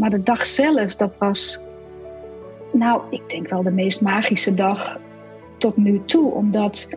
Maar 0.00 0.10
de 0.10 0.22
dag 0.22 0.46
zelf, 0.46 0.94
dat 0.94 1.18
was, 1.18 1.60
nou, 2.72 3.02
ik 3.10 3.28
denk 3.28 3.48
wel 3.48 3.62
de 3.62 3.70
meest 3.70 4.00
magische 4.00 4.54
dag 4.54 5.00
tot 5.58 5.76
nu 5.76 6.02
toe. 6.04 6.32
Omdat 6.32 6.88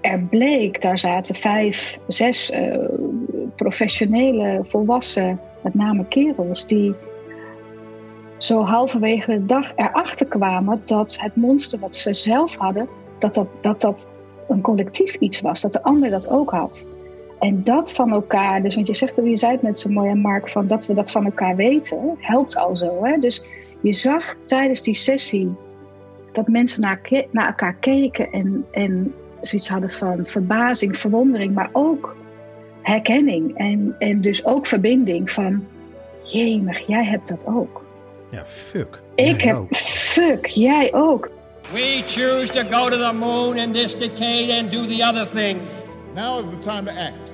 er 0.00 0.18
bleek, 0.18 0.82
daar 0.82 0.98
zaten 0.98 1.34
vijf, 1.34 1.98
zes 2.06 2.50
uh, 2.50 2.88
professionele, 3.56 4.60
volwassen, 4.62 5.40
met 5.62 5.74
name 5.74 6.06
kerels, 6.08 6.66
die 6.66 6.94
zo 8.38 8.62
halverwege 8.62 9.32
de 9.32 9.44
dag 9.44 9.72
erachter 9.76 10.26
kwamen 10.26 10.82
dat 10.84 11.16
het 11.20 11.36
monster 11.36 11.78
wat 11.78 11.94
ze 11.96 12.14
zelf 12.14 12.56
hadden, 12.56 12.88
dat 13.18 13.34
dat, 13.34 13.48
dat, 13.60 13.80
dat 13.80 14.10
een 14.48 14.60
collectief 14.60 15.14
iets 15.14 15.40
was, 15.40 15.60
dat 15.60 15.72
de 15.72 15.82
ander 15.82 16.10
dat 16.10 16.28
ook 16.28 16.50
had. 16.50 16.86
En 17.38 17.64
dat 17.64 17.92
van 17.92 18.12
elkaar, 18.12 18.62
dus 18.62 18.74
want 18.74 18.86
je 18.86 18.94
zegt 18.94 19.16
dat 19.16 19.24
je 19.24 19.36
zei 19.36 19.52
het 19.52 19.62
net 19.62 19.78
zo 19.78 19.90
mooi, 19.90 20.14
Mark, 20.14 20.48
van 20.48 20.66
dat 20.66 20.86
we 20.86 20.94
dat 20.94 21.10
van 21.10 21.24
elkaar 21.24 21.56
weten, 21.56 22.16
helpt 22.18 22.56
al 22.56 22.76
zo. 22.76 23.04
Hè? 23.04 23.18
Dus 23.18 23.42
je 23.80 23.92
zag 23.92 24.34
tijdens 24.46 24.82
die 24.82 24.94
sessie 24.94 25.54
dat 26.32 26.48
mensen 26.48 26.80
naar, 26.80 27.00
naar 27.30 27.46
elkaar 27.46 27.74
keken 27.74 28.32
en, 28.32 28.66
en 28.70 29.14
zoiets 29.40 29.68
hadden 29.68 29.90
van 29.90 30.26
verbazing, 30.26 30.98
verwondering, 30.98 31.54
maar 31.54 31.70
ook 31.72 32.16
herkenning 32.82 33.56
en, 33.56 33.94
en 33.98 34.20
dus 34.20 34.44
ook 34.44 34.66
verbinding 34.66 35.30
van, 35.30 35.66
jemig, 36.22 36.86
jij 36.86 37.04
hebt 37.04 37.28
dat 37.28 37.46
ook. 37.46 37.84
Ja, 38.30 38.46
fuck. 38.46 39.00
Ik 39.14 39.40
heb, 39.40 39.56
ook. 39.56 39.74
fuck, 39.76 40.46
jij 40.46 40.94
ook. 40.94 41.30
We 41.72 42.02
choose 42.06 42.52
to 42.52 42.62
go 42.70 42.88
to 42.88 42.96
the 42.96 43.12
moon 43.12 43.56
in 43.56 43.72
this 43.72 43.96
decade 43.96 44.60
and 44.60 44.70
do 44.70 44.86
the 44.86 45.02
other 45.02 45.28
things. 45.34 45.70
Now 46.14 46.38
is 46.38 46.50
the 46.50 46.58
time 46.58 46.84
to 46.84 46.92
act. 46.92 47.25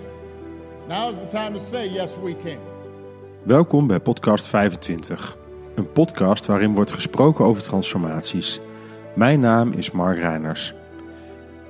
Now 0.93 1.11
is 1.11 1.17
the 1.17 1.27
time 1.27 1.53
to 1.53 1.59
say 1.59 1.89
yes 1.89 2.17
we 2.23 2.37
can. 2.45 2.59
Welkom 3.43 3.87
bij 3.87 4.01
podcast 4.01 4.47
25. 4.47 5.37
Een 5.75 5.93
podcast 5.93 6.47
waarin 6.47 6.75
wordt 6.75 6.93
gesproken 6.93 7.45
over 7.45 7.63
transformaties. 7.63 8.61
Mijn 9.15 9.41
naam 9.41 9.73
is 9.73 9.91
Mark 9.91 10.19
Reiners. 10.19 10.75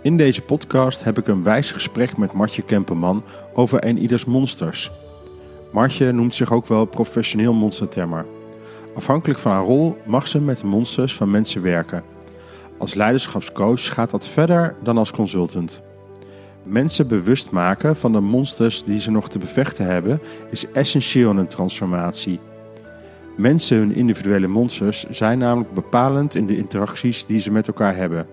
In 0.00 0.16
deze 0.16 0.42
podcast 0.42 1.04
heb 1.04 1.18
ik 1.18 1.28
een 1.28 1.42
wijs 1.42 1.70
gesprek 1.70 2.16
met 2.16 2.32
Martje 2.32 2.62
Kemperman 2.62 3.24
over 3.54 3.86
een 3.86 3.98
ieders 3.98 4.24
monsters. 4.24 4.90
Martje 5.72 6.12
noemt 6.12 6.34
zich 6.34 6.52
ook 6.52 6.66
wel 6.66 6.84
professioneel 6.84 7.52
monstertemmer. 7.52 8.26
Afhankelijk 8.94 9.38
van 9.38 9.52
haar 9.52 9.64
rol 9.64 9.96
mag 10.04 10.28
ze 10.28 10.40
met 10.40 10.58
de 10.58 10.66
monsters 10.66 11.14
van 11.14 11.30
mensen 11.30 11.62
werken. 11.62 12.04
Als 12.78 12.94
leiderschapscoach 12.94 13.92
gaat 13.92 14.10
dat 14.10 14.28
verder 14.28 14.76
dan 14.82 14.98
als 14.98 15.10
consultant. 15.10 15.82
Mensen 16.62 17.08
bewust 17.08 17.50
maken 17.50 17.96
van 17.96 18.12
de 18.12 18.20
monsters 18.20 18.84
die 18.84 19.00
ze 19.00 19.10
nog 19.10 19.28
te 19.28 19.38
bevechten 19.38 19.86
hebben 19.86 20.20
is 20.50 20.70
essentieel 20.72 21.30
in 21.30 21.36
een 21.36 21.46
transformatie. 21.46 22.40
Mensen 23.36 23.76
hun 23.76 23.94
individuele 23.94 24.46
monsters 24.46 25.04
zijn 25.10 25.38
namelijk 25.38 25.74
bepalend 25.74 26.34
in 26.34 26.46
de 26.46 26.56
interacties 26.56 27.26
die 27.26 27.40
ze 27.40 27.50
met 27.50 27.66
elkaar 27.66 27.96
hebben. 27.96 28.26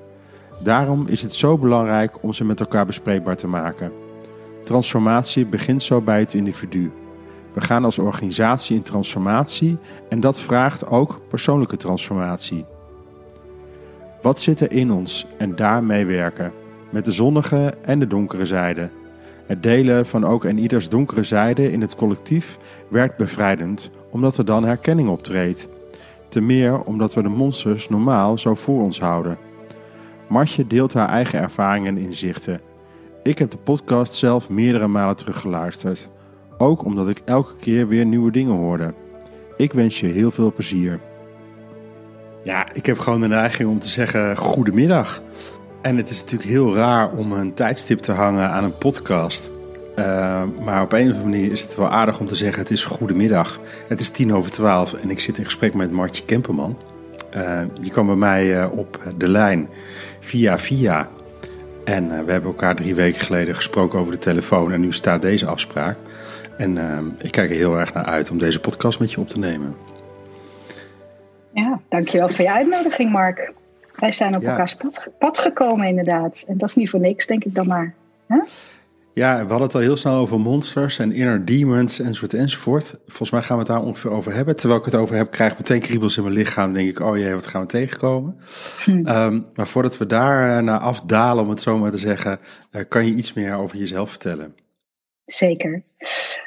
Daarom 0.64 1.08
is 1.08 1.22
het 1.22 1.34
zo 1.34 1.58
belangrijk 1.58 2.24
om 2.24 2.34
ze 2.34 2.46
met 2.46 2.60
elkaar 2.60 2.86
bespreekbaar 2.86 3.38
te 3.38 3.48
maken. 3.48 3.92
Transformatie 4.62 5.46
begint 5.46 5.84
zo 5.84 6.02
bij 6.02 6.20
het 6.20 6.34
individu. 6.34 6.92
We 7.54 7.62
gaan 7.62 7.86
als 7.86 8.00
organisatie 8.00 8.76
in 8.76 8.82
transformatie 8.82 9.78
en 10.10 10.20
dat 10.20 10.40
vraagt 10.40 10.88
ook 10.88 11.22
persoonlijke 11.30 11.78
transformatie. 11.78 12.66
Wat 14.22 14.40
zit 14.40 14.60
er 14.60 14.72
in 14.72 14.92
ons 14.92 15.28
en 15.38 15.56
daarmee 15.56 16.06
werken, 16.06 16.52
met 16.90 17.06
de 17.06 17.12
zonnige 17.12 17.74
en 17.82 18.00
de 18.00 18.08
donkere 18.08 18.46
zijde. 18.46 18.90
Het 19.46 19.64
delen 19.64 20.06
van 20.06 20.26
ook 20.26 20.46
en 20.46 20.58
ieders 20.58 20.90
donkere 20.90 21.24
zijde 21.24 21.72
in 21.72 21.82
het 21.82 21.96
collectief 21.96 22.58
werkt 22.88 23.18
bevrijdend, 23.18 23.92
omdat 24.12 24.38
er 24.38 24.46
dan 24.46 24.64
herkenning 24.66 25.10
optreedt. 25.10 25.70
Te 26.30 26.42
meer 26.42 26.82
omdat 26.82 27.14
we 27.14 27.22
de 27.22 27.30
monsters 27.30 27.90
normaal 27.90 28.38
zo 28.38 28.56
voor 28.56 28.82
ons 28.82 29.00
houden. 29.00 29.38
Martje 30.28 30.68
deelt 30.68 30.94
haar 30.94 31.10
eigen 31.10 31.40
ervaringen 31.40 31.98
en 31.98 32.04
inzichten. 32.04 32.62
Ik 33.24 33.38
heb 33.38 33.52
de 33.52 33.58
podcast 33.58 34.14
zelf 34.14 34.50
meerdere 34.50 34.88
malen 34.88 35.16
teruggeluisterd. 35.16 36.10
Ook 36.58 36.86
omdat 36.86 37.10
ik 37.10 37.22
elke 37.26 37.56
keer 37.56 37.88
weer 37.88 38.06
nieuwe 38.06 38.32
dingen 38.32 38.56
hoorde. 38.56 38.94
Ik 39.58 39.74
wens 39.74 40.00
je 40.00 40.08
heel 40.08 40.32
veel 40.32 40.54
plezier. 40.54 41.00
Ja, 42.44 42.74
ik 42.74 42.86
heb 42.86 43.00
gewoon 43.00 43.22
de 43.22 43.28
neiging 43.28 43.70
om 43.70 43.80
te 43.80 43.88
zeggen 43.88 44.38
goedemiddag. 44.38 45.22
En 45.82 45.98
het 45.98 46.10
is 46.10 46.22
natuurlijk 46.22 46.50
heel 46.50 46.76
raar 46.76 47.12
om 47.12 47.32
een 47.32 47.54
tijdstip 47.54 48.00
te 48.00 48.12
hangen 48.12 48.50
aan 48.50 48.64
een 48.64 48.78
podcast. 48.78 49.52
Uh, 49.96 50.44
maar 50.64 50.82
op 50.82 50.94
een 50.94 51.00
of 51.00 51.06
andere 51.06 51.24
manier 51.24 51.52
is 51.52 51.62
het 51.62 51.76
wel 51.76 51.90
aardig 51.90 52.20
om 52.20 52.26
te 52.26 52.36
zeggen: 52.36 52.60
het 52.60 52.72
is 52.72 52.84
goedemiddag. 52.84 53.60
Het 53.88 54.00
is 54.00 54.10
tien 54.10 54.34
over 54.34 54.52
twaalf 54.52 54.94
en 54.94 55.10
ik 55.10 55.20
zit 55.20 55.38
in 55.38 55.46
gesprek 55.46 55.74
met 55.74 55.92
Martje 55.92 56.26
Kemperman. 56.26 56.78
Uh, 57.36 57.62
je 57.82 57.90
kwam 57.90 58.06
bij 58.06 58.16
mij 58.16 58.62
uh, 58.62 58.78
op 58.78 59.00
de 59.18 59.28
lijn 59.28 59.70
via 60.20 60.58
via. 60.58 61.10
En 61.84 62.26
we 62.26 62.32
hebben 62.32 62.52
elkaar 62.52 62.76
drie 62.76 62.96
weken 62.96 63.22
geleden 63.22 63.56
gesproken 63.56 64.00
over 64.00 64.12
de 64.12 64.20
telefoon. 64.20 64.72
En 64.72 64.82
nu 64.82 64.94
staat 64.94 65.22
deze 65.22 65.46
afspraak. 65.46 65.98
En 66.58 66.78
ik 67.22 67.32
kijk 67.32 67.50
er 67.50 67.56
heel 67.56 67.80
erg 67.80 67.94
naar 67.94 68.06
uit 68.06 68.32
om 68.32 68.38
deze 68.38 68.60
podcast 68.60 69.00
met 69.00 69.12
je 69.12 69.20
op 69.20 69.30
te 69.30 69.40
nemen. 69.40 69.76
Ja, 71.54 71.80
dankjewel 71.90 72.30
voor 72.30 72.46
je 72.46 72.52
uitnodiging, 72.52 73.12
Mark. 73.12 73.54
Wij 74.00 74.12
zijn 74.12 74.36
op 74.36 74.44
elkaars 74.44 74.76
pad, 74.76 75.12
pad, 75.20 75.40
gekomen, 75.40 75.88
inderdaad. 75.88 76.46
En 76.48 76.58
dat 76.58 76.70
is 76.70 76.76
niet 76.76 76.90
voor 76.90 77.00
niks, 77.00 77.28
denk 77.28 77.44
ik 77.44 77.56
dan 77.56 77.68
maar. 77.68 77.94
Ja, 79.14 79.36
we 79.36 79.50
hadden 79.50 79.68
het 79.68 79.76
al 79.76 79.82
heel 79.82 79.98
snel 79.98 80.16
over 80.16 80.40
monsters 80.40 81.00
en 81.00 81.12
inner 81.12 81.46
demons 81.46 82.00
enzovoort 82.00 82.34
enzovoort. 82.34 82.96
Volgens 83.06 83.32
mij 83.32 83.42
gaan 83.42 83.58
we 83.58 83.64
het 83.64 83.72
daar 83.72 83.82
ongeveer 83.82 84.12
over 84.12 84.34
hebben. 84.34 84.56
Terwijl 84.56 84.80
ik 84.80 84.86
het 84.86 84.96
over 84.96 85.16
heb, 85.16 85.32
krijg 85.32 85.52
ik 85.52 85.58
meteen 85.58 85.80
kriebels 85.80 86.18
in 86.18 86.24
mijn 86.24 86.36
lichaam. 86.36 86.74
denk 86.74 86.90
ik, 86.90 87.00
oh 87.00 87.18
jee, 87.18 87.34
wat 87.34 87.48
gaan 87.48 87.62
we 87.62 87.68
tegenkomen? 87.68 88.40
Hm. 88.84 89.08
Um, 89.08 89.46
maar 89.56 89.68
voordat 89.68 89.98
we 89.98 90.06
daar 90.06 90.58
uh, 90.58 90.64
naar 90.64 90.80
afdalen, 90.80 91.44
om 91.44 91.50
het 91.50 91.62
zo 91.62 91.78
maar 91.78 91.92
te 91.92 91.98
zeggen, 91.98 92.40
uh, 92.72 92.82
kan 92.88 93.06
je 93.06 93.14
iets 93.14 93.34
meer 93.34 93.56
over 93.56 93.78
jezelf 93.78 94.10
vertellen? 94.10 94.56
Zeker. 95.26 95.84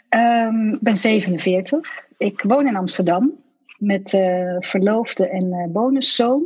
Um, 0.08 0.72
ik 0.72 0.82
ben 0.82 0.96
47. 0.96 2.06
Ik 2.16 2.42
woon 2.42 2.66
in 2.66 2.76
Amsterdam 2.76 3.32
met 3.78 4.12
uh, 4.12 4.56
verloofde 4.58 5.28
en 5.28 5.70
bonuszoon. 5.72 6.42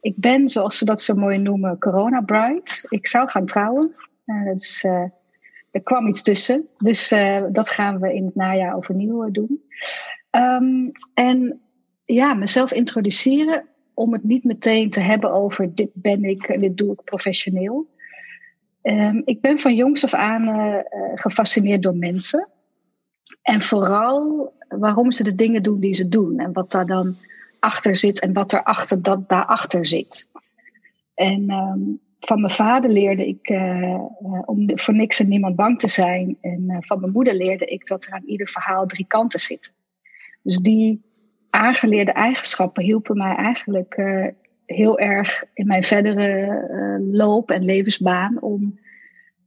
Ik 0.00 0.14
ben, 0.16 0.48
zoals 0.48 0.78
ze 0.78 0.84
dat 0.84 1.00
zo 1.00 1.14
mooi 1.14 1.38
noemen, 1.38 1.78
corona 1.78 2.20
bride. 2.20 2.86
Ik 2.88 3.06
zou 3.06 3.28
gaan 3.28 3.46
trouwen. 3.46 3.94
dus, 4.54 4.84
er 5.70 5.82
kwam 5.82 6.06
iets 6.06 6.22
tussen. 6.22 6.68
Dus 6.76 7.12
uh, 7.12 7.44
dat 7.52 7.70
gaan 7.70 8.00
we 8.00 8.14
in 8.14 8.24
het 8.24 8.34
najaar 8.34 8.76
overnieuw 8.76 9.30
doen. 9.30 9.62
Um, 10.30 10.92
en 11.14 11.60
ja, 12.04 12.34
mezelf 12.34 12.72
introduceren 12.72 13.64
om 13.94 14.12
het 14.12 14.24
niet 14.24 14.44
meteen 14.44 14.90
te 14.90 15.00
hebben 15.00 15.32
over 15.32 15.74
dit 15.74 15.90
ben 15.92 16.24
ik 16.24 16.42
en 16.42 16.60
dit 16.60 16.76
doe 16.76 16.92
ik 16.92 17.04
professioneel. 17.04 17.88
Um, 18.82 19.22
ik 19.24 19.40
ben 19.40 19.58
van 19.58 19.74
jongs 19.74 20.04
af 20.04 20.14
aan 20.14 20.84
gefascineerd 21.14 21.82
door 21.82 21.96
mensen. 21.96 22.48
En 23.42 23.60
vooral 23.60 24.52
waarom 24.68 25.12
ze 25.12 25.22
de 25.22 25.34
dingen 25.34 25.62
doen 25.62 25.80
die 25.80 25.94
ze 25.94 26.08
doen. 26.08 26.38
En 26.38 26.52
wat 26.52 26.70
daar 26.70 26.86
dan 26.86 27.16
achter 27.60 27.96
zit 27.96 28.20
en 28.20 28.32
wat 28.32 28.52
er 28.52 28.62
achter 28.62 29.02
dat 29.02 29.28
daarachter 29.28 29.86
zit. 29.86 30.28
En 31.14 31.50
um, 31.50 32.00
van 32.20 32.40
mijn 32.40 32.52
vader 32.52 32.90
leerde 32.90 33.26
ik 33.26 33.48
uh, 33.48 34.00
om 34.44 34.78
voor 34.78 34.94
niks 34.94 35.20
en 35.20 35.28
niemand 35.28 35.56
bang 35.56 35.78
te 35.78 35.88
zijn. 35.88 36.38
En 36.40 36.64
uh, 36.66 36.76
van 36.80 37.00
mijn 37.00 37.12
moeder 37.12 37.34
leerde 37.34 37.64
ik 37.64 37.86
dat 37.86 38.04
er 38.04 38.12
aan 38.12 38.26
ieder 38.26 38.48
verhaal 38.48 38.86
drie 38.86 39.06
kanten 39.06 39.40
zitten. 39.40 39.72
Dus 40.42 40.58
die 40.58 41.02
aangeleerde 41.50 42.12
eigenschappen 42.12 42.82
hielpen 42.82 43.16
mij 43.16 43.34
eigenlijk 43.34 43.94
heel 44.66 44.98
erg 44.98 45.44
in 45.54 45.66
mijn 45.66 45.82
verdere 45.82 46.98
loop 47.12 47.50
en 47.50 47.64
levensbaan 47.64 48.42
om 48.42 48.78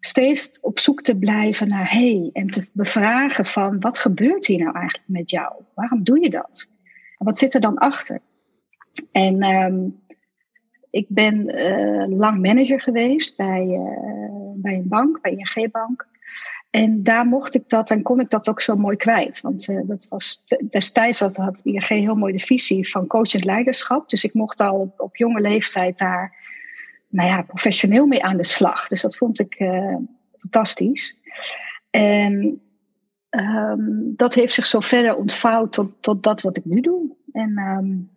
steeds 0.05 0.59
op 0.59 0.79
zoek 0.79 1.01
te 1.01 1.17
blijven 1.17 1.67
naar 1.67 1.91
hey 1.91 2.29
en 2.33 2.47
te 2.47 2.67
bevragen 2.71 3.45
van 3.45 3.79
wat 3.79 3.99
gebeurt 3.99 4.45
hier 4.45 4.59
nou 4.59 4.75
eigenlijk 4.75 5.07
met 5.07 5.29
jou? 5.29 5.53
Waarom 5.73 6.03
doe 6.03 6.21
je 6.21 6.29
dat? 6.29 6.71
Wat 7.23 7.37
zit 7.37 7.53
er 7.53 7.61
dan 7.61 7.77
achter? 7.77 8.19
En 9.11 9.43
um, 9.43 10.01
ik 10.89 11.05
ben 11.09 11.59
uh, 11.59 12.17
lang 12.17 12.41
manager 12.41 12.81
geweest 12.81 13.37
bij, 13.37 13.65
uh, 13.65 14.51
bij 14.55 14.73
een 14.73 14.87
bank, 14.87 15.21
bij 15.21 15.31
ING 15.31 15.71
Bank. 15.71 16.07
En 16.69 17.03
daar 17.03 17.25
mocht 17.25 17.55
ik 17.55 17.69
dat 17.69 17.91
en 17.91 18.01
kon 18.01 18.19
ik 18.19 18.29
dat 18.29 18.49
ook 18.49 18.61
zo 18.61 18.75
mooi 18.75 18.97
kwijt. 18.97 19.41
Want 19.41 19.67
uh, 19.67 19.79
dat 19.85 20.07
was 20.09 20.43
destijds 20.69 21.19
had, 21.19 21.35
had 21.35 21.61
ING 21.63 21.87
heel 21.87 22.15
mooi 22.15 22.33
de 22.33 22.39
visie 22.39 22.89
van 22.89 23.07
coachend 23.07 23.43
leiderschap. 23.43 24.09
Dus 24.09 24.23
ik 24.23 24.33
mocht 24.33 24.61
al 24.61 24.79
op, 24.79 24.99
op 24.99 25.15
jonge 25.15 25.41
leeftijd 25.41 25.97
daar 25.97 26.35
nou 27.07 27.29
ja, 27.29 27.41
professioneel 27.41 28.07
mee 28.07 28.23
aan 28.23 28.37
de 28.37 28.45
slag. 28.45 28.87
Dus 28.87 29.01
dat 29.01 29.17
vond 29.17 29.39
ik 29.39 29.55
fantastisch. 30.37 31.17
En 31.89 32.61
um, 33.39 34.13
dat 34.15 34.33
heeft 34.33 34.53
zich 34.53 34.67
zo 34.67 34.79
verder 34.79 35.15
ontvouwd 35.15 35.73
tot, 35.73 35.91
tot 35.99 36.23
dat 36.23 36.41
wat 36.41 36.57
ik 36.57 36.65
nu 36.65 36.81
doe. 36.81 37.15
En 37.31 37.57
um, 37.57 38.09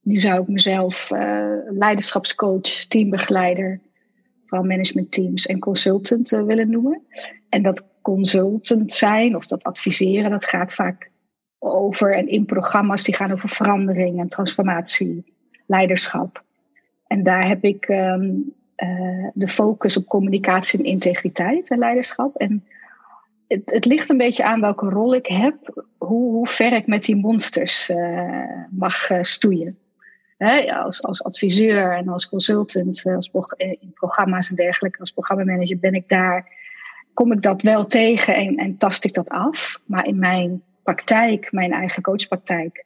nu 0.00 0.18
zou 0.18 0.42
ik 0.42 0.48
mezelf 0.48 1.10
uh, 1.10 1.56
leiderschapscoach, 1.68 2.86
teambegeleider 2.88 3.80
van 4.46 4.66
managementteams 4.66 5.46
en 5.46 5.58
consultant 5.58 6.32
uh, 6.32 6.42
willen 6.42 6.70
noemen. 6.70 7.02
En 7.48 7.62
dat 7.62 7.88
consultant 8.02 8.92
zijn 8.92 9.36
of 9.36 9.46
dat 9.46 9.62
adviseren, 9.62 10.30
dat 10.30 10.44
gaat 10.44 10.74
vaak 10.74 11.10
over 11.58 12.14
en 12.14 12.28
in 12.28 12.44
programma's 12.44 13.04
die 13.04 13.14
gaan 13.14 13.32
over 13.32 13.48
verandering 13.48 14.20
en 14.20 14.28
transformatie, 14.28 15.34
leiderschap. 15.66 16.44
En 17.06 17.22
daar 17.22 17.48
heb 17.48 17.64
ik 17.64 17.84
ehm, 17.84 18.30
eh, 18.74 19.28
de 19.34 19.48
focus 19.48 19.96
op 19.96 20.06
communicatie 20.06 20.78
en 20.78 20.84
integriteit 20.84 21.70
en 21.70 21.78
leiderschap. 21.78 22.36
En 22.36 22.64
het, 23.48 23.84
ligt 23.84 24.10
een 24.10 24.16
beetje 24.16 24.44
aan 24.44 24.60
welke 24.60 24.88
rol 24.88 25.14
ik 25.14 25.26
heb, 25.26 25.84
hoe, 25.98 26.32
hoe 26.32 26.48
ver 26.48 26.72
ik 26.72 26.86
met 26.86 27.02
die 27.02 27.16
monsters 27.16 27.90
uh, 27.90 28.42
mag 28.70 29.10
uh, 29.10 29.18
stoeien. 29.22 29.78
als, 30.68 31.02
als 31.02 31.24
adviseur 31.24 31.96
en 31.96 32.08
als 32.08 32.28
consultant, 32.28 33.04
als 33.06 33.30
in 33.56 33.92
programma's 33.94 34.50
en 34.50 34.56
dergelijke, 34.56 34.98
als 34.98 35.10
programmamanager 35.10 35.78
ben 35.78 35.94
ik 35.94 36.08
daar, 36.08 36.52
kom 37.14 37.32
ik 37.32 37.42
dat 37.42 37.62
wel 37.62 37.86
tegen 37.86 38.34
en, 38.34 38.56
en 38.56 38.76
tast 38.76 39.04
ik 39.04 39.14
dat 39.14 39.28
af. 39.28 39.80
Maar 39.86 40.06
in 40.06 40.18
mijn 40.18 40.62
praktijk, 40.82 41.52
mijn 41.52 41.72
eigen 41.72 42.02
coachpraktijk, 42.02 42.84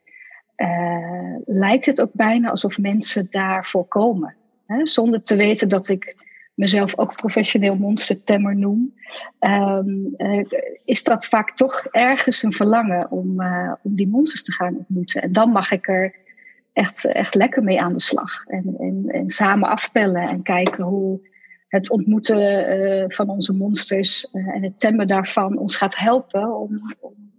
lijkt 1.45 1.85
het 1.85 2.01
ook 2.01 2.13
bijna 2.13 2.49
alsof 2.49 2.77
mensen 2.77 3.27
daarvoor 3.29 3.85
komen. 3.87 4.35
Hè? 4.65 4.85
Zonder 4.85 5.23
te 5.23 5.35
weten 5.35 5.69
dat 5.69 5.89
ik 5.89 6.15
mezelf 6.59 6.97
ook 6.97 7.15
professioneel 7.15 7.75
monstertemmer 7.75 8.55
noem, 8.55 8.93
um, 9.39 10.13
uh, 10.17 10.45
is 10.85 11.03
dat 11.03 11.25
vaak 11.25 11.55
toch 11.55 11.85
ergens 11.85 12.43
een 12.43 12.53
verlangen 12.53 13.11
om, 13.11 13.41
uh, 13.41 13.73
om 13.83 13.95
die 13.95 14.07
monsters 14.07 14.43
te 14.43 14.51
gaan 14.51 14.77
ontmoeten. 14.77 15.21
En 15.21 15.31
dan 15.31 15.49
mag 15.49 15.71
ik 15.71 15.87
er 15.87 16.15
echt, 16.73 17.05
echt 17.05 17.35
lekker 17.35 17.63
mee 17.63 17.79
aan 17.79 17.93
de 17.93 18.01
slag. 18.01 18.45
En, 18.45 18.75
en, 18.79 19.03
en 19.07 19.29
samen 19.29 19.69
afpellen 19.69 20.29
en 20.29 20.41
kijken 20.41 20.83
hoe 20.83 21.27
het 21.67 21.89
ontmoeten 21.89 23.11
van 23.11 23.29
onze 23.29 23.53
monsters 23.53 24.31
en 24.31 24.63
het 24.63 24.79
temmen 24.79 25.07
daarvan 25.07 25.57
ons 25.57 25.75
gaat 25.75 25.97
helpen 25.97 26.55
om, 26.55 26.93
om 26.99 27.31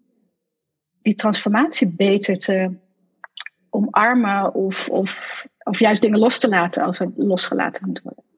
die 1.02 1.14
transformatie 1.14 1.94
beter 1.96 2.38
te 2.38 2.70
omarmen 3.70 4.54
of, 4.54 4.88
of, 4.88 5.46
of 5.62 5.78
juist 5.78 6.02
dingen 6.02 6.18
los 6.18 6.38
te 6.38 6.48
laten 6.48 6.82
als 6.82 6.98
er 6.98 7.12
losgelaten 7.16 7.86
moet 7.86 8.02
worden. 8.02 8.28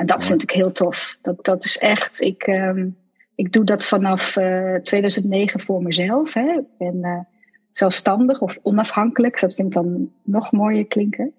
En 0.00 0.06
dat 0.06 0.24
vind 0.24 0.42
ik 0.42 0.50
heel 0.50 0.72
tof. 0.72 1.18
Dat, 1.22 1.44
dat 1.44 1.64
is 1.64 1.78
echt, 1.78 2.20
ik, 2.20 2.46
um, 2.46 2.96
ik 3.34 3.52
doe 3.52 3.64
dat 3.64 3.84
vanaf 3.84 4.36
uh, 4.36 4.74
eh, 4.74 4.82
2009 4.82 5.60
voor 5.60 5.82
mezelf. 5.82 6.34
Hè. 6.34 6.52
Ik 6.52 6.78
ben 6.78 6.96
uh, 6.96 7.18
zelfstandig 7.70 8.40
of 8.40 8.58
onafhankelijk. 8.62 9.40
Dat 9.40 9.54
vind 9.54 9.66
ik 9.66 9.82
dan 9.82 10.12
nog 10.22 10.52
mooier 10.52 10.86
klinken. 10.86 11.32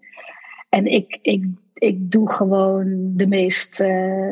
En 0.69 0.85
ik, 0.85 1.19
ik, 1.21 1.45
ik 1.73 2.11
doe 2.11 2.31
gewoon 2.31 3.11
de 3.15 3.27
meest, 3.27 3.79
uh, 3.79 3.87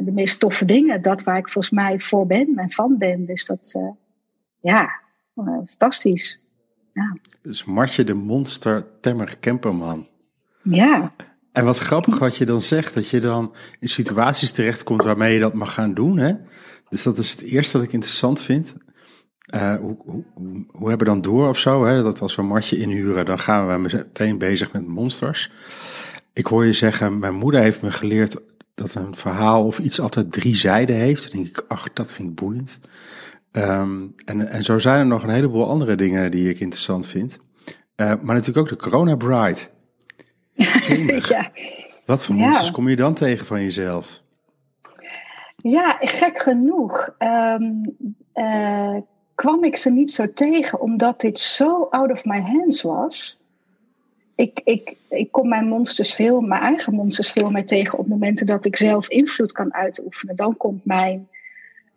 de 0.06 0.12
meest 0.12 0.40
toffe 0.40 0.66
dingen. 0.66 1.02
Dat 1.02 1.24
waar 1.24 1.38
ik 1.38 1.50
volgens 1.50 1.74
mij 1.74 2.00
voor 2.00 2.26
ben 2.26 2.54
en 2.56 2.70
van 2.72 2.98
ben. 2.98 3.26
Dus 3.26 3.46
dat, 3.46 3.80
ja, 4.60 4.90
fantastisch. 5.66 6.48
Ja. 6.94 7.18
Dus 7.42 7.66
Martje 7.66 8.04
de 8.04 8.14
Monster 8.14 8.86
Temmer 9.00 9.38
Kemperman. 9.38 10.08
Ja. 10.64 11.12
En 11.60 11.66
wat 11.66 11.78
grappig 11.78 12.20
wat 12.20 12.36
je 12.36 12.46
dan 12.46 12.62
zegt, 12.62 12.94
dat 12.94 13.10
je 13.10 13.20
dan 13.20 13.54
in 13.80 13.90
situaties 13.90 14.52
terechtkomt 14.52 15.04
waarmee 15.04 15.34
je 15.34 15.40
dat 15.40 15.54
mag 15.54 15.74
gaan 15.74 15.94
doen. 15.94 16.18
Hè? 16.18 16.34
Dus 16.90 17.04
dat 17.04 17.18
is 17.18 17.32
het 17.32 17.42
eerste 17.42 17.78
dat 17.78 17.86
ik 17.86 17.94
interessant 17.94 18.42
vind. 18.42 18.76
Uh, 19.56 19.76
hoe, 19.76 19.96
hoe, 20.06 20.24
hoe, 20.68 20.90
hebben 20.90 21.08
we 21.08 21.14
dan 21.14 21.22
door 21.22 21.50
of 21.50 21.58
zo? 21.58 21.86
Hè? 21.86 22.04
Dat 22.04 22.22
als 22.22 22.36
we 22.36 22.42
Martje 22.42 22.78
inhuren, 22.78 23.26
dan 23.26 23.40
gaan 23.40 23.68
we 23.68 23.78
meteen 23.78 24.38
bezig 24.38 24.72
met 24.72 24.88
monsters. 24.88 25.52
Ik 26.34 26.46
hoor 26.46 26.66
je 26.66 26.74
zeggen, 26.74 27.20
mijn 27.20 27.36
moeder 27.36 27.62
heeft 27.62 27.82
me 27.82 27.92
geleerd 27.92 28.36
dat 28.76 28.96
een 28.96 29.16
verhaal 29.16 29.66
of 29.66 29.80
iets 29.80 30.00
altijd 30.00 30.32
drie 30.32 30.56
zijden 30.56 30.96
heeft. 30.96 31.24
Dan 31.24 31.42
denk 31.42 31.58
ik, 31.58 31.66
ach, 31.68 31.94
dat 31.94 32.12
vind 32.12 32.30
ik 32.30 32.36
boeiend. 32.36 32.80
Um, 33.52 34.16
en, 34.26 34.64
zo 34.64 34.78
zijn 34.78 35.00
er 35.00 35.06
nog 35.06 35.24
een 35.24 35.30
heleboel 35.30 35.70
andere 35.70 35.96
dingen 35.96 36.32
die 36.32 36.50
ik 36.50 36.60
interessant 36.60 37.08
vind. 37.08 37.40
Uh, 37.96 38.08
maar 38.08 38.36
natuurlijk 38.36 38.58
ook 38.58 38.70
de 38.70 38.90
Corona 38.90 39.16
Bride. 39.16 39.60
ja. 41.28 41.52
Wat 42.06 42.26
voor 42.26 42.36
monsters 42.36 42.72
kom 42.72 42.90
je 42.90 42.96
dan 42.96 43.14
tegen 43.14 43.46
van 43.46 43.62
jezelf? 43.62 44.22
Ja, 45.62 45.98
gek 46.00 46.40
genoeg 46.40 47.16
um, 47.20 47.98
uh, 48.36 48.98
kwam 49.36 49.64
ik 49.64 49.78
ze 49.78 49.92
niet 49.92 50.12
zo 50.12 50.34
tegen, 50.34 50.80
omdat 50.80 51.22
dit 51.22 51.40
zo 51.40 51.84
out 51.84 52.12
of 52.12 52.26
my 52.26 52.42
hands 52.42 52.82
was. 52.82 53.38
Ik, 54.36 54.62
ik, 54.64 54.96
ik 55.10 55.32
kom 55.32 55.48
mijn 55.48 55.68
monsters 55.68 56.14
veel, 56.14 56.42
mijn 56.42 56.62
eigen 56.62 56.94
monsters 56.94 57.32
veel 57.32 57.52
meer 57.52 57.66
tegen 57.66 58.00
op 58.00 58.08
momenten 58.08 58.46
dat 58.46 58.66
ik 58.66 58.76
zelf 58.76 59.10
invloed 59.10 59.52
kan 59.52 59.74
uitoefenen. 59.74 60.36
Dan 60.36 60.58
komt 60.58 60.86
mijn 60.86 61.28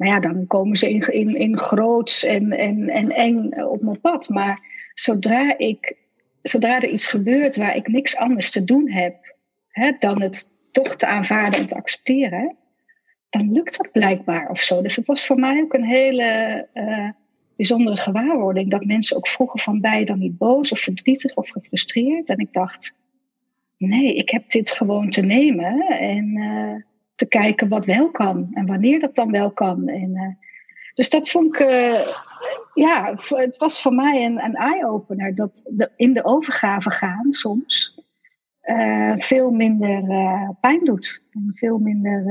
nou 0.02 0.14
ja, 0.14 0.20
dan 0.20 0.46
komen 0.46 0.76
ze 0.76 0.90
in, 0.90 1.12
in, 1.12 1.36
in 1.36 1.58
groots 1.58 2.24
en, 2.24 2.52
en, 2.52 2.88
en 2.88 3.10
eng 3.10 3.62
op 3.62 3.82
mijn 3.82 4.00
pad. 4.00 4.28
Maar 4.28 4.60
zodra, 4.94 5.58
ik, 5.58 5.96
zodra 6.42 6.80
er 6.80 6.88
iets 6.88 7.06
gebeurt 7.06 7.56
waar 7.56 7.76
ik 7.76 7.88
niks 7.88 8.16
anders 8.16 8.50
te 8.50 8.64
doen 8.64 8.90
heb 8.90 9.34
hè, 9.68 9.92
dan 9.98 10.22
het 10.22 10.48
toch 10.72 10.96
te 10.96 11.06
aanvaarden 11.06 11.60
en 11.60 11.66
te 11.66 11.74
accepteren, 11.74 12.56
dan 13.30 13.52
lukt 13.52 13.76
dat 13.76 13.92
blijkbaar 13.92 14.50
of 14.50 14.60
zo. 14.60 14.82
Dus 14.82 14.96
het 14.96 15.06
was 15.06 15.26
voor 15.26 15.38
mij 15.38 15.60
ook 15.62 15.74
een 15.74 15.84
hele 15.84 16.68
uh, 16.74 17.08
bijzondere 17.56 17.96
gewaarwording 17.96 18.70
dat 18.70 18.84
mensen 18.84 19.16
ook 19.16 19.28
vroegen 19.28 19.60
van 19.60 19.80
ben 19.80 19.98
je 19.98 20.04
dan 20.04 20.18
niet 20.18 20.38
boos 20.38 20.72
of 20.72 20.80
verdrietig 20.80 21.36
of 21.36 21.50
gefrustreerd? 21.50 22.28
En 22.28 22.38
ik 22.38 22.52
dacht, 22.52 22.96
nee, 23.78 24.14
ik 24.14 24.30
heb 24.30 24.50
dit 24.50 24.70
gewoon 24.70 25.08
te 25.08 25.22
nemen 25.22 25.80
en 25.88 26.36
uh, 26.36 26.74
te 27.14 27.26
kijken 27.26 27.68
wat 27.68 27.86
wel 27.86 28.10
kan 28.10 28.48
en 28.52 28.66
wanneer 28.66 29.00
dat 29.00 29.14
dan 29.14 29.30
wel 29.30 29.50
kan. 29.50 29.88
En, 29.88 30.10
uh, 30.10 30.46
dus 30.94 31.10
dat 31.10 31.30
vond 31.30 31.54
ik, 31.54 31.66
ja, 32.74 33.14
het 33.28 33.56
was 33.56 33.82
voor 33.82 33.94
mij 33.94 34.24
een, 34.24 34.44
een 34.44 34.54
eye-opener 34.54 35.34
dat 35.34 35.62
de, 35.70 35.90
in 35.96 36.12
de 36.12 36.24
overgave 36.24 36.90
gaan 36.90 37.32
soms 37.32 38.00
uh, 38.62 39.14
veel 39.16 39.50
minder 39.50 40.02
pijn 40.60 40.84
doet 40.84 41.22
en 41.30 41.50
veel 41.54 41.78
minder 41.78 42.24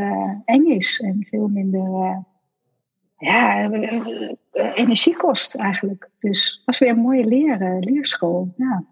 eng 0.45 0.65
is 0.65 0.99
en 0.99 1.25
veel 1.29 1.47
minder 1.47 2.23
ja, 3.17 3.69
energie 4.73 5.15
kost 5.15 5.55
eigenlijk. 5.55 6.09
Dus 6.19 6.53
het 6.55 6.65
was 6.65 6.79
weer 6.79 6.89
een 6.89 6.97
mooie 6.97 7.25
leer, 7.25 7.77
leerschool. 7.79 8.53
Ja. 8.57 8.83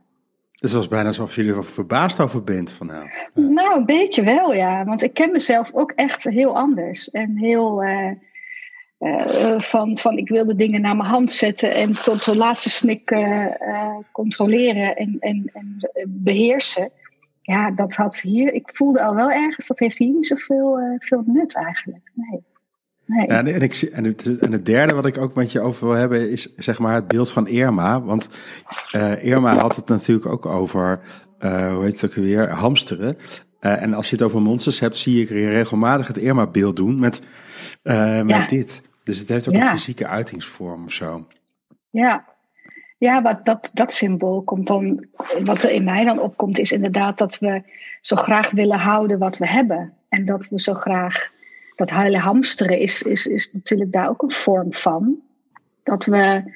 Dus 0.52 0.72
het 0.72 0.80
was 0.80 0.88
bijna 0.88 1.08
alsof 1.08 1.36
jullie 1.36 1.54
er 1.54 1.66
verbaasd 1.66 2.20
over 2.20 2.44
bent 2.44 2.72
van 2.72 2.88
nou. 2.88 3.10
Nou, 3.34 3.80
een 3.80 3.86
beetje 3.86 4.24
wel, 4.24 4.54
ja. 4.54 4.86
Want 4.86 5.04
ik 5.04 5.14
ken 5.14 5.32
mezelf 5.32 5.74
ook 5.74 5.92
echt 5.92 6.24
heel 6.24 6.56
anders. 6.56 7.10
En 7.10 7.38
heel 7.38 7.84
uh, 9.00 9.26
uh, 9.34 9.60
van, 9.60 9.98
van 9.98 10.18
ik 10.18 10.30
wil 10.30 10.46
de 10.46 10.56
dingen 10.56 10.82
naar 10.82 10.96
mijn 10.96 11.10
hand 11.10 11.32
zetten 11.32 11.74
en 11.74 11.94
tot 11.94 12.26
de 12.26 12.36
laatste 12.36 12.70
snik 12.70 13.12
uh, 13.12 13.48
controleren 14.12 14.96
en, 14.96 15.18
en, 15.20 15.52
en 15.54 15.90
beheersen. 16.08 16.92
Ja, 17.42 17.72
dat 17.72 17.96
had 17.96 18.20
hier, 18.20 18.54
ik 18.54 18.70
voelde 18.74 19.02
al 19.02 19.16
wel 19.16 19.32
ergens, 19.32 19.68
dat 19.68 19.80
heeft 19.80 19.98
hier 19.98 20.14
niet 20.14 20.28
zoveel 20.28 20.80
veel 21.00 21.24
nut 21.26 21.56
eigenlijk. 21.56 22.12
Nee. 22.14 22.44
Nee. 23.06 23.28
Ja, 23.28 23.44
en, 23.44 23.62
ik, 23.62 23.76
en, 23.76 24.04
het, 24.04 24.40
en 24.40 24.52
het 24.52 24.66
derde 24.66 24.94
wat 24.94 25.06
ik 25.06 25.18
ook 25.18 25.36
met 25.36 25.52
je 25.52 25.62
over 25.62 25.88
wil 25.88 25.96
hebben 25.96 26.30
is 26.30 26.56
zeg 26.56 26.80
maar 26.80 26.94
het 26.94 27.08
beeld 27.08 27.32
van 27.32 27.48
Irma. 27.48 28.02
Want 28.02 28.30
Irma 29.22 29.56
had 29.56 29.76
het 29.76 29.88
natuurlijk 29.88 30.26
ook 30.26 30.46
over, 30.46 31.00
hoe 31.40 31.84
heet 31.84 32.02
het 32.02 32.06
ook 32.06 32.14
weer, 32.14 32.50
hamsteren. 32.50 33.18
En 33.60 33.94
als 33.94 34.10
je 34.10 34.16
het 34.16 34.26
over 34.26 34.42
monsters 34.42 34.80
hebt, 34.80 34.98
zie 34.98 35.22
ik 35.22 35.30
regelmatig 35.30 36.08
het 36.08 36.18
Irma-beeld 36.18 36.76
doen 36.76 37.00
met, 37.00 37.22
met 37.84 38.30
ja. 38.30 38.48
dit. 38.48 38.82
Dus 39.10 39.20
het 39.20 39.30
heeft 39.30 39.48
ook 39.48 39.54
ja. 39.54 39.62
een 39.62 39.78
fysieke 39.78 40.08
uitingsvorm 40.08 40.86
of 40.86 40.94
zo. 40.94 41.28
Ja, 41.90 42.26
ja, 42.98 43.22
wat 43.22 43.46
dat, 43.46 43.72
dat 43.74 43.94
symbool 43.94 44.42
komt 44.42 44.68
dan, 44.68 45.06
wat 45.44 45.64
er 45.64 45.72
in 45.72 45.84
mij 45.84 46.06
dan 46.06 46.20
opkomt, 46.20 46.60
is 46.60 46.72
inderdaad 46.72 47.18
dat 47.18 47.40
we 47.40 47.64
zo 48.02 48.16
graag 48.16 48.52
willen 48.52 48.78
houden 48.78 49.20
wat 49.20 49.38
we 49.38 49.48
hebben. 49.48 49.94
En 50.10 50.26
dat 50.26 50.48
we 50.50 50.62
zo 50.62 50.74
graag 50.74 51.32
dat 51.76 51.90
huilen 51.90 52.20
hamsteren 52.20 52.80
is, 52.80 53.02
is, 53.02 53.26
is 53.26 53.54
natuurlijk 53.54 53.92
daar 53.92 54.10
ook 54.10 54.22
een 54.22 54.32
vorm 54.32 54.74
van. 54.74 55.20
Dat 55.84 56.06
we 56.06 56.54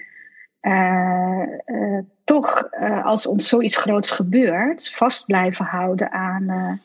uh, 0.62 1.44
uh, 1.66 2.00
toch, 2.24 2.68
uh, 2.72 3.06
als 3.06 3.28
ons 3.28 3.48
zoiets 3.50 3.78
groots 3.78 4.12
gebeurt, 4.12 4.92
vast 4.94 5.26
blijven 5.26 5.66
houden 5.66 6.12
aan 6.12 6.82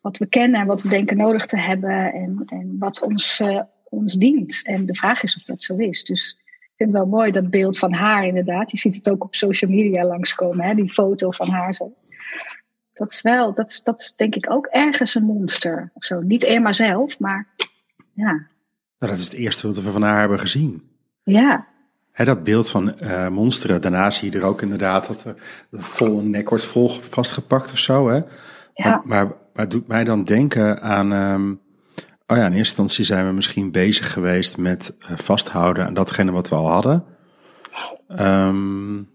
wat 0.00 0.18
we 0.18 0.26
kennen 0.26 0.60
en 0.60 0.66
wat 0.66 0.82
we 0.82 0.88
denken 0.88 1.16
nodig 1.16 1.46
te 1.46 1.58
hebben 1.58 2.12
en, 2.12 2.42
en 2.46 2.76
wat 2.78 3.02
ons, 3.02 3.42
ons 3.88 4.14
dient. 4.14 4.62
En 4.64 4.86
de 4.86 4.94
vraag 4.94 5.22
is 5.22 5.36
of 5.36 5.42
dat 5.42 5.62
zo 5.62 5.76
is. 5.76 6.04
Dus 6.04 6.36
ik 6.60 6.72
vind 6.76 6.92
het 6.92 7.00
wel 7.00 7.10
mooi 7.10 7.32
dat 7.32 7.50
beeld 7.50 7.78
van 7.78 7.92
haar 7.92 8.26
inderdaad. 8.26 8.70
Je 8.70 8.78
ziet 8.78 8.94
het 8.94 9.10
ook 9.10 9.24
op 9.24 9.34
social 9.34 9.70
media 9.70 10.04
langskomen, 10.04 10.66
hè, 10.66 10.74
die 10.74 10.92
foto 10.92 11.30
van 11.30 11.48
haar 11.48 11.74
zo 11.74 11.92
dat 12.96 13.12
is 13.12 13.22
wel, 13.22 13.54
dat 13.54 13.70
is, 13.70 13.82
dat 13.82 14.00
is 14.00 14.14
denk 14.16 14.34
ik 14.34 14.50
ook 14.50 14.66
ergens 14.66 15.14
een 15.14 15.24
monster 15.24 15.90
of 15.94 16.04
zo. 16.04 16.20
Niet 16.20 16.44
Emma 16.44 16.72
zelf, 16.72 17.18
maar 17.18 17.46
ja. 18.12 18.32
Nou, 18.98 19.12
dat 19.12 19.16
is 19.16 19.24
het 19.24 19.32
eerste 19.32 19.66
wat 19.66 19.76
we 19.76 19.90
van 19.90 20.02
haar 20.02 20.18
hebben 20.18 20.38
gezien. 20.38 20.82
Ja. 21.22 21.66
He, 22.12 22.24
dat 22.24 22.42
beeld 22.42 22.70
van 22.70 22.94
uh, 23.02 23.28
monsteren. 23.28 23.80
Daarna 23.80 24.10
zie 24.10 24.32
je 24.32 24.38
er 24.38 24.44
ook 24.44 24.62
inderdaad 24.62 25.06
dat 25.06 25.24
er 25.24 25.36
vol 25.72 26.18
een 26.18 26.30
nek 26.30 26.48
wordt 26.48 26.64
vol 26.64 26.88
vastgepakt 26.88 27.72
of 27.72 27.78
zo. 27.78 28.08
Hè? 28.08 28.20
Ja. 28.74 29.02
Maar, 29.04 29.26
maar, 29.26 29.34
het 29.52 29.70
doet 29.70 29.86
mij 29.86 30.04
dan 30.04 30.24
denken 30.24 30.82
aan. 30.82 31.12
Um, 31.12 31.64
oh 32.26 32.36
ja, 32.36 32.46
in 32.46 32.52
eerste 32.52 32.58
instantie 32.58 33.04
zijn 33.04 33.26
we 33.26 33.32
misschien 33.32 33.70
bezig 33.70 34.12
geweest 34.12 34.56
met 34.56 34.94
uh, 35.00 35.16
vasthouden 35.16 35.86
aan 35.86 35.94
datgene 35.94 36.30
wat 36.32 36.48
we 36.48 36.54
al 36.54 36.68
hadden. 36.68 37.04
Um, 38.20 39.14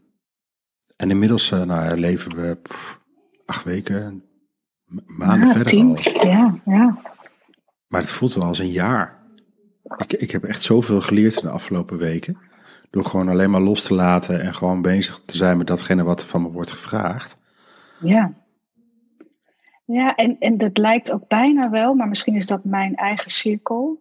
En 0.96 1.10
inmiddels 1.10 1.52
uh, 1.52 1.62
nou, 1.64 2.00
leven 2.00 2.36
we 2.36 2.56
pff, 2.56 3.00
acht 3.46 3.64
weken, 3.64 4.24
maanden 5.06 5.48
Ja, 5.48 5.52
verder 5.54 5.68
tien. 5.68 5.98
al. 5.98 6.26
Ja, 6.28 6.60
ja. 6.66 6.98
Maar 7.88 8.02
het 8.02 8.12
voelt 8.12 8.34
wel 8.34 8.44
als 8.46 8.60
een 8.60 8.72
jaar. 8.72 9.20
Ik, 9.98 10.14
ik 10.14 10.32
heb 10.32 10.44
echt 10.44 10.62
zoveel 10.62 11.02
geleerd 11.02 11.36
in 11.36 11.42
de 11.42 11.50
afgelopen 11.50 11.98
weken. 11.98 12.38
Door 12.90 13.06
gewoon 13.06 13.30
alleen 13.30 13.50
maar 13.50 13.62
los 13.62 13.84
te 13.84 13.94
laten 13.94 14.42
en 14.42 14.54
gewoon 14.54 14.82
bezig 14.82 15.20
te 15.20 15.38
zijn 15.38 15.58
met 15.58 15.68
datgene 15.68 16.04
wat 16.04 16.22
er 16.22 16.28
van 16.28 16.42
me 16.42 16.50
wordt 16.50 16.72
gevraagd. 16.72 17.38
Ja. 18.00 18.34
Ja, 19.92 20.16
en, 20.16 20.36
en 20.40 20.58
dat 20.58 20.78
lijkt 20.78 21.12
ook 21.12 21.28
bijna 21.28 21.70
wel, 21.70 21.94
maar 21.94 22.08
misschien 22.08 22.36
is 22.36 22.46
dat 22.46 22.64
mijn 22.64 22.96
eigen 22.96 23.32
cirkel, 23.32 24.00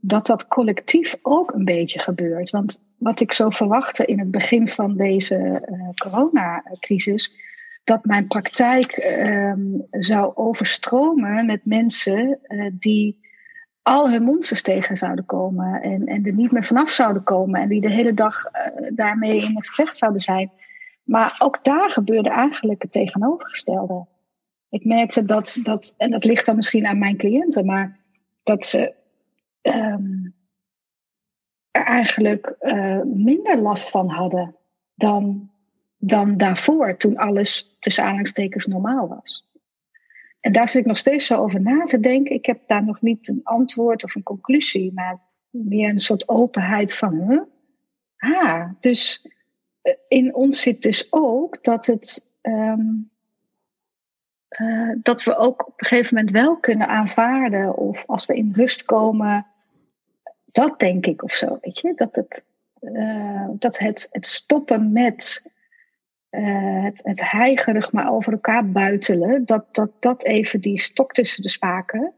dat 0.00 0.26
dat 0.26 0.48
collectief 0.48 1.16
ook 1.22 1.52
een 1.52 1.64
beetje 1.64 2.00
gebeurt. 2.00 2.50
Want 2.50 2.84
wat 2.98 3.20
ik 3.20 3.32
zo 3.32 3.50
verwachtte 3.50 4.04
in 4.04 4.18
het 4.18 4.30
begin 4.30 4.68
van 4.68 4.96
deze 4.96 5.36
eh, 5.36 5.88
coronacrisis, 5.94 7.32
dat 7.84 8.04
mijn 8.04 8.26
praktijk 8.26 8.92
ehm, 8.92 9.60
zou 9.90 10.32
overstromen 10.34 11.46
met 11.46 11.64
mensen 11.64 12.38
eh, 12.42 12.66
die 12.72 13.20
al 13.82 14.10
hun 14.10 14.22
monsters 14.22 14.62
tegen 14.62 14.96
zouden 14.96 15.24
komen 15.24 15.82
en, 15.82 16.06
en 16.06 16.26
er 16.26 16.32
niet 16.32 16.52
meer 16.52 16.64
vanaf 16.64 16.90
zouden 16.90 17.22
komen 17.22 17.60
en 17.60 17.68
die 17.68 17.80
de 17.80 17.90
hele 17.90 18.14
dag 18.14 18.44
eh, 18.44 18.90
daarmee 18.94 19.36
in 19.36 19.56
een 19.56 19.64
gevecht 19.64 19.96
zouden 19.96 20.20
zijn. 20.20 20.50
Maar 21.02 21.36
ook 21.38 21.64
daar 21.64 21.90
gebeurde 21.90 22.30
eigenlijk 22.30 22.82
het 22.82 22.92
tegenovergestelde. 22.92 24.06
Ik 24.72 24.84
merkte 24.84 25.24
dat, 25.24 25.58
dat 25.62 25.94
en 25.96 26.10
dat 26.10 26.24
ligt 26.24 26.46
dan 26.46 26.56
misschien 26.56 26.86
aan 26.86 26.98
mijn 26.98 27.16
cliënten, 27.16 27.66
maar 27.66 27.98
dat 28.42 28.64
ze 28.64 28.94
ehm, 29.60 30.24
er 31.70 31.84
eigenlijk 31.84 32.46
eh, 32.58 33.02
minder 33.02 33.58
last 33.58 33.90
van 33.90 34.08
hadden 34.08 34.56
dan, 34.94 35.50
dan 35.96 36.36
daarvoor, 36.36 36.96
toen 36.96 37.16
alles 37.16 37.76
tussen 37.78 38.04
aanhalingstekens 38.04 38.66
normaal 38.66 39.08
was. 39.08 39.50
En 40.40 40.52
daar 40.52 40.68
zit 40.68 40.80
ik 40.80 40.86
nog 40.86 40.98
steeds 40.98 41.26
zo 41.26 41.36
over 41.36 41.60
na 41.60 41.84
te 41.84 42.00
denken. 42.00 42.34
Ik 42.34 42.46
heb 42.46 42.60
daar 42.66 42.84
nog 42.84 43.00
niet 43.00 43.28
een 43.28 43.40
antwoord 43.42 44.04
of 44.04 44.14
een 44.14 44.22
conclusie, 44.22 44.92
maar 44.92 45.20
meer 45.50 45.88
een 45.88 45.98
soort 45.98 46.28
openheid 46.28 46.94
van, 46.94 47.14
huh? 47.14 47.42
Ah, 48.16 48.70
dus 48.80 49.28
eh, 49.82 49.94
in 50.08 50.34
ons 50.34 50.60
zit 50.60 50.82
dus 50.82 51.06
ook 51.10 51.64
dat 51.64 51.86
het. 51.86 52.34
ehm, 52.40 53.10
eh, 54.52 54.90
dat 54.96 55.24
we 55.24 55.36
ook 55.36 55.66
op 55.66 55.80
een 55.80 55.86
gegeven 55.86 56.14
moment 56.14 56.32
wel 56.32 56.56
kunnen 56.56 56.88
aanvaarden, 56.88 57.76
of 57.76 58.04
als 58.06 58.26
we 58.26 58.36
in 58.36 58.52
rust 58.56 58.82
komen, 58.82 59.46
dat 60.44 60.80
denk 60.80 61.06
ik 61.06 61.22
of 61.22 61.32
zo, 61.32 61.58
weet 61.60 61.78
je, 61.78 61.92
dat 61.94 62.16
het, 62.16 62.44
eh, 62.80 63.48
dat 63.52 63.78
het, 63.78 64.08
het 64.10 64.26
stoppen 64.26 64.92
met 64.92 65.50
eh, 66.28 66.82
het, 66.82 67.00
het 67.04 67.30
heigerig 67.30 67.92
maar 67.92 68.10
over 68.10 68.32
elkaar 68.32 68.70
buitelen, 68.70 69.44
dat, 69.44 69.74
dat 69.74 69.90
dat 70.00 70.24
even 70.24 70.60
die 70.60 70.80
stok 70.80 71.12
tussen 71.12 71.42
de 71.42 71.48
spaken 71.48 72.12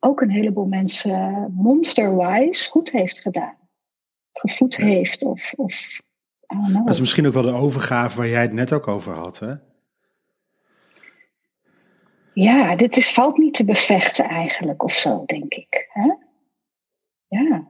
ook 0.00 0.20
een 0.20 0.30
heleboel 0.30 0.66
mensen 0.66 1.52
monsterwise 1.56 2.70
goed 2.70 2.90
heeft 2.90 3.20
gedaan. 3.20 3.56
Gevoed 4.32 4.76
heeft 4.76 5.24
of, 5.24 5.52
of 5.56 6.00
I 6.52 6.56
don't 6.56 6.68
know. 6.68 6.84
Dat 6.84 6.94
is 6.94 7.00
misschien 7.00 7.26
ook 7.26 7.32
wel 7.32 7.42
de 7.42 7.52
overgave 7.52 8.16
waar 8.16 8.28
jij 8.28 8.42
het 8.42 8.52
net 8.52 8.72
ook 8.72 8.88
over 8.88 9.14
had. 9.14 9.38
Hè? 9.38 9.54
Ja, 12.40 12.76
dit 12.76 12.96
is, 12.96 13.12
valt 13.12 13.38
niet 13.38 13.54
te 13.54 13.64
bevechten 13.64 14.24
eigenlijk 14.24 14.82
of 14.82 14.92
zo, 14.92 15.24
denk 15.26 15.54
ik. 15.54 15.88
Hè? 15.92 16.14
Ja. 17.28 17.68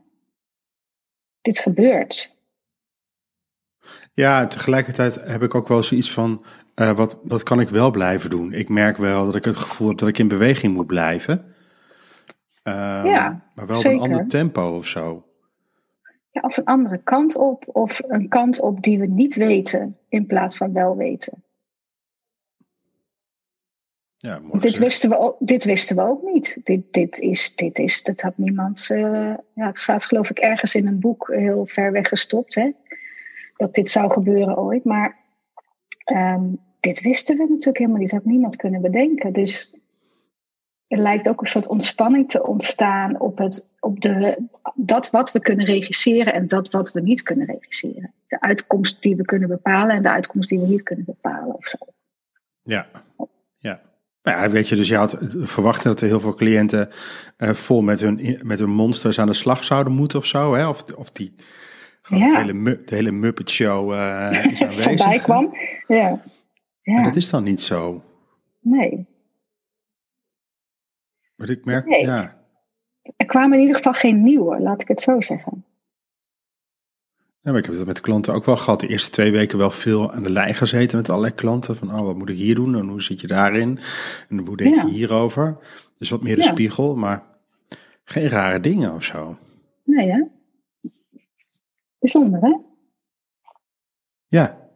Dit 1.40 1.58
gebeurt. 1.58 2.36
Ja, 4.12 4.46
tegelijkertijd 4.46 5.14
heb 5.14 5.42
ik 5.42 5.54
ook 5.54 5.68
wel 5.68 5.82
zoiets 5.82 6.12
van, 6.12 6.44
eh, 6.74 6.96
wat, 6.96 7.18
wat 7.22 7.42
kan 7.42 7.60
ik 7.60 7.68
wel 7.68 7.90
blijven 7.90 8.30
doen? 8.30 8.52
Ik 8.52 8.68
merk 8.68 8.96
wel 8.96 9.24
dat 9.24 9.34
ik 9.34 9.44
het 9.44 9.56
gevoel 9.56 9.88
heb 9.88 9.98
dat 9.98 10.08
ik 10.08 10.18
in 10.18 10.28
beweging 10.28 10.74
moet 10.74 10.86
blijven. 10.86 11.54
Ehm, 12.62 13.06
Ja, 13.06 13.50
maar 13.54 13.66
wel 13.66 13.78
op 13.78 13.84
een 13.84 14.00
ander 14.00 14.28
tempo 14.28 14.76
of 14.76 14.86
zo. 14.86 15.26
Ja, 16.30 16.40
of 16.40 16.56
een 16.56 16.64
andere 16.64 17.02
kant 17.02 17.36
op, 17.36 17.64
of 17.66 18.00
een 18.06 18.28
kant 18.28 18.60
op 18.60 18.82
die 18.82 18.98
we 18.98 19.06
niet 19.06 19.34
weten, 19.34 19.98
in 20.08 20.26
plaats 20.26 20.56
van 20.56 20.72
wel 20.72 20.96
weten. 20.96 21.42
Ja, 24.20 24.40
Dit 24.52 24.78
wisten, 24.78 25.10
we 25.10 25.16
ook, 25.16 25.36
dit 25.38 25.64
wisten 25.64 25.96
we 25.96 26.02
ook 26.02 26.22
niet. 26.22 26.58
Dit, 26.64 26.92
dit, 26.92 27.18
is, 27.18 27.56
dit 27.56 27.78
is, 27.78 28.02
dat 28.02 28.20
had 28.20 28.38
niemand. 28.38 28.90
eh, 28.90 29.34
ja, 29.54 29.66
het 29.66 29.78
staat 29.78 30.04
geloof 30.04 30.30
ik 30.30 30.38
ergens 30.38 30.74
in 30.74 30.86
een 30.86 31.00
boek 31.00 31.28
heel 31.34 31.66
ver 31.66 31.92
weg 31.92 32.08
gestopt. 32.08 32.54
Hè? 32.54 32.70
Dat 33.56 33.74
dit 33.74 33.90
zou 33.90 34.12
gebeuren 34.12 34.58
ooit. 34.58 34.84
Maar 34.84 35.16
ehm, 36.04 36.44
dit 36.80 37.00
wisten 37.00 37.36
we 37.36 37.42
natuurlijk 37.42 37.78
helemaal 37.78 38.00
niet. 38.00 38.10
Dat 38.10 38.18
had 38.18 38.30
niemand 38.30 38.56
kunnen 38.56 38.80
bedenken. 38.80 39.32
Dus 39.32 39.74
er 40.86 40.98
lijkt 40.98 41.28
ook 41.28 41.40
een 41.40 41.46
soort 41.46 41.66
ontspanning 41.66 42.28
te 42.28 42.46
ontstaan 42.46 43.20
op, 43.20 43.38
het, 43.38 43.68
op 43.80 44.00
de, 44.00 44.48
dat 44.74 45.10
wat 45.10 45.32
we 45.32 45.40
kunnen 45.40 45.66
regisseren 45.66 46.32
en 46.32 46.48
dat 46.48 46.70
wat 46.70 46.92
we 46.92 47.00
niet 47.00 47.22
kunnen 47.22 47.46
regisseren. 47.46 48.14
De 48.26 48.40
uitkomst 48.40 49.02
die 49.02 49.16
we 49.16 49.24
kunnen 49.24 49.48
bepalen 49.48 49.96
en 49.96 50.02
de 50.02 50.10
uitkomst 50.10 50.48
die 50.48 50.58
we 50.60 50.66
niet 50.66 50.82
kunnen 50.82 51.04
bepalen 51.04 51.54
of 51.54 51.66
zo. 51.66 51.76
Ja. 52.62 52.86
Nou 54.28 54.40
ja, 54.40 54.50
weet 54.50 54.68
je, 54.68 54.76
dus 54.76 54.88
je 54.88 54.96
had 54.96 55.16
verwacht 55.30 55.82
dat 55.82 56.00
er 56.00 56.06
heel 56.08 56.20
veel 56.20 56.34
cliënten 56.34 56.88
eh, 57.36 57.52
vol 57.52 57.80
met 57.82 58.00
hun, 58.00 58.40
met 58.42 58.58
hun 58.58 58.70
monsters 58.70 59.18
aan 59.18 59.26
de 59.26 59.34
slag 59.34 59.64
zouden 59.64 59.92
moeten 59.92 60.18
of 60.18 60.26
zo. 60.26 60.54
Hè? 60.54 60.68
Of, 60.68 60.82
of 60.96 61.10
die, 61.10 61.34
gewoon 62.02 62.22
Ja. 62.22 62.36
hele, 62.44 62.62
de 62.84 62.94
hele 62.94 63.10
Muppet 63.10 63.50
Show 63.50 63.92
eh 63.92 64.44
is 64.52 64.62
aanwezig. 64.62 64.84
Voorbij 64.84 65.18
kwam. 65.18 65.56
Ja. 65.86 66.10
Maar 66.82 66.96
ja. 66.96 67.02
dat 67.02 67.16
is 67.16 67.30
dan 67.30 67.42
niet 67.42 67.62
zo. 67.62 68.02
Nee. 68.60 69.06
Maar 71.36 71.50
ik 71.50 71.64
merk, 71.64 71.86
Nee. 71.86 72.02
ja. 72.04 72.36
Er 73.16 73.26
kwamen 73.26 73.52
in 73.52 73.60
ieder 73.60 73.76
geval 73.76 73.92
geen 73.92 74.22
nieuwe, 74.22 74.60
laat 74.60 74.82
ik 74.82 74.88
het 74.88 75.00
zo 75.00 75.20
zeggen. 75.20 75.64
Ja, 77.48 77.54
maar 77.54 77.62
ik 77.62 77.68
heb 77.68 77.78
dat 77.78 77.86
met 77.86 78.00
klanten 78.00 78.34
ook 78.34 78.44
wel 78.44 78.56
gehad. 78.56 78.80
De 78.80 78.86
eerste 78.88 79.10
twee 79.10 79.30
weken 79.32 79.58
wel 79.58 79.70
veel 79.70 80.12
aan 80.12 80.22
de 80.22 80.30
lijn 80.30 80.54
gezeten 80.54 80.96
met 80.96 81.08
allerlei 81.08 81.34
klanten. 81.34 81.76
Van, 81.76 81.94
oh, 81.94 82.00
wat 82.04 82.16
moet 82.16 82.28
ik 82.28 82.36
hier 82.36 82.54
doen? 82.54 82.76
En 82.76 82.88
hoe 82.88 83.02
zit 83.02 83.20
je 83.20 83.26
daarin? 83.26 83.78
En 84.28 84.38
hoe 84.38 84.56
denk 84.56 84.74
Ja. 84.74 84.82
je 84.82 84.90
hierover? 84.90 85.58
Dus 85.98 86.10
wat 86.10 86.22
meer 86.22 86.36
de 86.36 86.42
Ja. 86.42 86.48
spiegel, 86.48 86.96
maar 86.96 87.24
geen 88.04 88.28
rare 88.28 88.60
dingen 88.60 88.94
of 88.94 89.04
zo. 89.04 89.38
Nee, 89.84 90.10
hè? 90.10 90.22
Bijzonder, 91.98 92.40
hè? 92.40 92.56
Ja. 94.26 94.68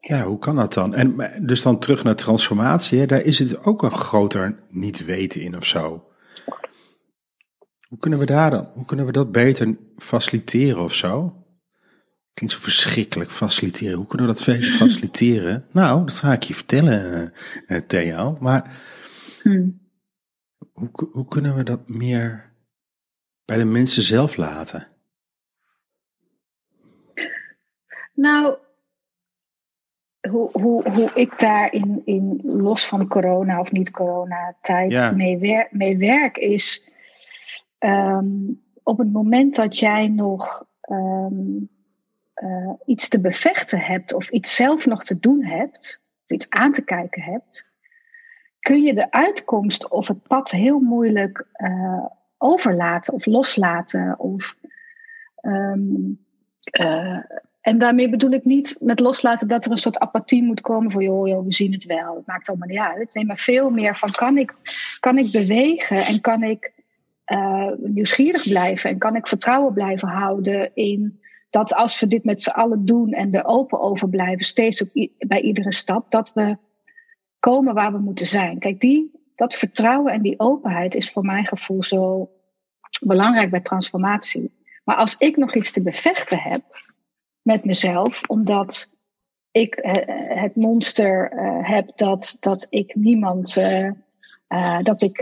Ja, 0.00 0.22
hoe 0.24 0.38
kan 0.38 0.56
dat 0.56 0.74
dan? 0.74 0.94
En 0.94 1.16
dus 1.46 1.62
dan 1.62 1.78
terug 1.78 2.04
naar 2.04 2.16
transformatie. 2.16 2.98
Hè? 2.98 3.06
Daar 3.06 3.22
is 3.22 3.38
het 3.38 3.64
ook 3.64 3.82
een 3.82 3.92
groter 3.92 4.58
niet 4.68 5.04
weten 5.04 5.40
in 5.40 5.56
of 5.56 5.64
zo. 5.66 6.08
Hoe 7.94 8.02
kunnen 8.02 8.18
we 8.18 8.26
daar 8.26 8.50
dan? 8.50 8.70
Hoe 8.74 8.84
kunnen 8.84 9.06
we 9.06 9.12
dat 9.12 9.32
beter 9.32 9.76
faciliteren 9.96 10.82
of 10.82 10.94
zo? 10.94 11.44
Klinkt 12.32 12.54
zo 12.56 12.60
verschrikkelijk, 12.62 13.30
faciliteren. 13.30 13.96
Hoe 13.96 14.06
kunnen 14.06 14.26
we 14.26 14.32
dat 14.34 14.44
beter 14.44 14.70
faciliteren? 14.82 15.64
Nou, 15.72 16.04
dat 16.04 16.14
ga 16.14 16.32
ik 16.32 16.42
je 16.42 16.54
vertellen, 16.54 17.32
eh, 17.66 17.78
Theo. 17.78 18.36
Maar 18.40 18.82
Hm. 19.42 19.68
hoe, 20.72 20.90
hoe 21.12 21.28
kunnen 21.28 21.54
we 21.56 21.62
dat 21.62 21.88
meer 21.88 22.52
bij 23.44 23.56
de 23.56 23.64
mensen 23.64 24.02
zelf 24.02 24.36
laten? 24.36 24.86
Nou, 28.14 28.56
hoe, 30.30 30.50
hoe, 30.52 30.90
hoe 30.90 31.10
ik 31.14 31.38
daar 31.38 31.72
in, 31.72 32.02
in 32.04 32.40
los 32.44 32.86
van 32.86 33.08
corona 33.08 33.60
of 33.60 33.72
niet 33.72 33.90
corona 33.90 34.56
tijd 34.60 34.90
Ja. 34.90 35.10
mee, 35.10 35.38
wer 35.38 35.68
mee 35.70 35.96
werk 35.96 36.36
is... 36.36 36.92
ehm, 37.84 38.26
op 38.82 38.98
het 38.98 39.12
moment 39.12 39.56
dat 39.56 39.78
jij 39.78 40.08
nog 40.08 40.66
ehm, 40.80 41.62
eh, 42.34 42.72
iets 42.84 43.08
te 43.08 43.20
bevechten 43.20 43.80
hebt... 43.80 44.12
of 44.12 44.30
iets 44.30 44.54
zelf 44.54 44.86
nog 44.86 45.04
te 45.04 45.18
doen 45.18 45.44
hebt, 45.44 46.04
of 46.22 46.30
iets 46.34 46.50
aan 46.50 46.72
te 46.72 46.84
kijken 46.84 47.22
hebt... 47.22 47.68
kun 48.60 48.82
je 48.82 48.94
de 48.94 49.10
uitkomst 49.10 49.88
of 49.88 50.08
het 50.08 50.22
pad 50.22 50.50
heel 50.50 50.78
moeilijk 50.78 51.46
eh, 51.52 52.04
overlaten 52.38 53.14
of 53.14 53.26
loslaten. 53.26 54.18
Of, 54.18 54.56
ehm, 55.36 56.12
eh, 56.62 57.18
en 57.60 57.78
daarmee 57.78 58.10
bedoel 58.10 58.32
ik 58.32 58.44
niet 58.44 58.76
met 58.80 59.00
loslaten 59.00 59.48
dat 59.48 59.64
er 59.64 59.70
een 59.70 59.78
soort 59.78 59.98
apathie 59.98 60.42
moet 60.42 60.60
komen 60.60 60.90
voor 60.90 61.02
joh, 61.02 61.28
joh, 61.28 61.44
we 61.44 61.52
zien 61.52 61.72
het 61.72 61.84
wel, 61.84 62.16
het 62.16 62.26
maakt 62.26 62.48
allemaal 62.48 62.68
niet 62.68 62.78
uit. 62.78 63.14
Nee, 63.14 63.26
maar 63.26 63.38
veel 63.38 63.70
meer 63.70 63.96
van 63.96 64.10
kan 64.10 64.38
ik, 64.38 64.54
kan 65.00 65.18
ik 65.18 65.32
bewegen 65.32 65.96
en 65.96 66.20
kan 66.20 66.42
ik 66.42 66.73
eh, 67.24 67.70
nieuwsgierig 67.76 68.48
blijven 68.48 68.90
en 68.90 68.98
kan 68.98 69.16
ik 69.16 69.26
vertrouwen 69.26 69.72
blijven 69.72 70.08
houden 70.08 70.70
in 70.74 71.22
dat 71.54 71.74
als 71.74 72.00
we 72.00 72.06
dit 72.06 72.24
met 72.24 72.42
z'n 72.42 72.50
allen 72.50 72.84
doen 72.84 73.12
en 73.12 73.32
er 73.32 73.44
open 73.44 73.80
over 73.80 74.08
blijven, 74.08 74.44
steeds 74.44 74.82
op 74.82 74.88
bij 75.18 75.40
iedere 75.40 75.72
stap, 75.72 76.10
dat 76.10 76.32
we 76.32 76.56
komen 77.38 77.74
waar 77.74 77.92
we 77.92 77.98
moeten 77.98 78.26
zijn. 78.26 78.58
Kijk, 78.58 78.80
die, 78.80 79.10
dat 79.34 79.54
vertrouwen 79.54 80.12
en 80.12 80.22
die 80.22 80.40
openheid 80.40 80.94
is 80.94 81.10
voor 81.10 81.24
mijn 81.24 81.46
gevoel 81.46 81.82
zo 81.82 82.30
belangrijk 83.00 83.50
bij 83.50 83.60
transformatie. 83.60 84.54
Maar 84.84 84.96
als 84.96 85.16
ik 85.16 85.36
nog 85.36 85.54
iets 85.54 85.72
te 85.72 85.82
bevechten 85.82 86.38
heb 86.38 86.62
met 87.42 87.64
mezelf, 87.64 88.28
omdat 88.28 88.98
ik 89.50 89.74
eh, 89.74 90.42
het 90.42 90.56
monster 90.56 91.32
uh, 91.32 91.68
heb 91.68 91.96
dat, 91.96 92.36
dat 92.40 92.66
ik 92.70 92.94
niemand, 92.94 93.56
uh, 94.48 94.78
dat 94.82 95.02
ik 95.02 95.18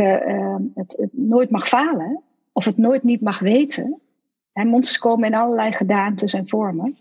het, 0.74 0.96
het, 1.00 1.10
nooit 1.12 1.50
mag 1.50 1.68
falen 1.68 2.22
of 2.52 2.64
het 2.64 2.76
nooit 2.76 3.02
niet 3.02 3.20
mag 3.20 3.38
weten. 3.38 4.00
En 4.52 4.68
monsters 4.68 4.98
komen 4.98 5.28
in 5.28 5.34
allerlei 5.34 5.72
gedaantes 5.72 6.32
en 6.34 6.48
vormen. 6.48 6.98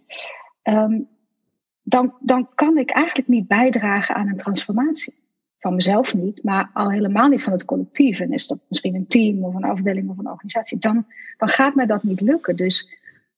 Um, 0.63 1.07
dan, 1.83 2.13
dan 2.19 2.49
kan 2.55 2.77
ik 2.77 2.89
eigenlijk 2.89 3.27
niet 3.27 3.47
bijdragen 3.47 4.15
aan 4.15 4.27
een 4.27 4.37
transformatie. 4.37 5.19
Van 5.57 5.75
mezelf 5.75 6.13
niet, 6.13 6.43
maar 6.43 6.69
al 6.73 6.91
helemaal 6.91 7.27
niet 7.27 7.43
van 7.43 7.53
het 7.53 7.65
collectief. 7.65 8.19
En 8.19 8.31
is 8.31 8.47
dat 8.47 8.59
misschien 8.67 8.95
een 8.95 9.07
team 9.07 9.43
of 9.43 9.55
een 9.55 9.63
afdeling 9.63 10.09
of 10.09 10.17
een 10.17 10.29
organisatie. 10.29 10.77
Dan, 10.77 11.05
dan 11.37 11.49
gaat 11.49 11.75
mij 11.75 11.85
dat 11.85 12.03
niet 12.03 12.21
lukken. 12.21 12.55
Dus 12.55 12.89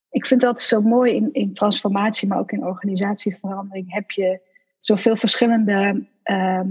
ik 0.10 0.26
vind 0.26 0.42
dat 0.42 0.62
zo 0.62 0.82
mooi 0.82 1.16
in, 1.16 1.30
in 1.32 1.54
transformatie, 1.54 2.28
maar 2.28 2.40
ook 2.40 2.52
in 2.52 2.66
organisatieverandering. 2.66 3.94
Heb 3.94 4.12
je 4.12 4.40
zoveel 4.80 5.16
verschillende 5.16 6.06
uh, 6.26 6.62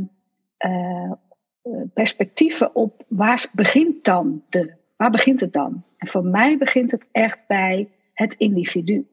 perspectieven 1.94 2.74
op 2.74 3.04
waar 3.08 3.50
begint 3.52 4.04
dan 4.04 4.42
de, 4.48 4.72
waar 4.96 5.10
begint 5.10 5.40
het 5.40 5.52
dan? 5.52 5.84
En 5.96 6.08
voor 6.08 6.24
mij 6.24 6.58
begint 6.58 6.90
het 6.90 7.08
echt 7.12 7.44
bij 7.46 7.88
het 8.12 8.34
individu. 8.34 9.06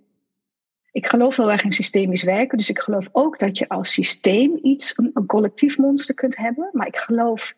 Ik 0.91 1.07
geloof 1.07 1.37
heel 1.37 1.51
erg 1.51 1.63
in 1.63 1.71
systemisch 1.71 2.23
werken, 2.23 2.57
dus 2.57 2.69
ik 2.69 2.79
geloof 2.79 3.09
ook 3.11 3.39
dat 3.39 3.57
je 3.57 3.69
als 3.69 3.93
systeem 3.93 4.59
iets, 4.61 4.97
een, 4.97 5.25
collectief 5.25 5.77
monster 5.77 6.15
kunt 6.15 6.37
hebben. 6.37 6.69
Maar 6.71 6.87
ik 6.87 6.97
geloof 6.97 7.53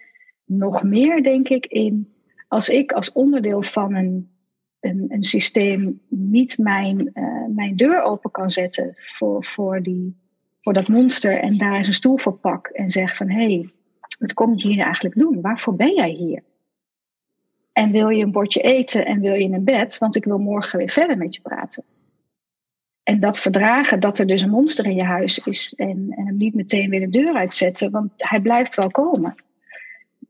nog 0.45 0.83
meer, 0.83 1.23
denk 1.23 1.49
ik, 1.49 1.65
in 1.65 2.13
als 2.47 2.69
ik 2.69 2.91
als 2.91 3.11
onderdeel 3.11 3.61
van 3.61 3.95
een 3.95 4.31
een, 4.81 5.05
een 5.07 5.23
systeem 5.23 6.01
niet 6.09 6.57
mijn, 6.57 7.11
uh, 7.13 7.45
mijn 7.55 7.75
deur 7.75 8.01
open 8.01 8.31
kan 8.31 8.49
zetten 8.49 8.91
voor, 8.95 9.43
voor, 9.43 9.81
die, 9.81 10.15
voor 10.61 10.73
dat 10.73 10.87
monster 10.87 11.39
en 11.39 11.57
daar 11.57 11.75
eens 11.75 11.87
een 11.87 11.93
stoel 11.93 12.17
voor 12.17 12.33
pak 12.33 12.67
en 12.67 12.89
zeg 12.89 13.15
van 13.15 13.29
hé, 13.29 13.43
hey, 13.43 13.69
wat 14.21 14.33
kom 14.33 14.53
je 14.55 14.67
hier 14.67 14.83
eigenlijk 14.83 15.15
doen? 15.15 15.41
Waarvoor 15.41 15.75
ben 15.75 15.93
jij 15.93 16.09
hier? 16.09 16.43
En 17.71 17.91
wil 17.91 18.09
je 18.09 18.23
een 18.23 18.31
bordje 18.31 18.61
eten 18.61 19.05
en 19.05 19.19
wil 19.19 19.33
je 19.33 19.49
een 19.49 19.63
bed? 19.63 19.97
Want 19.97 20.15
ik 20.15 20.25
wil 20.25 20.37
morgen 20.37 20.77
weer 20.77 20.89
verder 20.89 21.17
met 21.17 21.35
je 21.35 21.41
praten. 21.41 21.83
En 23.03 23.19
dat 23.19 23.39
verdragen 23.39 23.99
dat 23.99 24.19
er 24.19 24.27
dus 24.27 24.41
een 24.41 24.49
monster 24.49 24.85
in 24.85 24.95
je 24.95 25.03
huis 25.03 25.39
is 25.39 25.73
en, 25.73 26.07
en 26.09 26.25
hem 26.25 26.37
niet 26.37 26.53
meteen 26.53 26.89
weer 26.89 26.99
de 26.99 27.09
deur 27.09 27.35
uitzetten, 27.35 27.91
want 27.91 28.11
hij 28.15 28.41
blijft 28.41 28.75
wel 28.75 28.91
komen. 28.91 29.35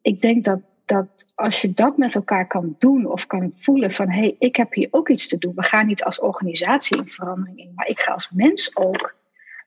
Ik 0.02 0.22
denk 0.22 0.44
dat 0.44 0.60
dat 0.86 1.32
als 1.36 1.62
je 1.62 1.74
dat 1.74 1.98
met 1.98 2.16
elkaar 2.16 2.48
kan 2.48 2.76
doen 2.78 3.06
of 3.06 3.28
kan 3.28 3.52
voelen 3.56 3.92
van 3.92 4.10
hé, 4.10 4.20
hey, 4.20 4.36
ik 4.40 4.56
heb 4.56 4.74
hier 4.74 4.88
ook 4.92 5.10
iets 5.10 5.28
te 5.28 5.38
doen. 5.38 5.56
We 5.56 5.64
gaan 5.64 5.88
niet 5.88 6.04
als 6.04 6.20
organisatie 6.20 6.98
een 6.98 7.10
verandering 7.10 7.60
in, 7.60 7.72
maar 7.76 7.88
ik 7.88 8.00
ga 8.00 8.14
als 8.14 8.30
mens 8.30 8.76
ook 8.76 9.16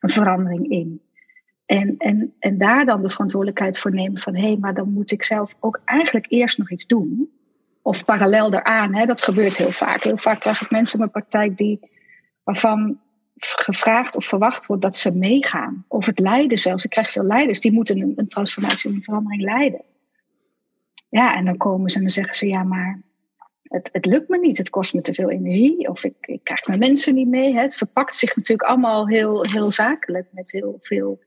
een 0.01 0.11
verandering 0.11 0.71
in. 0.71 1.01
En, 1.67 1.95
en, 1.99 2.35
en 2.39 2.57
daar 2.57 2.85
dan 2.85 3.03
de 3.03 3.11
verantwoordelijkheid 3.11 3.79
voor 3.79 3.93
nemen 3.93 4.21
van 4.21 4.35
hé, 4.35 4.43
hey, 4.43 4.57
maar 4.57 4.75
dan 4.75 4.93
moet 4.93 5.13
ik 5.13 5.23
zelf 5.23 5.55
ook 5.61 5.81
eigenlijk 5.85 6.27
eerst 6.29 6.59
nog 6.59 6.71
iets 6.71 6.87
doen. 6.87 7.31
Of 7.83 8.05
parallel 8.05 8.51
daaraan, 8.51 8.95
hè, 8.95 9.07
dat 9.07 9.23
gebeurt 9.23 9.57
heel 9.57 9.71
vaak. 9.71 10.03
Heel 10.03 10.17
vaak 10.17 10.41
krijg 10.41 10.61
ik 10.61 10.71
mensen 10.71 10.95
in 10.95 11.01
mijn 11.01 11.11
praktijk 11.11 11.57
die, 11.57 11.81
waarvan 12.43 13.01
gevraagd 13.37 14.17
of 14.17 14.25
verwacht 14.25 14.67
wordt 14.67 14.83
dat 14.83 14.97
ze 14.97 15.17
meegaan. 15.19 15.85
Of 15.89 16.07
het 16.07 16.19
leiden 16.19 16.59
zelfs. 16.59 16.85
Ik 16.85 16.91
krijg 16.91 17.11
veel 17.11 17.23
leiders 17.23 17.61
die 17.61 17.73
moeten 17.73 18.01
een, 18.01 18.13
een 18.17 18.29
transformatie 18.29 18.91
en 18.91 18.97
een 18.97 19.03
verandering 19.03 19.43
leiden. 19.43 19.83
Ja, 21.09 21.37
en 21.37 21.45
dan 21.45 21.57
komen 21.57 21.91
ze 21.91 21.97
en 21.97 22.03
dan 22.03 22.13
zeggen 22.13 22.35
ze, 22.35 22.47
ja, 22.47 22.63
maar 22.63 23.03
het, 23.63 23.89
het 23.93 24.07
lukt 24.07 24.29
me 24.29 24.39
niet, 24.39 24.59
het 24.59 24.71
kost 24.71 24.95
me 24.95 25.01
te 25.01 25.15
veel 25.15 25.31
energie, 25.31 25.89
of 25.89 26.05
ik, 26.05 26.15
ik 26.21 26.45
krijg 26.45 26.67
mijn 26.67 26.79
mensen 26.79 27.15
niet 27.15 27.29
mee. 27.29 27.55
Hè. 27.55 27.61
Het 27.61 27.77
verpakt 27.77 28.17
zich 28.17 28.37
natuurlijk 28.37 28.69
allemaal 28.69 29.09
heel, 29.09 29.45
heel 29.45 29.71
zakelijk 29.71 30.29
met 30.31 30.53
heel 30.53 30.79
veel 30.81 31.21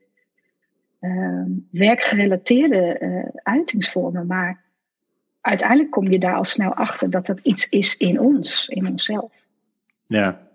uh, 1.00 1.44
werkgerelateerde 1.72 2.98
uh, 3.00 3.40
uitingsvormen. 3.44 4.28
Maar 4.28 4.64
uiteindelijk 5.42 5.92
kom 5.92 6.12
je 6.12 6.20
daar 6.20 6.36
al 6.36 6.44
snel 6.44 6.74
achter 6.74 7.10
dat 7.10 7.26
dat 7.26 7.40
iets 7.40 7.70
is 7.70 7.98
in 7.98 8.20
ons, 8.20 8.68
in 8.68 8.88
onszelf. 8.88 9.46
Ja, 10.08 10.48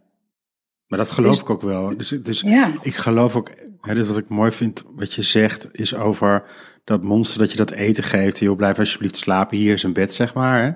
maar 0.92 1.00
dat 1.00 1.10
geloof 1.10 1.30
dus, 1.30 1.40
ik 1.40 1.50
ook 1.50 1.62
wel. 1.62 1.96
Dus, 1.96 2.08
dus 2.08 2.40
ja. 2.40 2.70
ik 2.82 2.94
geloof 2.94 3.36
ook, 3.36 3.50
hè, 3.80 3.94
dus 3.94 4.06
wat 4.06 4.16
ik 4.16 4.28
mooi 4.28 4.50
vind, 4.50 4.84
wat 4.94 5.14
je 5.14 5.22
zegt, 5.22 5.68
is 5.72 5.94
over 5.94 6.44
dat 6.84 7.02
monster 7.02 7.38
dat 7.38 7.50
je 7.50 7.56
dat 7.56 7.70
eten 7.70 8.04
geeft. 8.04 8.38
Joh, 8.38 8.56
blijf 8.56 8.78
alsjeblieft 8.78 9.16
slapen, 9.16 9.56
hier 9.56 9.72
is 9.72 9.82
een 9.82 9.92
bed, 9.92 10.14
zeg 10.14 10.34
maar. 10.34 10.62
Hè? 10.62 10.68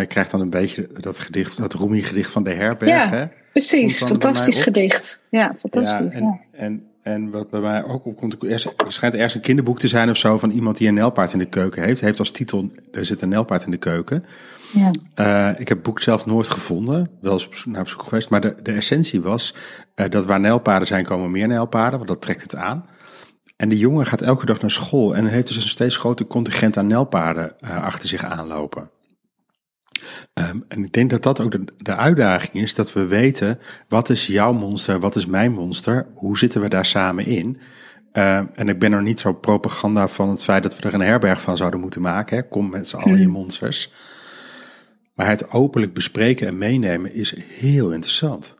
Uh, 0.00 0.06
krijgt 0.06 0.30
dan 0.30 0.40
een 0.40 0.50
beetje 0.50 0.88
dat 1.00 1.18
gedicht, 1.18 1.56
dat 1.58 1.74
Rumi 1.74 2.02
gedicht 2.02 2.30
van 2.30 2.44
de 2.44 2.50
herberg. 2.50 2.90
Ja, 2.90 3.08
hè? 3.08 3.26
precies. 3.52 3.98
Fantastisch 3.98 4.62
gedicht. 4.62 5.26
Ja, 5.30 5.54
fantastisch. 5.58 6.12
Ja, 6.12 6.18
en, 6.18 6.24
ja. 6.24 6.40
En, 6.52 6.89
en 7.02 7.30
wat 7.30 7.50
bij 7.50 7.60
mij 7.60 7.84
ook 7.84 8.04
opkomt, 8.06 8.42
er 8.42 8.72
schijnt 8.88 9.14
ergens 9.14 9.34
een 9.34 9.40
kinderboek 9.40 9.78
te 9.78 9.88
zijn 9.88 10.10
of 10.10 10.16
zo 10.16 10.38
van 10.38 10.50
iemand 10.50 10.76
die 10.76 10.88
een 10.88 10.94
nelpaard 10.94 11.32
in 11.32 11.38
de 11.38 11.44
keuken 11.44 11.82
heeft. 11.82 12.00
Heeft 12.00 12.18
als 12.18 12.30
titel, 12.30 12.70
er 12.92 13.04
zit 13.04 13.22
een 13.22 13.28
nelpaard 13.28 13.64
in 13.64 13.70
de 13.70 13.76
keuken. 13.76 14.24
Ja. 14.72 14.90
Uh, 15.16 15.60
ik 15.60 15.68
heb 15.68 15.76
het 15.76 15.86
boek 15.86 16.00
zelf 16.00 16.26
nooit 16.26 16.48
gevonden, 16.48 17.10
wel 17.20 17.32
eens 17.32 17.46
op, 17.46 17.54
naar 17.64 17.80
op 17.80 17.88
zoek 17.88 18.02
geweest. 18.02 18.30
Maar 18.30 18.40
de, 18.40 18.54
de 18.62 18.72
essentie 18.72 19.20
was 19.20 19.54
uh, 19.96 20.06
dat 20.08 20.26
waar 20.26 20.40
nelpaarden 20.40 20.88
zijn, 20.88 21.04
komen 21.04 21.30
meer 21.30 21.48
nelpaarden, 21.48 21.98
want 21.98 22.08
dat 22.08 22.22
trekt 22.22 22.42
het 22.42 22.56
aan. 22.56 22.86
En 23.56 23.68
die 23.68 23.78
jongen 23.78 24.06
gaat 24.06 24.22
elke 24.22 24.46
dag 24.46 24.60
naar 24.60 24.70
school 24.70 25.14
en 25.14 25.26
heeft 25.26 25.46
dus 25.46 25.56
een 25.56 25.68
steeds 25.68 25.96
groter 25.96 26.26
contingent 26.26 26.76
aan 26.76 26.86
nelpaarden 26.86 27.52
uh, 27.60 27.82
achter 27.82 28.08
zich 28.08 28.24
aanlopen. 28.24 28.90
Um, 30.34 30.64
en 30.68 30.84
ik 30.84 30.92
denk 30.92 31.10
dat 31.10 31.22
dat 31.22 31.40
ook 31.40 31.50
de, 31.50 31.64
de, 31.76 31.96
uitdaging 31.96 32.54
is, 32.54 32.74
dat 32.74 32.92
we 32.92 33.06
weten 33.06 33.58
wat 33.88 34.10
is 34.10 34.26
jouw 34.26 34.52
monster, 34.52 35.00
wat 35.00 35.16
is 35.16 35.26
mijn 35.26 35.52
monster, 35.52 36.06
hoe 36.14 36.38
zitten 36.38 36.60
we 36.60 36.68
daar 36.68 36.86
samen 36.86 37.26
in. 37.26 37.60
Uh, 38.12 38.36
en 38.36 38.68
ik 38.68 38.78
ben 38.78 38.92
er 38.92 39.02
niet 39.02 39.20
zo 39.20 39.32
propaganda 39.32 40.08
van 40.08 40.28
het 40.28 40.44
feit 40.44 40.62
dat 40.62 40.76
we 40.76 40.88
er 40.88 40.94
een 40.94 41.00
herberg 41.00 41.40
van 41.40 41.56
zouden 41.56 41.80
moeten 41.80 42.00
maken. 42.00 42.36
Hè. 42.36 42.48
Kom 42.48 42.70
met 42.70 42.88
z'n 42.88 42.96
allen 42.96 43.18
je 43.18 43.22
hmm. 43.22 43.32
monsters. 43.32 43.92
Maar 45.14 45.28
het 45.28 45.50
openlijk 45.50 45.94
bespreken 45.94 46.46
en 46.46 46.58
meenemen 46.58 47.14
is 47.14 47.34
heel 47.36 47.92
interessant. 47.92 48.56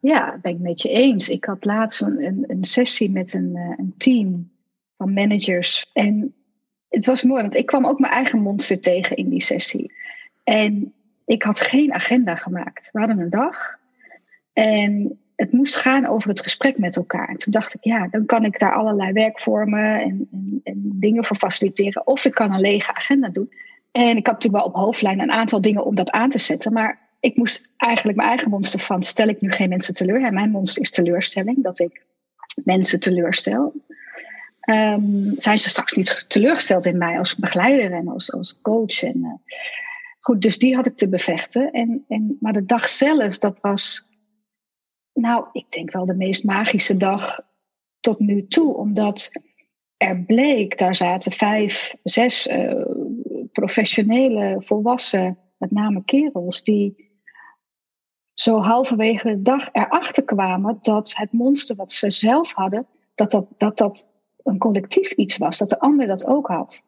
Ja, 0.00 0.38
ben 0.42 0.52
ik 0.52 0.58
met 0.58 0.82
je 0.82 0.88
eens. 0.88 1.28
Ik 1.28 1.44
had 1.44 1.64
laatst 1.64 2.02
een, 2.02 2.44
een, 2.46 2.64
sessie 2.64 3.10
met 3.10 3.34
een, 3.34 3.56
eh, 3.56 3.74
een 3.76 3.94
team 3.96 4.50
van 4.96 5.12
managers. 5.12 5.90
En 5.92 6.34
het 6.88 7.04
was 7.04 7.22
mooi, 7.22 7.42
want 7.42 7.54
ik 7.54 7.66
kwam 7.66 7.86
ook 7.86 7.98
mijn 7.98 8.12
eigen 8.12 8.40
monster 8.40 8.80
tegen 8.80 9.16
in 9.16 9.28
die 9.28 9.42
sessie. 9.42 9.92
En 10.48 10.94
ik 11.24 11.42
had 11.42 11.60
geen 11.60 11.92
agenda 11.92 12.34
gemaakt. 12.34 12.90
We 12.92 12.98
hadden 12.98 13.18
een 13.18 13.30
dag. 13.30 13.78
En 14.52 15.18
het 15.36 15.52
moest 15.52 15.76
gaan 15.76 16.06
over 16.06 16.28
het 16.28 16.40
gesprek 16.40 16.78
met 16.78 16.96
elkaar. 16.96 17.28
En 17.28 17.36
toen 17.36 17.52
dacht 17.52 17.74
ik, 17.74 17.84
ja, 17.84 18.08
dan 18.10 18.26
kan 18.26 18.44
ik 18.44 18.58
daar 18.58 18.74
allerlei 18.74 19.12
werkvormen 19.12 20.00
en, 20.00 20.28
en, 20.32 20.60
en 20.64 20.82
dingen 20.94 21.24
voor 21.24 21.36
faciliteren. 21.36 22.06
Of 22.06 22.24
ik 22.24 22.34
kan 22.34 22.52
een 22.52 22.60
lege 22.60 22.94
agenda 22.94 23.28
doen. 23.28 23.52
En 23.92 24.16
ik 24.16 24.26
had 24.26 24.34
natuurlijk 24.34 24.64
wel 24.64 24.72
op 24.72 24.74
hoofdlijn 24.74 25.20
een 25.20 25.32
aantal 25.32 25.60
dingen 25.60 25.84
om 25.84 25.94
dat 25.94 26.10
aan 26.10 26.30
te 26.30 26.38
zetten. 26.38 26.72
Maar 26.72 26.98
ik 27.20 27.36
moest 27.36 27.70
eigenlijk 27.76 28.16
mijn 28.16 28.28
eigen 28.28 28.50
monster 28.50 28.80
van, 28.80 29.02
stel 29.02 29.28
ik 29.28 29.40
nu 29.40 29.50
geen 29.50 29.68
mensen 29.68 29.94
teleur? 29.94 30.24
En 30.24 30.34
mijn 30.34 30.50
monster 30.50 30.82
is 30.82 30.90
teleurstelling, 30.90 31.62
dat 31.62 31.78
ik 31.78 32.04
mensen 32.64 33.00
teleurstel. 33.00 33.72
Um, 34.70 35.32
zijn 35.36 35.58
ze 35.58 35.68
straks 35.68 35.92
niet 35.92 36.24
teleurgesteld 36.28 36.86
in 36.86 36.98
mij 36.98 37.18
als 37.18 37.36
begeleider 37.36 37.92
en 37.92 38.08
als, 38.08 38.32
als 38.32 38.60
coach? 38.60 39.02
En, 39.02 39.18
uh, 39.18 39.32
goed, 40.20 40.42
dus 40.42 40.58
die 40.58 40.74
had 40.74 40.86
ik 40.86 40.96
te 40.96 41.08
bevechten. 41.08 41.70
En, 41.70 42.04
en, 42.08 42.36
maar 42.40 42.52
de 42.52 42.64
dag 42.64 42.88
zelf, 42.88 43.38
dat 43.38 43.60
was, 43.60 44.10
nou, 45.12 45.46
ik 45.52 45.70
denk 45.70 45.92
wel 45.92 46.06
de 46.06 46.14
meest 46.14 46.44
magische 46.44 46.96
dag 46.96 47.40
tot 48.00 48.18
nu 48.18 48.46
toe. 48.46 48.76
Omdat 48.76 49.30
er 49.96 50.24
bleek, 50.24 50.78
daar 50.78 50.94
zaten 50.94 51.32
vijf, 51.32 51.96
zes 52.02 52.46
uh, 52.46 52.84
professionele, 53.52 54.56
volwassen, 54.58 55.38
met 55.56 55.70
name 55.70 56.04
kerels, 56.04 56.62
die 56.62 57.06
zo 58.34 58.60
halverwege 58.60 59.28
de 59.28 59.42
dag 59.42 59.68
erachter 59.72 60.24
kwamen 60.24 60.78
dat 60.82 61.12
het 61.16 61.32
monster 61.32 61.76
wat 61.76 61.92
ze 61.92 62.10
zelf 62.10 62.52
hadden, 62.52 62.86
dat 63.14 63.30
dat, 63.30 63.48
dat, 63.56 63.78
dat 63.78 64.10
een 64.42 64.58
collectief 64.58 65.12
iets 65.12 65.36
was, 65.36 65.58
dat 65.58 65.68
de 65.68 65.80
ander 65.80 66.06
dat 66.06 66.26
ook 66.26 66.46
had. 66.46 66.82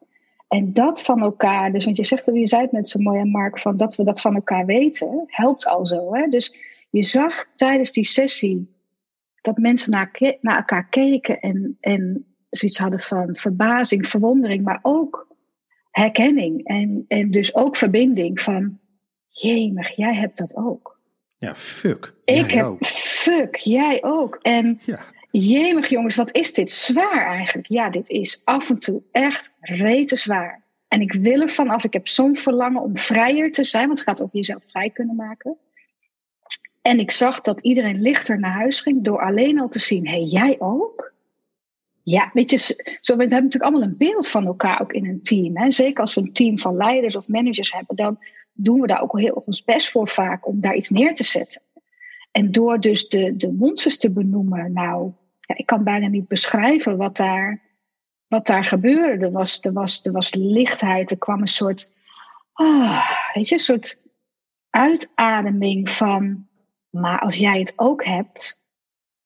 En 0.51 0.73
dat 0.73 1.01
van 1.01 1.21
elkaar, 1.21 1.71
dus 1.71 1.85
want 1.85 1.97
je 1.97 2.05
zegt 2.05 2.25
dat 2.25 2.35
je 2.35 2.47
zei 2.47 2.61
het 2.61 2.71
net 2.71 2.89
zo 2.89 2.99
mooi 2.99 3.19
aan 3.19 3.29
Mark, 3.29 3.59
van 3.59 3.77
dat 3.77 3.95
we 3.95 4.03
dat 4.03 4.21
van 4.21 4.35
elkaar 4.35 4.65
weten, 4.65 5.23
helpt 5.27 5.67
al 5.67 5.85
zo. 5.85 6.13
Hè? 6.15 6.27
Dus 6.27 6.55
je 6.89 7.03
zag 7.03 7.45
tijdens 7.55 7.91
die 7.91 8.05
sessie 8.05 8.75
dat 9.41 9.57
mensen 9.57 9.91
naar, 9.91 10.37
naar 10.41 10.57
elkaar 10.57 10.89
keken 10.89 11.39
en, 11.39 11.77
en 11.79 12.25
zoiets 12.49 12.77
hadden 12.77 12.99
van 12.99 13.35
verbazing, 13.35 14.07
verwondering, 14.07 14.63
maar 14.63 14.79
ook 14.81 15.27
herkenning. 15.91 16.65
En, 16.65 17.05
en 17.07 17.31
dus 17.31 17.55
ook 17.55 17.75
verbinding 17.75 18.41
van, 18.41 18.79
jemig, 19.27 19.89
jij 19.95 20.15
hebt 20.15 20.37
dat 20.37 20.55
ook. 20.55 20.99
Ja, 21.37 21.55
fuck. 21.55 22.13
Ik 22.25 22.51
heb, 22.51 22.65
ook. 22.65 22.85
fuck, 22.85 23.55
jij 23.55 24.03
ook. 24.03 24.39
En 24.41 24.79
ja. 24.85 24.99
Jemig 25.31 25.89
jongens, 25.89 26.15
wat 26.15 26.35
is 26.35 26.53
dit 26.53 26.71
zwaar 26.71 27.25
eigenlijk? 27.25 27.67
Ja, 27.67 27.89
dit 27.89 28.09
is 28.09 28.41
af 28.43 28.69
en 28.69 28.79
toe 28.79 29.01
echt 29.11 29.55
rete 29.59 30.15
zwaar. 30.15 30.63
En 30.87 31.01
ik 31.01 31.13
wil 31.13 31.41
er 31.41 31.49
vanaf. 31.49 31.83
Ik 31.83 31.93
heb 31.93 32.07
zo'n 32.07 32.35
verlangen 32.35 32.81
om 32.81 32.97
vrijer 32.97 33.51
te 33.51 33.63
zijn, 33.63 33.85
want 33.85 33.99
het 33.99 34.07
gaat 34.07 34.21
over 34.21 34.35
jezelf 34.35 34.63
vrij 34.67 34.89
kunnen 34.89 35.15
maken. 35.15 35.57
En 36.81 36.99
ik 36.99 37.11
zag 37.11 37.41
dat 37.41 37.61
iedereen 37.61 38.01
lichter 38.01 38.39
naar 38.39 38.51
huis 38.51 38.81
ging 38.81 39.03
door 39.03 39.21
alleen 39.21 39.59
al 39.59 39.67
te 39.67 39.79
zien: 39.79 40.07
hé, 40.07 40.13
hey, 40.13 40.23
jij 40.23 40.55
ook? 40.59 41.13
Ja, 42.03 42.29
weet 42.33 42.49
je, 42.49 42.57
zo, 42.57 43.15
we 43.15 43.21
hebben 43.21 43.29
natuurlijk 43.29 43.63
allemaal 43.63 43.81
een 43.81 43.97
beeld 43.97 44.27
van 44.27 44.45
elkaar 44.45 44.81
ook 44.81 44.93
in 44.93 45.05
een 45.05 45.23
team. 45.23 45.57
Hè? 45.57 45.71
Zeker 45.71 46.01
als 46.01 46.15
we 46.15 46.21
een 46.21 46.33
team 46.33 46.59
van 46.59 46.75
leiders 46.75 47.15
of 47.15 47.27
managers 47.27 47.73
hebben, 47.73 47.95
dan 47.95 48.19
doen 48.53 48.81
we 48.81 48.87
daar 48.87 49.01
ook 49.01 49.19
heel 49.19 49.43
ons 49.45 49.63
best 49.63 49.89
voor 49.89 50.07
vaak 50.07 50.47
om 50.47 50.61
daar 50.61 50.75
iets 50.75 50.89
neer 50.89 51.13
te 51.13 51.23
zetten. 51.23 51.61
En 52.31 52.51
door 52.51 52.79
dus 52.79 53.07
de, 53.07 53.35
de 53.35 53.51
monsters 53.51 53.97
te 53.97 54.11
benoemen, 54.11 54.73
nou, 54.73 55.11
ik 55.55 55.65
kan 55.65 55.83
bijna 55.83 56.07
niet 56.07 56.27
beschrijven 56.27 56.97
wat 56.97 57.17
daar, 57.17 57.61
wat 58.27 58.45
daar 58.45 58.63
gebeurde. 58.63 59.25
Er 59.25 59.31
was, 59.31 59.59
er, 59.61 59.73
was, 59.73 60.01
er 60.03 60.11
was 60.11 60.33
lichtheid, 60.33 61.11
er 61.11 61.17
kwam 61.17 61.41
een 61.41 61.47
soort, 61.47 61.89
ah, 62.53 63.09
weet 63.33 63.47
je, 63.47 63.59
soort 63.59 63.97
uitademing 64.69 65.89
van, 65.89 66.47
maar 66.89 67.19
als 67.19 67.35
jij 67.35 67.59
het 67.59 67.73
ook 67.75 68.05
hebt, 68.05 68.65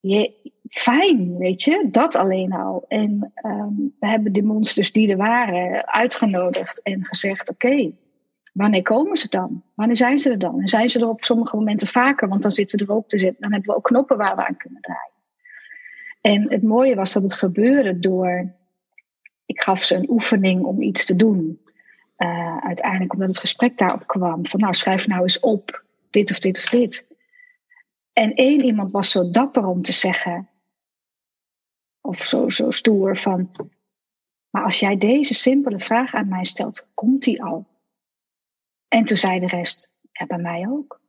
je, 0.00 0.52
fijn, 0.70 1.36
weet 1.36 1.62
je, 1.62 1.88
dat 1.90 2.14
alleen 2.14 2.52
al. 2.52 2.84
En 2.88 3.32
um, 3.42 3.94
we 3.98 4.06
hebben 4.06 4.32
de 4.32 4.42
monsters 4.42 4.92
die 4.92 5.10
er 5.10 5.16
waren 5.16 5.86
uitgenodigd 5.92 6.82
en 6.82 7.04
gezegd: 7.04 7.50
oké, 7.50 7.92
wanneer 8.52 8.82
komen 8.82 9.16
ze 9.16 9.28
dan? 9.28 9.62
Wanneer 9.74 9.96
zijn 9.96 10.18
ze 10.18 10.30
er 10.30 10.38
dan? 10.38 10.60
En 10.60 10.66
zijn 10.66 10.88
ze 10.88 11.00
er 11.00 11.08
op 11.08 11.24
sommige 11.24 11.56
momenten 11.56 11.88
vaker? 11.88 12.28
Want 12.28 12.42
dan 12.42 12.50
zitten 12.50 12.78
er 12.78 12.92
ook, 12.92 13.10
dan 13.10 13.52
hebben 13.52 13.62
we 13.62 13.76
ook 13.76 13.84
knoppen 13.84 14.16
waar 14.16 14.36
we 14.36 14.46
aan 14.46 14.56
kunnen 14.56 14.80
draaien. 14.80 15.14
En 16.26 16.50
het 16.50 16.62
mooie 16.62 16.94
was 16.94 17.12
dat 17.12 17.22
het 17.22 17.34
gebeurde 17.34 17.98
door. 17.98 18.54
Ik 19.44 19.62
gaf 19.62 19.82
ze 19.82 19.94
een 19.94 20.10
oefening 20.10 20.64
om 20.64 20.82
iets 20.82 21.04
te 21.04 21.16
doen. 21.16 21.60
Uh, 22.18 22.56
uiteindelijk 22.56 23.12
omdat 23.12 23.28
het 23.28 23.38
gesprek 23.38 23.78
daarop 23.78 24.06
kwam. 24.06 24.46
Van 24.46 24.60
nou, 24.60 24.74
schrijf 24.74 25.06
nou 25.06 25.22
eens 25.22 25.40
op 25.40 25.84
dit 26.10 26.30
of 26.30 26.38
dit 26.38 26.56
of 26.56 26.64
dit. 26.64 27.16
En 28.12 28.34
één 28.34 28.64
iemand 28.64 28.92
was 28.92 29.10
zo 29.10 29.30
dapper 29.30 29.66
om 29.66 29.82
te 29.82 29.92
zeggen, 29.92 30.48
of 32.00 32.18
zo, 32.18 32.48
zo 32.48 32.70
stoer 32.70 33.16
van, 33.16 33.50
maar 34.50 34.62
als 34.62 34.80
jij 34.80 34.96
deze 34.96 35.34
simpele 35.34 35.78
vraag 35.78 36.14
aan 36.14 36.28
mij 36.28 36.44
stelt, 36.44 36.90
komt 36.94 37.22
die 37.22 37.42
al? 37.42 37.66
En 38.88 39.04
toen 39.04 39.16
zei 39.16 39.38
de 39.38 39.46
rest, 39.46 40.00
ja, 40.12 40.26
bij 40.26 40.38
mij 40.38 40.68
ook. 40.68 41.00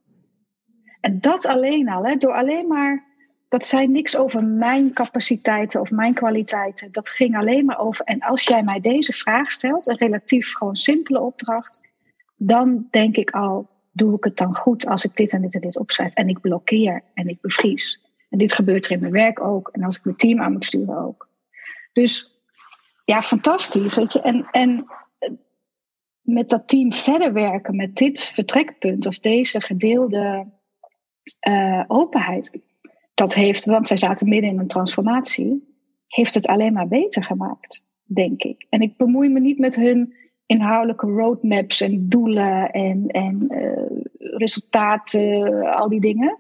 En 1.02 1.20
dat 1.20 1.46
alleen 1.46 1.90
al, 1.90 2.06
hè, 2.06 2.16
door 2.16 2.34
alleen 2.34 2.68
maar, 2.68 3.07
dat 3.50 3.66
zei 3.66 3.88
niks 3.88 4.18
over 4.18 4.44
mijn 4.44 4.94
capaciteiten 4.94 5.82
of 5.82 5.92
mijn 5.92 6.14
kwaliteiten. 6.14 6.92
Dat 6.92 7.10
ging 7.10 7.38
alleen 7.38 7.66
maar 7.66 7.80
over, 7.80 8.06
en 8.06 8.20
als 8.20 8.44
jij 8.44 8.64
mij 8.64 8.80
deze 8.80 9.14
vraag 9.14 9.52
stelt, 9.52 9.88
een 9.88 9.98
relatief 9.98 10.54
gewoon 10.54 10.76
simpele 10.76 11.22
opdracht, 11.22 11.82
dan 12.36 12.88
denk 12.92 13.16
ik 13.16 13.32
al, 13.32 13.70
doe 13.92 14.16
ik 14.16 14.24
het 14.24 14.38
dan 14.38 14.56
goed 14.56 14.88
als 14.88 15.06
ik 15.06 15.16
dit 15.16 15.34
en 15.34 15.42
dit 15.42 15.56
en 15.56 15.62
dit 15.62 15.78
opschrijf 15.78 16.14
en 16.14 16.30
ik 16.30 16.42
blokkeer 16.42 17.04
en 17.14 17.28
ik 17.28 17.42
bevries. 17.42 18.06
En 18.30 18.38
dit 18.38 18.54
gebeurt 18.54 18.86
er 18.86 18.92
in 18.92 19.00
mijn 19.00 19.12
werk 19.12 19.42
ook 19.42 19.70
en 19.72 19.84
als 19.84 19.98
ik 19.98 20.04
mijn 20.04 20.18
team 20.18 20.42
aan 20.42 20.52
moet 20.52 20.66
sturen 20.66 21.06
ook. 21.06 21.28
Dus 21.94 22.42
ja, 23.06 23.22
fantastisch. 23.22 23.96
Weet 23.96 24.14
je. 24.14 24.22
En, 24.22 24.48
en 24.52 24.88
met 26.22 26.50
dat 26.50 26.68
team 26.68 26.94
verder 26.94 27.34
werken 27.34 27.76
met 27.76 27.96
dit 27.96 28.20
vertrekpunt 28.20 29.06
of 29.06 29.20
deze 29.20 29.62
gedeelde 29.62 30.48
uh, 31.50 31.84
openheid, 31.88 32.60
dat 33.18 33.34
heeft, 33.34 33.66
want 33.66 33.88
zij 33.88 33.98
zaten 33.98 34.30
midden 34.30 34.52
in 34.52 34.60
een 34.60 34.68
transformatie, 34.68 35.76
heeft 36.08 36.34
het 36.34 36.48
alleen 36.48 36.74
maar 36.74 36.88
beter 36.88 37.24
gemaakt, 37.24 37.86
denk 38.04 38.44
ik. 38.44 38.66
En 38.70 38.82
ik 38.82 38.98
bemoei 38.98 39.30
me 39.30 39.40
niet 39.40 39.60
met 39.60 39.76
hun 39.76 40.14
inhoudelijke 40.46 41.08
roadmaps 41.08 41.82
en 41.82 42.10
doelen 42.10 42.72
en, 42.72 43.08
en 43.08 43.48
uh, 43.50 44.02
resultaten, 44.18 45.62
al 45.76 45.90
die 45.90 46.00
dingen. 46.00 46.38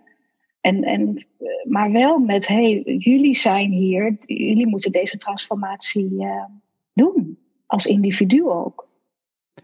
En, 0.61 0.83
en, 0.83 1.25
maar 1.63 1.91
wel 1.91 2.19
met, 2.19 2.47
hey, 2.47 2.81
jullie 2.97 3.35
zijn 3.35 3.71
hier, 3.71 4.15
jullie 4.19 4.67
moeten 4.67 4.91
deze 4.91 5.17
transformatie 5.17 6.11
uh, 6.11 6.45
doen. 6.93 7.37
Als 7.65 7.85
individu 7.85 8.43
ook. 8.43 8.87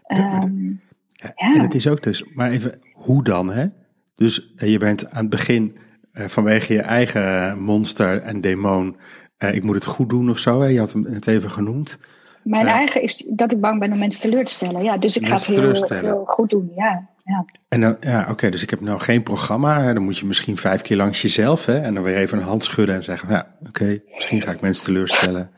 Um, 0.08 0.80
ja, 1.06 1.32
ja. 1.36 1.54
En 1.54 1.60
het 1.60 1.74
is 1.74 1.88
ook 1.88 2.02
dus, 2.02 2.24
maar 2.24 2.50
even, 2.50 2.80
hoe 2.92 3.24
dan 3.24 3.50
hè? 3.50 3.66
Dus 4.14 4.52
je 4.56 4.78
bent 4.78 5.10
aan 5.10 5.20
het 5.20 5.30
begin 5.30 5.76
vanwege 6.14 6.72
je 6.72 6.80
eigen 6.80 7.58
monster 7.58 8.22
en 8.22 8.40
demon, 8.40 8.96
ik 9.38 9.62
moet 9.62 9.74
het 9.74 9.84
goed 9.84 10.08
doen 10.08 10.30
of 10.30 10.38
zo, 10.38 10.60
hè? 10.60 10.66
je 10.66 10.78
had 10.78 10.92
hem 10.92 11.04
het 11.04 11.26
even 11.26 11.50
genoemd. 11.50 11.98
Mijn 12.44 12.66
eigen 12.66 13.02
is 13.02 13.30
dat 13.30 13.52
ik 13.52 13.60
bang 13.60 13.80
ben 13.80 13.92
om 13.92 13.98
mensen 13.98 14.20
teleur 14.20 14.44
te 14.44 14.52
stellen. 14.52 14.82
Ja, 14.82 14.96
dus 14.96 15.16
ik 15.16 15.26
ga 15.26 15.34
het 15.34 15.46
heel, 15.46 15.86
heel, 15.88 16.24
goed 16.24 16.50
doen. 16.50 16.72
Ja, 16.74 17.08
ja. 17.22 17.44
En 17.68 17.80
dan, 17.80 17.96
ja, 18.00 18.26
oké, 18.30 18.50
dus 18.50 18.62
ik 18.62 18.70
heb 18.70 18.80
nou 18.80 19.00
geen 19.00 19.22
programma. 19.22 19.82
Hè, 19.82 19.94
dan 19.94 20.02
moet 20.02 20.18
je 20.18 20.26
misschien 20.26 20.56
vijf 20.56 20.82
keer 20.82 20.96
langs 20.96 21.22
jezelf. 21.22 21.66
Hè, 21.66 21.78
en 21.78 21.94
dan 21.94 22.02
weer 22.02 22.16
even 22.16 22.38
een 22.38 22.44
hand 22.44 22.64
schudden 22.64 22.94
en 22.94 23.04
zeggen: 23.04 23.28
Ja, 23.28 23.54
oké, 23.66 24.00
misschien 24.14 24.40
ga 24.40 24.50
ik 24.50 24.60
mensen 24.60 24.84
teleurstellen. 24.84 25.50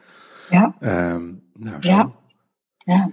Ja. 0.51 0.75
Um, 0.81 1.42
nou, 1.55 1.77
zo. 1.81 1.90
Ja. 1.90 2.11
ja. 2.77 3.11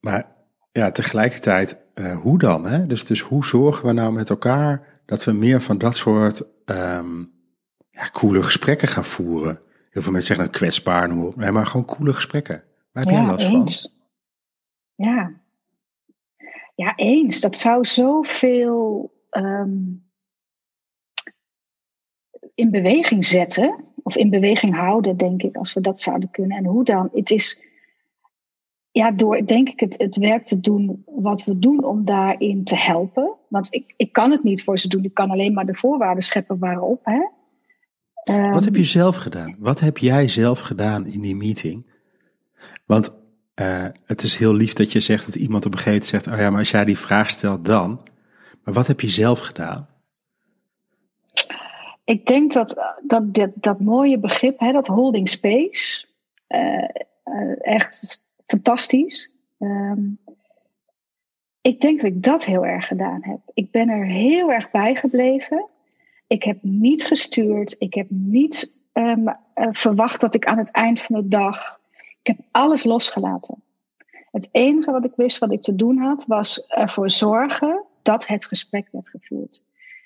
Maar 0.00 0.26
ja, 0.72 0.90
tegelijkertijd, 0.90 1.76
uh, 1.94 2.16
hoe 2.16 2.38
dan? 2.38 2.66
Hè? 2.66 2.86
Dus, 2.86 3.04
dus 3.04 3.20
hoe 3.20 3.46
zorgen 3.46 3.86
we 3.86 3.92
nou 3.92 4.12
met 4.12 4.30
elkaar 4.30 4.97
dat 5.08 5.24
we 5.24 5.32
meer 5.32 5.62
van 5.62 5.78
dat 5.78 5.96
soort 5.96 6.42
um, 6.64 7.32
ja, 7.90 8.10
coole 8.12 8.42
gesprekken 8.42 8.88
gaan 8.88 9.04
voeren? 9.04 9.58
Heel 9.90 10.02
veel 10.02 10.12
mensen 10.12 10.34
zeggen 10.34 10.44
nou 10.44 10.58
kwetsbaar, 10.58 11.08
noem 11.08 11.24
op. 11.24 11.36
Nee, 11.36 11.50
maar 11.50 11.66
gewoon 11.66 11.86
coole 11.86 12.12
gesprekken. 12.12 12.64
Waar 12.92 13.04
heb 13.04 13.12
ja, 13.14 13.20
jij 13.20 13.30
last 13.30 13.46
eens. 13.46 13.80
van? 13.80 15.06
Ja. 15.06 15.32
Ja, 16.74 16.96
eens. 16.96 17.40
Dat 17.40 17.56
zou 17.56 17.84
zoveel 17.84 19.12
um, 19.30 20.08
in 22.54 22.70
beweging 22.70 23.24
zetten. 23.26 23.84
Of 24.02 24.16
in 24.16 24.30
beweging 24.30 24.74
houden, 24.74 25.16
denk 25.16 25.42
ik, 25.42 25.56
als 25.56 25.72
we 25.72 25.80
dat 25.80 26.00
zouden 26.00 26.30
kunnen. 26.30 26.56
En 26.56 26.64
hoe 26.64 26.84
dan? 26.84 27.10
Het 27.12 27.30
is 27.30 27.67
ja, 28.98 29.10
door 29.10 29.46
denk 29.46 29.68
ik 29.68 29.80
het, 29.80 29.94
het 29.98 30.16
werk 30.16 30.44
te 30.44 30.60
doen 30.60 31.04
wat 31.06 31.44
we 31.44 31.58
doen 31.58 31.84
om 31.84 32.04
daarin 32.04 32.64
te 32.64 32.76
helpen. 32.76 33.34
Want 33.48 33.74
ik, 33.74 33.94
ik 33.96 34.12
kan 34.12 34.30
het 34.30 34.42
niet 34.42 34.62
voor 34.62 34.78
ze 34.78 34.88
doen. 34.88 35.04
Ik 35.04 35.14
kan 35.14 35.30
alleen 35.30 35.52
maar 35.52 35.64
de 35.64 35.74
voorwaarden 35.74 36.22
scheppen 36.22 36.58
waarop. 36.58 37.00
Hè? 37.04 37.20
Wat 38.50 38.64
heb 38.64 38.74
je 38.74 38.80
ehm, 38.80 38.90
zelf 38.90 39.16
gedaan? 39.16 39.56
Wat 39.58 39.80
heb 39.80 39.98
jij 39.98 40.28
zelf 40.28 40.60
gedaan 40.60 41.06
in 41.06 41.20
die 41.20 41.36
meeting? 41.36 41.86
Want 42.86 43.14
uh, 43.60 43.86
het 44.04 44.22
is 44.22 44.36
heel 44.36 44.54
lief 44.54 44.72
dat 44.72 44.92
je 44.92 45.00
zegt 45.00 45.26
dat 45.26 45.34
iemand 45.34 45.66
op 45.66 45.72
een 45.72 45.78
gegeven 45.78 46.06
moment 46.06 46.24
zegt: 46.24 46.36
Oh 46.36 46.42
ja, 46.42 46.50
maar 46.50 46.58
als 46.58 46.70
jij 46.70 46.84
die 46.84 46.98
vraag 46.98 47.30
stelt, 47.30 47.64
dan. 47.64 48.00
Maar 48.64 48.74
wat 48.74 48.86
heb 48.86 49.00
je 49.00 49.08
zelf 49.08 49.38
gedaan? 49.38 49.88
Ik 52.04 52.26
denk 52.26 52.52
dat 52.52 52.94
dat, 53.02 53.34
dat, 53.34 53.50
dat 53.54 53.80
mooie 53.80 54.18
begrip, 54.18 54.60
hè, 54.60 54.72
dat 54.72 54.86
holding 54.86 55.28
space, 55.28 56.06
uh, 56.48 56.88
uh, 57.24 57.56
echt 57.60 58.26
fantastisch. 58.48 59.30
Um, 59.58 60.18
ik 61.60 61.80
denk 61.80 62.00
dat 62.00 62.10
ik 62.10 62.22
dat 62.22 62.44
heel 62.44 62.66
erg 62.66 62.86
gedaan 62.86 63.24
heb. 63.24 63.40
Ik 63.54 63.70
ben 63.70 63.88
er 63.88 64.06
heel 64.06 64.52
erg 64.52 64.70
bij 64.70 64.94
gebleven. 64.94 65.66
Ik 66.26 66.42
heb 66.42 66.58
niet 66.62 67.04
gestuurd. 67.04 67.76
Ik 67.78 67.94
heb 67.94 68.06
niet 68.10 68.74
um, 68.92 69.36
verwacht 69.54 70.20
dat 70.20 70.34
ik 70.34 70.46
aan 70.46 70.58
het 70.58 70.72
eind 70.72 71.00
van 71.00 71.20
de 71.20 71.28
dag. 71.28 71.80
Ik 72.22 72.36
heb 72.36 72.38
alles 72.50 72.84
losgelaten. 72.84 73.62
Het 74.30 74.48
enige 74.52 74.90
wat 74.90 75.04
ik 75.04 75.12
wist 75.16 75.38
wat 75.38 75.52
ik 75.52 75.62
te 75.62 75.74
doen 75.74 75.98
had, 75.98 76.24
was 76.26 76.66
ervoor 76.66 77.10
zorgen 77.10 77.84
dat 78.02 78.26
het 78.26 78.46
gesprek 78.46 78.88
werd 78.92 79.08
gevoerd. 79.08 79.62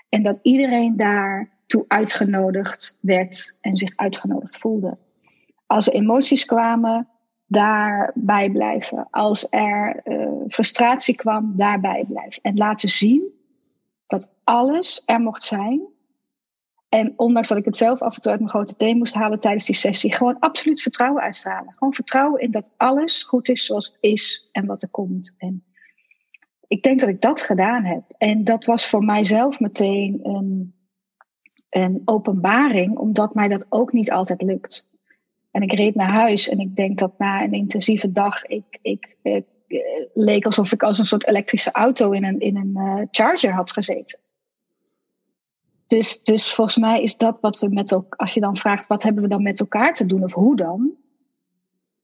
En 0.09 0.23
dat 0.23 0.41
iedereen 0.43 0.97
daartoe 0.97 1.85
uitgenodigd 1.89 2.99
werd 3.01 3.59
en 3.61 3.77
zich 3.77 3.97
uitgenodigd 3.97 4.59
voelde. 4.59 4.99
Als 5.67 5.87
er 5.87 5.93
emoties 5.93 6.45
kwamen, 6.45 7.09
daarbij 7.53 8.51
blijven. 8.51 9.07
Als 9.11 9.47
er 9.51 10.01
uh, 10.05 10.29
frustratie 10.49 11.15
kwam, 11.15 11.53
daarbij 11.57 12.05
blijven. 12.09 12.43
En 12.43 12.57
laten 12.57 12.89
zien 12.89 13.23
dat 14.07 14.33
alles 14.45 15.03
er 15.07 15.21
mocht 15.21 15.43
zijn 15.43 15.81
en 16.93 17.13
ondanks 17.17 17.49
dat 17.49 17.59
ik 17.59 17.65
het 17.65 17.77
zelf 17.77 18.01
af 18.03 18.15
en 18.15 18.21
toe 18.21 18.31
uit 18.31 18.41
mijn 18.41 18.53
grote 18.53 18.77
teen 18.77 18.99
moest 18.99 19.15
halen 19.15 19.41
tijdens 19.41 19.67
die 19.67 19.75
sessie, 19.75 20.15
gewoon 20.15 20.39
absoluut 20.39 20.83
vertrouwen 20.83 21.23
uitstralen. 21.23 21.73
Gewoon 21.73 21.93
vertrouwen 21.93 22.41
in 22.41 22.51
dat 22.51 22.73
alles 22.77 23.23
goed 23.23 23.49
is 23.49 23.65
zoals 23.65 23.87
het 23.87 23.99
is 24.01 24.49
en 24.53 24.67
wat 24.67 24.83
er 24.83 24.89
komt. 24.89 25.35
En 25.39 25.65
ik 26.67 26.83
denk 26.83 27.01
dat 27.01 27.09
ik 27.09 27.21
dat 27.21 27.43
gedaan 27.43 27.85
heb. 27.85 28.03
En 28.19 28.45
dat 28.45 28.65
was 28.65 28.87
voor 28.87 29.05
mijzelf 29.05 29.61
meteen 29.61 30.19
een, 30.23 30.75
een 31.71 32.03
openbaring, 32.05 32.97
omdat 32.97 33.35
mij 33.35 33.49
dat 33.49 33.67
ook 33.69 33.93
niet 33.93 34.11
altijd 34.11 34.43
lukt. 34.43 34.92
En 35.53 35.63
ik 35.63 35.73
reed 35.73 35.95
naar 35.95 36.11
huis 36.11 36.49
en 36.49 36.59
ik 36.59 36.77
denk 36.77 36.99
dat 36.99 37.19
na 37.19 37.43
een 37.43 37.53
intensieve 37.53 38.13
dag 38.13 38.45
ik, 38.45 38.79
ik, 38.83 39.17
ik, 39.23 39.45
eh, 39.67 39.81
leek 40.15 40.45
alsof 40.45 40.73
ik 40.73 40.83
als 40.83 40.99
een 40.99 41.05
soort 41.05 41.27
elektrische 41.27 41.71
auto 41.71 42.11
in 42.11 42.25
een, 42.25 42.41
in 42.41 42.57
een 42.57 42.73
uh, 42.75 43.03
charger 43.11 43.53
had 43.53 43.73
gezeten. 43.73 44.19
Dus, 45.87 46.23
dus 46.23 46.55
volgens 46.55 46.77
mij 46.77 47.03
is 47.03 47.17
dat 47.17 47.39
wat 47.41 47.59
we 47.59 47.69
met 47.69 47.93
elkaar, 47.93 48.19
als 48.19 48.35
je 48.35 48.41
dan 48.41 48.57
vraagt 48.57 48.87
wat 48.87 49.03
hebben 49.03 49.23
we 49.23 49.29
dan 49.29 49.43
met 49.43 49.61
elkaar 49.61 49.95
te 49.95 50.07
doen 50.07 50.23
of 50.23 50.33
hoe 50.33 50.57
dan, 50.57 50.97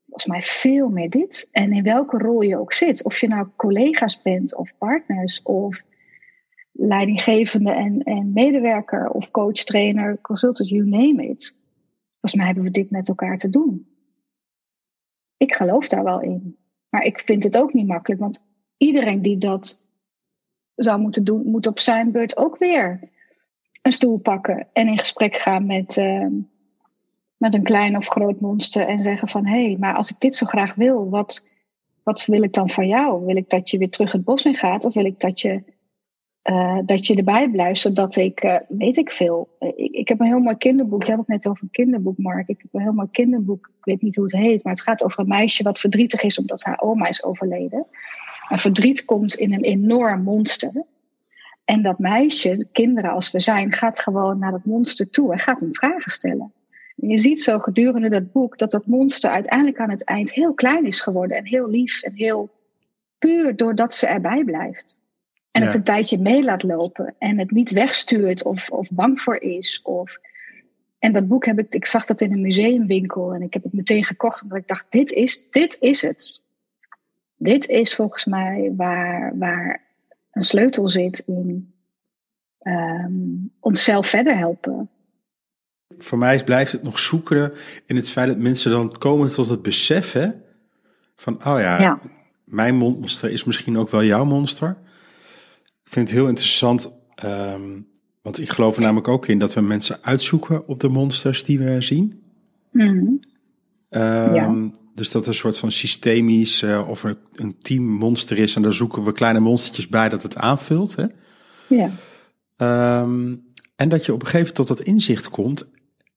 volgens 0.06 0.26
mij 0.26 0.42
veel 0.42 0.88
meer 0.88 1.11
dit. 1.11 1.48
En 1.52 1.72
in 1.72 1.82
welke 1.82 2.18
rol 2.18 2.40
je 2.40 2.58
ook 2.58 2.72
zit. 2.72 3.04
Of 3.04 3.20
je 3.20 3.28
nou 3.28 3.48
collega's 3.56 4.22
bent 4.22 4.56
of 4.56 4.78
partners 4.78 5.42
of 5.42 5.82
leidinggevende 6.72 7.72
en, 7.72 8.02
en 8.02 8.32
medewerker 8.32 9.11
of 9.11 9.30
coach, 9.30 9.64
trainer, 9.64 10.18
consultant, 10.20 10.68
you 10.68 10.88
name 10.88 11.28
it. 11.28 11.58
Volgens 12.20 12.35
mij 12.35 12.46
hebben 12.46 12.64
we 12.64 12.70
dit 12.70 12.90
met 12.90 13.09
elkaar 13.09 13.37
te 13.37 13.50
doen. 13.50 13.88
Ik 15.37 15.54
geloof 15.54 15.88
daar 15.88 16.04
wel 16.04 16.20
in. 16.20 16.57
Maar 16.88 17.02
ik 17.02 17.20
vind 17.20 17.44
het 17.44 17.59
ook 17.59 17.72
niet 17.72 17.87
makkelijk, 17.87 18.20
want 18.20 18.46
iedereen 18.76 19.22
die 19.22 19.38
dat 19.38 19.87
zou 20.74 21.00
moeten 21.00 21.24
doen, 21.24 21.50
moet 21.50 21.66
op 21.66 21.78
zijn 21.78 22.12
beurt 22.12 22.37
ook 22.37 22.59
weer 22.59 23.11
een 23.83 23.92
stoel 23.92 24.18
pakken 24.18 24.68
en 24.72 24.88
in 24.88 24.98
gesprek 24.98 25.37
gaan 25.37 25.66
met, 25.66 25.96
uh, 25.96 26.26
met 27.37 27.54
een 27.54 27.62
klein 27.62 27.96
of 27.96 28.07
groot 28.07 28.40
monster 28.40 28.87
en 28.87 29.02
zeggen 29.02 29.28
van 29.28 29.46
hé, 29.46 29.64
hey, 29.64 29.76
maar 29.78 29.94
als 29.94 30.11
ik 30.11 30.20
dit 30.20 30.35
zo 30.35 30.46
graag 30.46 30.74
wil, 30.74 31.11
wat, 31.11 31.48
wat 32.02 32.24
wil 32.24 32.42
ik 32.42 32.52
dan 32.52 32.70
van 32.70 32.87
jou? 32.87 33.24
Wil 33.26 33.37
ik 33.37 33.48
dat 33.48 33.70
je 33.70 33.78
weer 33.78 33.90
terug 33.90 34.12
het 34.12 34.24
bos 34.24 34.44
in 34.44 34.57
gaat 34.57 34.85
of 34.85 34.94
wil 34.94 35.04
ik 35.04 35.20
dat 35.20 35.40
je, 35.40 35.62
uh, 36.44 36.79
dat 36.85 37.07
je 37.07 37.14
erbij 37.14 37.51
blijft 37.51 37.81
zodat 37.81 38.16
ik, 38.16 38.44
uh, 38.44 38.59
weet 38.68 38.96
ik 38.96 39.12
veel. 39.12 39.57
Ik, 39.59 39.92
ik 39.92 40.09
heb 40.09 40.20
een 40.20 40.27
heel 40.27 40.38
mooi 40.38 40.57
kinderboek, 40.57 41.03
je 41.03 41.11
had 41.11 41.18
het 41.18 41.29
net 41.29 41.48
over 41.48 41.62
een 41.62 41.70
kinderboek, 41.70 42.18
Mark. 42.18 42.48
Ik 42.48 42.61
heb 42.62 42.74
een 42.74 42.81
heel 42.81 42.92
mooi 42.92 43.09
kinderboek, 43.11 43.70
ik 43.79 43.85
weet 43.85 44.03
niet 44.03 44.16
hoe 44.16 44.24
het 44.24 44.35
heet, 44.35 44.64
maar 44.64 44.72
het 44.72 44.83
gaat 44.83 45.05
over 45.05 45.20
een 45.20 45.29
meisje 45.29 45.62
wat 45.62 45.81
verdrietig 45.81 46.22
is 46.22 46.38
omdat 46.38 46.62
haar 46.62 46.81
oma 46.81 47.09
is 47.09 47.24
overleden. 47.24 47.87
En 48.48 48.59
verdriet 48.59 49.05
komt 49.05 49.35
in 49.35 49.53
een 49.53 49.64
enorm 49.64 50.22
monster. 50.22 50.85
En 51.64 51.83
dat 51.83 51.98
meisje, 51.98 52.66
kinderen 52.72 53.11
als 53.11 53.31
we 53.31 53.40
zijn, 53.40 53.72
gaat 53.72 54.01
gewoon 54.01 54.38
naar 54.38 54.51
dat 54.51 54.64
monster 54.64 55.11
toe 55.11 55.33
en 55.33 55.38
gaat 55.38 55.61
hem 55.61 55.74
vragen 55.74 56.11
stellen. 56.11 56.53
En 57.01 57.09
je 57.09 57.18
ziet 57.18 57.42
zo 57.42 57.59
gedurende 57.59 58.09
dat 58.09 58.33
boek 58.33 58.59
dat 58.59 58.70
dat 58.70 58.87
monster 58.87 59.31
uiteindelijk 59.31 59.79
aan 59.79 59.90
het 59.90 60.05
eind 60.05 60.33
heel 60.33 60.55
klein 60.55 60.87
is 60.87 61.01
geworden 61.01 61.37
en 61.37 61.46
heel 61.46 61.68
lief 61.68 62.03
en 62.03 62.12
heel 62.14 62.51
puur 63.18 63.57
doordat 63.57 63.94
ze 63.94 64.07
erbij 64.07 64.44
blijft. 64.44 64.98
En 65.50 65.62
het 65.62 65.74
een 65.74 65.84
tijdje 65.84 66.18
mee 66.18 66.44
laat 66.44 66.62
lopen 66.62 67.14
en 67.18 67.38
het 67.38 67.50
niet 67.50 67.70
wegstuurt 67.70 68.44
of, 68.44 68.70
of 68.70 68.90
bang 68.90 69.20
voor 69.20 69.37
is. 69.37 69.80
Of... 69.82 70.18
En 70.98 71.12
dat 71.12 71.28
boek 71.28 71.46
heb 71.46 71.58
ik, 71.58 71.74
ik 71.74 71.87
zag 71.87 72.04
dat 72.04 72.20
in 72.20 72.32
een 72.32 72.40
museumwinkel 72.40 73.32
en 73.32 73.42
ik 73.42 73.52
heb 73.52 73.62
het 73.62 73.72
meteen 73.72 74.04
gekocht 74.04 74.42
omdat 74.42 74.58
ik 74.58 74.66
dacht, 74.66 74.87
dit 74.88 75.11
is, 75.11 75.50
dit 75.50 75.76
is 75.80 76.02
het. 76.02 76.42
Dit 77.37 77.68
is 77.68 77.94
volgens 77.94 78.24
mij 78.24 78.72
waar, 78.76 79.38
waar 79.38 79.82
een 80.32 80.42
sleutel 80.42 80.88
zit 80.88 81.22
in 81.26 81.72
um, 82.62 83.52
onszelf 83.61 84.06
verder 84.06 84.37
helpen. 84.37 84.90
Voor 85.98 86.18
mij 86.18 86.44
blijft 86.44 86.72
het 86.72 86.82
nog 86.82 86.98
zoeken 86.98 87.52
in 87.87 87.96
het 87.96 88.11
feit 88.11 88.28
dat 88.28 88.38
mensen 88.38 88.70
dan 88.70 88.98
komen 88.98 89.32
tot 89.32 89.48
het 89.48 89.62
besef 89.62 90.12
hè, 90.12 90.30
van, 91.16 91.34
oh 91.34 91.61
ja, 91.61 91.80
ja. 91.80 92.00
mijn 92.44 92.76
monster 92.76 93.30
is 93.30 93.44
misschien 93.44 93.78
ook 93.78 93.90
wel 93.90 94.04
jouw 94.04 94.24
monster. 94.24 94.76
Ik 95.88 95.94
vind 95.94 96.09
het 96.09 96.18
heel 96.18 96.29
interessant, 96.29 96.92
um, 97.24 97.87
want 98.22 98.40
ik 98.40 98.51
geloof 98.51 98.77
er 98.77 98.83
namelijk 98.83 99.09
ook 99.09 99.27
in 99.27 99.38
dat 99.38 99.55
we 99.55 99.61
mensen 99.61 99.98
uitzoeken 100.03 100.68
op 100.68 100.81
de 100.81 100.88
monsters 100.88 101.44
die 101.44 101.59
we 101.59 101.83
zien. 101.83 102.22
Um, 102.72 103.20
ja. 103.90 104.70
Dus 104.94 105.11
dat 105.11 105.22
er 105.22 105.29
een 105.29 105.35
soort 105.35 105.59
van 105.59 105.72
systemisch 105.72 106.62
uh, 106.62 106.88
of 106.88 107.05
er 107.05 107.18
een 107.35 107.57
team 107.59 107.83
monster 107.83 108.38
is 108.38 108.55
en 108.55 108.62
daar 108.62 108.72
zoeken 108.72 109.05
we 109.05 109.12
kleine 109.12 109.40
monstertjes 109.40 109.88
bij 109.88 110.09
dat 110.09 110.22
het 110.22 110.37
aanvult. 110.37 110.96
Hè? 110.96 111.07
Ja. 111.68 111.90
Um, 113.03 113.44
en 113.77 113.88
dat 113.88 114.07
je 114.07 114.12
op 114.12 114.20
een 114.20 114.27
gegeven 114.27 114.55
moment 114.55 114.55
tot 114.55 114.68
dat 114.68 114.81
inzicht 114.81 115.29
komt. 115.29 115.68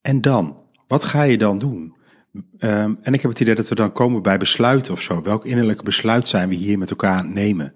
En 0.02 0.22
dan? 0.22 0.64
Wat 0.88 1.04
ga 1.04 1.24
je 1.24 1.38
dan 1.38 1.58
doen? 1.58 1.96
Um, 2.60 3.00
en 3.02 3.14
ik 3.14 3.22
heb 3.22 3.32
het 3.32 3.40
idee 3.40 3.56
dat 3.56 3.70
we 3.70 3.76
dan 3.76 3.92
komen 3.92 4.22
bij 4.22 4.38
besluiten 4.38 4.94
of 4.94 5.02
zo. 5.02 5.22
Welk 5.22 5.46
innerlijke 5.46 5.84
besluit 5.84 6.28
zijn 6.28 6.50
we 6.50 6.56
hier 6.56 6.78
met 6.78 6.90
elkaar 6.90 7.26
nemen? 7.26 7.74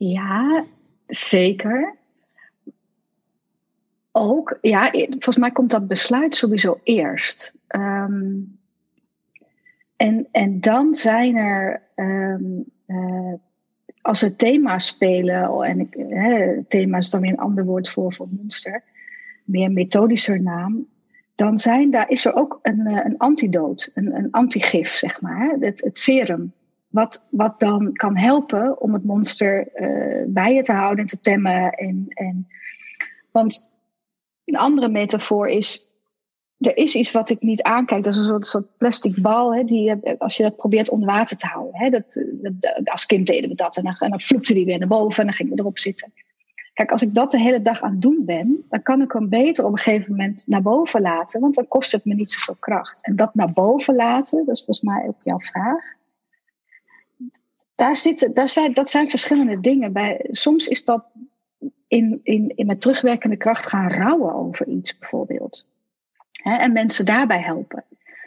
Ja, 0.00 0.64
zeker. 1.06 1.96
Ook, 4.12 4.58
ja, 4.60 4.90
volgens 4.90 5.36
mij 5.36 5.50
komt 5.50 5.70
dat 5.70 5.86
besluit 5.86 6.34
sowieso 6.34 6.80
eerst. 6.82 7.52
Um, 7.68 8.58
en, 9.96 10.28
en 10.30 10.60
dan 10.60 10.94
zijn 10.94 11.36
er, 11.36 11.82
um, 11.96 12.64
uh, 12.86 13.32
als 14.00 14.22
er 14.22 14.36
thema's 14.36 14.86
spelen, 14.86 15.62
en 15.62 15.80
ik, 15.80 15.94
hè, 16.08 16.62
thema 16.64 16.96
is 16.96 17.10
dan 17.10 17.20
weer 17.20 17.30
een 17.30 17.38
ander 17.38 17.64
woord 17.64 17.88
voor, 17.88 18.12
voor 18.12 18.28
monster, 18.30 18.82
meer 19.44 19.72
methodischer 19.72 20.42
naam, 20.42 20.86
dan 21.34 21.58
zijn, 21.58 21.90
daar 21.90 22.10
is 22.10 22.24
er 22.24 22.34
ook 22.34 22.58
een, 22.62 22.86
eh, 22.86 23.04
een 23.04 23.18
antidoot, 23.18 23.90
een, 23.94 24.16
een 24.16 24.30
antigif, 24.30 24.88
zeg 24.88 25.20
maar, 25.20 25.56
het, 25.60 25.80
het 25.80 25.98
serum. 25.98 26.52
Wat, 26.90 27.26
wat 27.30 27.60
dan 27.60 27.92
kan 27.92 28.16
helpen 28.16 28.80
om 28.80 28.92
het 28.92 29.04
monster 29.04 29.68
uh, 29.74 30.24
bij 30.26 30.54
je 30.54 30.62
te 30.62 30.72
houden 30.72 30.98
en 30.98 31.10
te 31.10 31.20
temmen. 31.20 31.72
En, 31.72 32.04
en, 32.08 32.48
want 33.30 33.72
een 34.44 34.56
andere 34.56 34.88
metafoor 34.88 35.48
is 35.48 35.90
er 36.60 36.76
is 36.76 36.94
iets 36.94 37.10
wat 37.10 37.30
ik 37.30 37.40
niet 37.40 37.62
aankijk. 37.62 38.04
Dat 38.04 38.12
is 38.12 38.18
een 38.18 38.24
soort, 38.24 38.46
soort 38.46 38.76
plastic 38.76 39.22
bal. 39.22 39.54
Hè, 39.54 39.64
die, 39.64 39.94
als 40.18 40.36
je 40.36 40.42
dat 40.42 40.56
probeert 40.56 40.90
onder 40.90 41.08
water 41.08 41.36
te 41.36 41.46
houden. 41.46 41.80
Hè, 41.80 41.88
dat, 41.88 42.22
als 42.84 43.06
kind 43.06 43.26
deden 43.26 43.48
we 43.48 43.54
dat. 43.54 43.76
En 43.76 43.84
dan, 43.84 43.94
en 43.94 44.10
dan 44.10 44.20
vloepte 44.20 44.54
die 44.54 44.64
weer 44.64 44.78
naar 44.78 44.88
boven. 44.88 45.18
En 45.20 45.26
dan 45.26 45.34
gingen 45.34 45.54
we 45.54 45.60
erop 45.60 45.78
zitten. 45.78 46.12
Kijk, 46.74 46.90
als 46.90 47.02
ik 47.02 47.14
dat 47.14 47.30
de 47.30 47.40
hele 47.40 47.62
dag 47.62 47.82
aan 47.82 47.90
het 47.90 48.02
doen 48.02 48.22
ben. 48.24 48.64
Dan 48.68 48.82
kan 48.82 49.02
ik 49.02 49.12
hem 49.12 49.28
beter 49.28 49.64
op 49.64 49.72
een 49.72 49.78
gegeven 49.78 50.10
moment 50.10 50.44
naar 50.46 50.62
boven 50.62 51.00
laten. 51.00 51.40
Want 51.40 51.54
dan 51.54 51.68
kost 51.68 51.92
het 51.92 52.04
me 52.04 52.14
niet 52.14 52.32
zoveel 52.32 52.56
kracht. 52.58 53.04
En 53.06 53.16
dat 53.16 53.34
naar 53.34 53.52
boven 53.52 53.94
laten. 53.94 54.44
Dat 54.44 54.54
is 54.54 54.64
volgens 54.64 54.80
mij 54.80 55.04
ook 55.08 55.22
jouw 55.22 55.40
vraag. 55.40 55.98
Daar 57.80 57.96
zitten, 57.96 58.34
daar 58.34 58.48
zijn, 58.48 58.72
dat 58.72 58.90
zijn 58.90 59.10
verschillende 59.10 59.60
dingen. 59.60 59.92
Bij, 59.92 60.26
soms 60.30 60.68
is 60.68 60.84
dat 60.84 61.04
in, 61.88 62.20
in, 62.22 62.52
in 62.56 62.66
met 62.66 62.80
terugwerkende 62.80 63.36
kracht 63.36 63.66
gaan 63.66 63.90
rouwen 63.90 64.34
over 64.34 64.68
iets 64.68 64.98
bijvoorbeeld. 64.98 65.66
En 66.42 66.72
mensen 66.72 67.06
daarbij 67.06 67.40
helpen. 67.40 67.84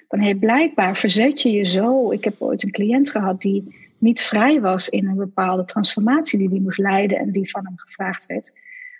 Dan 0.07 0.19
heeft 0.19 0.39
blijkbaar 0.39 0.97
verzet 0.97 1.41
je 1.41 1.51
je 1.51 1.63
zo. 1.63 2.11
Ik 2.11 2.23
heb 2.23 2.41
ooit 2.41 2.63
een 2.63 2.71
cliënt 2.71 3.09
gehad 3.09 3.41
die 3.41 3.75
niet 3.97 4.21
vrij 4.21 4.61
was 4.61 4.89
in 4.89 5.07
een 5.07 5.15
bepaalde 5.15 5.65
transformatie 5.65 6.39
die 6.39 6.49
hij 6.49 6.59
moest 6.59 6.77
leiden 6.77 7.17
en 7.17 7.31
die 7.31 7.49
van 7.49 7.65
hem 7.65 7.77
gevraagd 7.77 8.25
werd. 8.25 8.53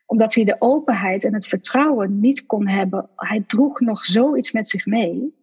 Omdat 0.06 0.34
hij 0.34 0.44
de 0.44 0.56
openheid 0.60 1.26
en 1.26 1.34
het 1.34 1.48
vertrouwen 1.48 2.20
niet 2.20 2.46
kon 2.46 2.68
hebben. 2.68 3.10
Hij 3.16 3.44
droeg 3.48 3.80
nog 3.80 4.06
zoiets 4.06 4.52
met 4.52 4.70
zich 4.70 4.86
mee, 4.86 5.34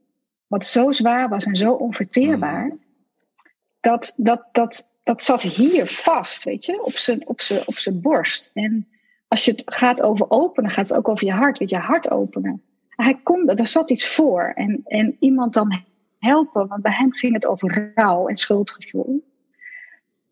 wat 0.46 0.66
zo 0.66 0.92
zwaar 0.92 1.28
was 1.28 1.44
en 1.44 1.56
zo 1.56 1.72
onverteerbaar. 1.72 2.64
Mm. 2.64 2.80
Dat, 3.80 4.14
dat, 4.16 4.44
dat, 4.52 4.89
dat 5.10 5.22
zat 5.22 5.42
hier 5.42 5.86
vast, 5.86 6.44
weet 6.44 6.64
je, 6.64 6.84
op 6.84 6.96
zijn, 6.96 7.28
op 7.28 7.40
zijn, 7.40 7.62
op 7.66 7.78
zijn 7.78 8.00
borst. 8.00 8.50
En 8.54 8.88
als 9.28 9.44
je 9.44 9.50
het 9.50 9.62
gaat 9.66 10.02
over 10.02 10.30
openen, 10.30 10.70
gaat 10.70 10.88
het 10.88 10.96
ook 10.96 11.08
over 11.08 11.26
je 11.26 11.32
hart, 11.32 11.58
weet 11.58 11.70
je, 11.70 11.76
hart 11.76 12.10
openen 12.10 12.62
hij 13.02 13.20
kon, 13.22 13.48
er 13.48 13.66
zat 13.66 13.90
iets 13.90 14.06
voor. 14.06 14.52
En, 14.54 14.82
en 14.86 15.16
iemand 15.20 15.54
dan 15.54 15.84
helpen, 16.18 16.66
want 16.68 16.82
bij 16.82 16.92
hem 16.92 17.12
ging 17.12 17.32
het 17.32 17.46
over 17.46 17.92
rouw 17.94 18.28
en 18.28 18.36
schuldgevoel. 18.36 19.28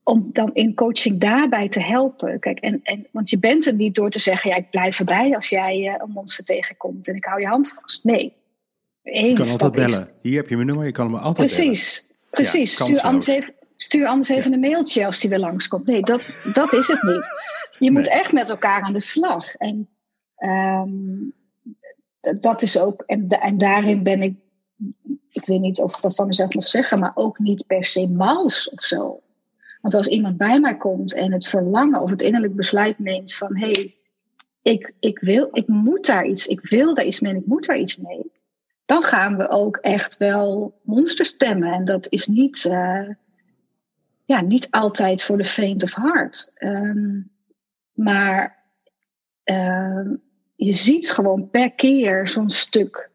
Om 0.02 0.30
dan 0.32 0.50
in 0.54 0.74
coaching 0.74 1.20
daarbij 1.20 1.68
te 1.68 1.80
helpen. 1.80 2.40
Kijk, 2.40 2.58
en, 2.58 2.80
en, 2.82 3.06
want 3.10 3.30
je 3.30 3.38
bent 3.38 3.66
er 3.66 3.74
niet 3.74 3.94
door 3.94 4.10
te 4.10 4.18
zeggen: 4.18 4.50
ja, 4.50 4.56
ik 4.56 4.70
blijf 4.70 4.98
erbij 4.98 5.34
als 5.34 5.48
jij 5.48 5.78
uh, 5.78 5.94
een 5.98 6.10
monster 6.10 6.44
tegenkomt 6.44 7.08
en 7.08 7.14
ik 7.14 7.24
hou 7.24 7.40
je 7.40 7.46
hand 7.46 7.68
vast. 7.68 8.04
Nee. 8.04 8.32
Eens, 9.02 9.28
je 9.28 9.34
kan 9.34 9.48
altijd 9.50 9.72
bellen. 9.72 10.08
Is... 10.08 10.14
Hier 10.22 10.36
heb 10.36 10.48
je 10.48 10.54
mijn 10.54 10.66
nummer, 10.66 10.86
je 10.86 10.92
kan 10.92 11.10
me 11.10 11.18
altijd 11.18 11.46
precies, 11.54 12.00
bellen. 12.00 12.16
Precies, 12.30 12.78
ja, 12.78 12.84
stuur, 12.84 13.00
anders 13.00 13.26
even, 13.26 13.54
stuur 13.80 14.06
anders 14.06 14.28
even 14.28 14.52
een 14.52 14.60
mailtje 14.60 15.06
als 15.06 15.20
die 15.20 15.30
weer 15.30 15.38
langskomt. 15.38 15.86
Nee, 15.86 16.02
dat, 16.02 16.30
dat 16.54 16.72
is 16.72 16.88
het 16.88 17.02
niet. 17.02 17.28
Je 17.78 17.92
moet 17.92 18.08
echt 18.08 18.32
met 18.32 18.50
elkaar 18.50 18.82
aan 18.82 18.92
de 18.92 19.00
slag. 19.00 19.54
En 19.54 19.88
um, 20.38 21.32
dat 22.40 22.62
is 22.62 22.78
ook, 22.78 23.02
en, 23.02 23.26
en 23.26 23.58
daarin 23.58 24.02
ben 24.02 24.22
ik, 24.22 24.36
ik 25.30 25.46
weet 25.46 25.60
niet 25.60 25.80
of 25.80 25.96
ik 25.96 26.02
dat 26.02 26.14
van 26.14 26.26
mezelf 26.26 26.54
mag 26.54 26.68
zeggen, 26.68 26.98
maar 26.98 27.12
ook 27.14 27.38
niet 27.38 27.66
per 27.66 27.84
se 27.84 28.08
mals 28.08 28.70
of 28.70 28.80
zo. 28.80 29.22
Want 29.80 29.94
als 29.94 30.06
iemand 30.06 30.36
bij 30.36 30.60
mij 30.60 30.76
komt 30.76 31.14
en 31.14 31.32
het 31.32 31.46
verlangen 31.46 32.00
of 32.00 32.10
het 32.10 32.22
innerlijk 32.22 32.54
besluit 32.54 32.98
neemt 32.98 33.34
van 33.34 33.56
hé, 33.56 33.70
hey, 33.70 33.94
ik, 34.62 34.94
ik 35.00 35.18
wil, 35.18 35.48
ik 35.52 35.68
moet 35.68 36.06
daar 36.06 36.26
iets, 36.26 36.46
ik 36.46 36.60
wil 36.60 36.94
daar 36.94 37.04
iets 37.04 37.20
mee 37.20 37.32
en 37.32 37.38
ik 37.38 37.46
moet 37.46 37.66
daar 37.66 37.78
iets 37.78 37.96
mee. 37.96 38.32
Dan 38.84 39.02
gaan 39.02 39.36
we 39.36 39.48
ook 39.48 39.76
echt 39.76 40.16
wel 40.16 40.78
monsters 40.82 41.28
stemmen. 41.28 41.72
En 41.72 41.84
dat 41.84 42.06
is 42.10 42.26
niet, 42.26 42.64
uh, 42.64 43.08
ja, 44.28 44.40
niet 44.40 44.70
altijd 44.70 45.22
voor 45.22 45.36
de 45.36 45.44
faint 45.44 45.82
of 45.82 45.94
heart. 45.94 46.52
Um, 46.58 47.30
maar 47.92 48.64
uh, 49.44 50.10
je 50.54 50.72
ziet 50.72 51.10
gewoon 51.10 51.50
per 51.50 51.72
keer 51.72 52.28
zo'n 52.28 52.50
stuk. 52.50 53.10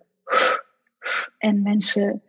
En 1.38 1.62
mensen, 1.62 2.24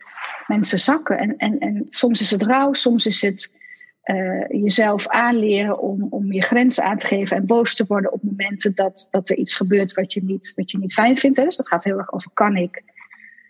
mensen 0.47 0.79
zakken. 0.79 1.18
En, 1.18 1.37
en, 1.37 1.59
en 1.59 1.87
soms 1.88 2.20
is 2.20 2.31
het 2.31 2.42
rouw, 2.42 2.73
soms 2.73 3.07
is 3.07 3.23
het 3.23 3.57
uh, 4.05 4.49
jezelf 4.49 5.09
aanleren 5.09 5.81
om, 5.81 6.07
om 6.11 6.33
je 6.33 6.42
grenzen 6.42 6.85
aan 6.85 6.97
te 6.97 7.07
geven 7.07 7.37
en 7.37 7.47
boos 7.47 7.75
te 7.75 7.85
worden 7.87 8.12
op 8.12 8.23
momenten 8.23 8.75
dat, 8.75 9.09
dat 9.11 9.29
er 9.29 9.37
iets 9.37 9.55
gebeurt 9.55 9.92
wat 9.92 10.12
je 10.12 10.25
niet, 10.25 10.53
wat 10.55 10.70
je 10.70 10.79
niet 10.79 10.94
fijn 10.94 11.16
vindt. 11.16 11.37
Hè? 11.37 11.44
Dus 11.44 11.57
dat 11.57 11.68
gaat 11.68 11.85
heel 11.85 11.99
erg 11.99 12.12
over: 12.12 12.31
kan 12.35 12.57
ik 12.57 12.83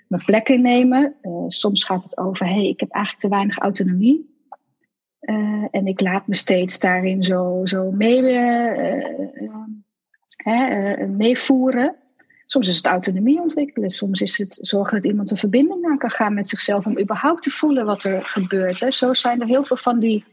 mijn 0.09 0.25
plek 0.25 0.49
innemen? 0.49 1.15
Uh, 1.23 1.45
soms 1.49 1.85
gaat 1.85 2.03
het 2.03 2.19
over: 2.19 2.47
hey, 2.47 2.69
ik 2.69 2.81
heb 2.81 2.91
eigenlijk 2.91 3.25
te 3.25 3.31
weinig 3.31 3.59
autonomie. 3.59 4.33
Uh, 5.27 5.65
en 5.71 5.87
ik 5.87 6.01
laat 6.01 6.27
me 6.27 6.35
steeds 6.35 6.79
daarin 6.79 7.23
zo, 7.23 7.61
zo 7.65 7.91
mee, 7.91 8.23
uh, 10.45 11.09
meevoeren. 11.09 11.97
Soms 12.47 12.69
is 12.69 12.77
het 12.77 12.87
autonomie 12.87 13.41
ontwikkelen. 13.41 13.91
Soms 13.91 14.21
is 14.21 14.39
het 14.39 14.59
zorgen 14.61 15.01
dat 15.01 15.11
iemand 15.11 15.31
een 15.31 15.37
verbinding 15.37 15.85
aan 15.85 15.99
kan 15.99 16.11
gaan 16.11 16.35
met 16.35 16.49
zichzelf. 16.49 16.87
Om 16.87 17.01
überhaupt 17.01 17.43
te 17.43 17.51
voelen 17.51 17.87
wat 17.87 18.05
er 18.05 18.25
gebeurt. 18.25 18.81
Hè. 18.81 18.91
Zo 18.91 19.13
zijn 19.13 19.41
er 19.41 19.47
heel 19.47 19.65
veel 19.65 19.77
van 19.77 19.99
die 19.99 20.25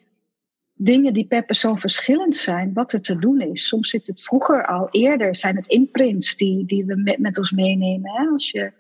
dingen 0.74 1.14
die 1.14 1.28
per 1.28 1.46
persoon 1.46 1.80
verschillend 1.80 2.36
zijn. 2.36 2.74
Wat 2.74 2.94
er 2.94 3.02
te 3.02 3.18
doen 3.20 3.42
is. 3.42 3.68
Soms 3.68 3.90
zit 3.90 4.08
het 4.08 4.24
vroeger 4.24 4.66
al 4.66 4.88
eerder. 4.92 5.36
Zijn 5.36 5.56
het 5.56 5.68
imprints 5.68 6.36
die, 6.36 6.66
die 6.66 6.86
we 6.86 6.96
met, 6.96 7.18
met 7.18 7.38
ons 7.38 7.52
meenemen. 7.52 8.12
Hè. 8.12 8.28
Als 8.28 8.52
je 8.52 8.72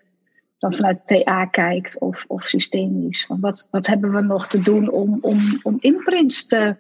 dan 0.62 0.74
vanuit 0.74 1.08
TA 1.08 1.46
kijkt 1.46 2.00
of, 2.00 2.26
of 2.28 2.44
systemisch. 2.44 3.26
Van 3.26 3.40
wat, 3.40 3.68
wat 3.72 3.88
hebben 3.88 4.12
we 4.12 4.22
nog 4.22 4.48
te 4.48 4.62
doen 4.62 4.90
om, 4.90 5.18
om, 5.22 5.60
om 5.64 5.78
imprints 5.80 6.46
te, 6.46 6.76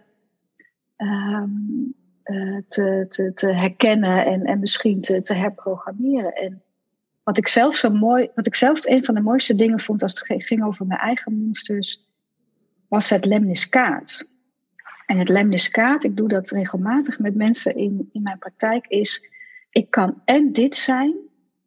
um, 0.97 1.95
uh, 2.23 2.61
te, 2.67 3.05
te, 3.07 3.33
te 3.33 3.53
herkennen 3.53 4.25
en, 4.25 4.43
en 4.43 4.59
misschien 4.59 5.01
te, 5.01 5.21
te 5.21 5.33
herprogrammeren. 5.33 6.33
En 6.33 6.61
wat 7.23 7.37
ik 7.37 7.47
zelf 7.47 7.75
zo 7.75 7.89
mooi, 7.89 8.29
wat 8.35 8.47
ik 8.47 8.55
zelf 8.55 8.85
een 8.85 9.05
van 9.05 9.15
de 9.15 9.21
mooiste 9.21 9.55
dingen 9.55 9.79
vond 9.79 10.03
als 10.03 10.23
het 10.27 10.43
ging 10.43 10.63
over 10.63 10.85
mijn 10.85 10.99
eigen 10.99 11.37
monsters, 11.37 12.09
was 12.87 13.09
het 13.09 13.25
lemniskaat. 13.25 14.29
En 15.05 15.17
het 15.17 15.29
lemniskaat, 15.29 16.03
ik 16.03 16.17
doe 16.17 16.27
dat 16.27 16.49
regelmatig 16.49 17.19
met 17.19 17.35
mensen 17.35 17.75
in, 17.75 18.09
in 18.11 18.21
mijn 18.21 18.37
praktijk, 18.37 18.87
is 18.87 19.29
ik 19.71 19.91
kan 19.91 20.21
en 20.25 20.51
dit 20.51 20.75
zijn 20.75 21.15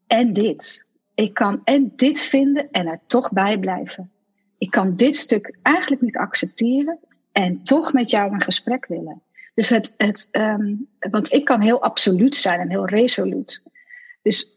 en 0.06 0.32
dit. 0.32 0.83
Ik 1.14 1.34
kan 1.34 1.60
en 1.64 1.92
dit 1.96 2.20
vinden 2.20 2.70
en 2.70 2.86
er 2.86 3.00
toch 3.06 3.32
bij 3.32 3.58
blijven. 3.58 4.10
Ik 4.58 4.70
kan 4.70 4.96
dit 4.96 5.16
stuk 5.16 5.58
eigenlijk 5.62 6.02
niet 6.02 6.16
accepteren 6.16 6.98
en 7.32 7.62
toch 7.62 7.92
met 7.92 8.10
jou 8.10 8.32
een 8.32 8.42
gesprek 8.42 8.86
willen. 8.86 9.22
Dus 9.54 9.68
het, 9.68 9.94
het 9.96 10.28
um, 10.32 10.88
want 10.98 11.32
ik 11.32 11.44
kan 11.44 11.60
heel 11.60 11.82
absoluut 11.82 12.36
zijn 12.36 12.60
en 12.60 12.70
heel 12.70 12.86
resoluut. 12.86 13.62
Dus, 14.22 14.48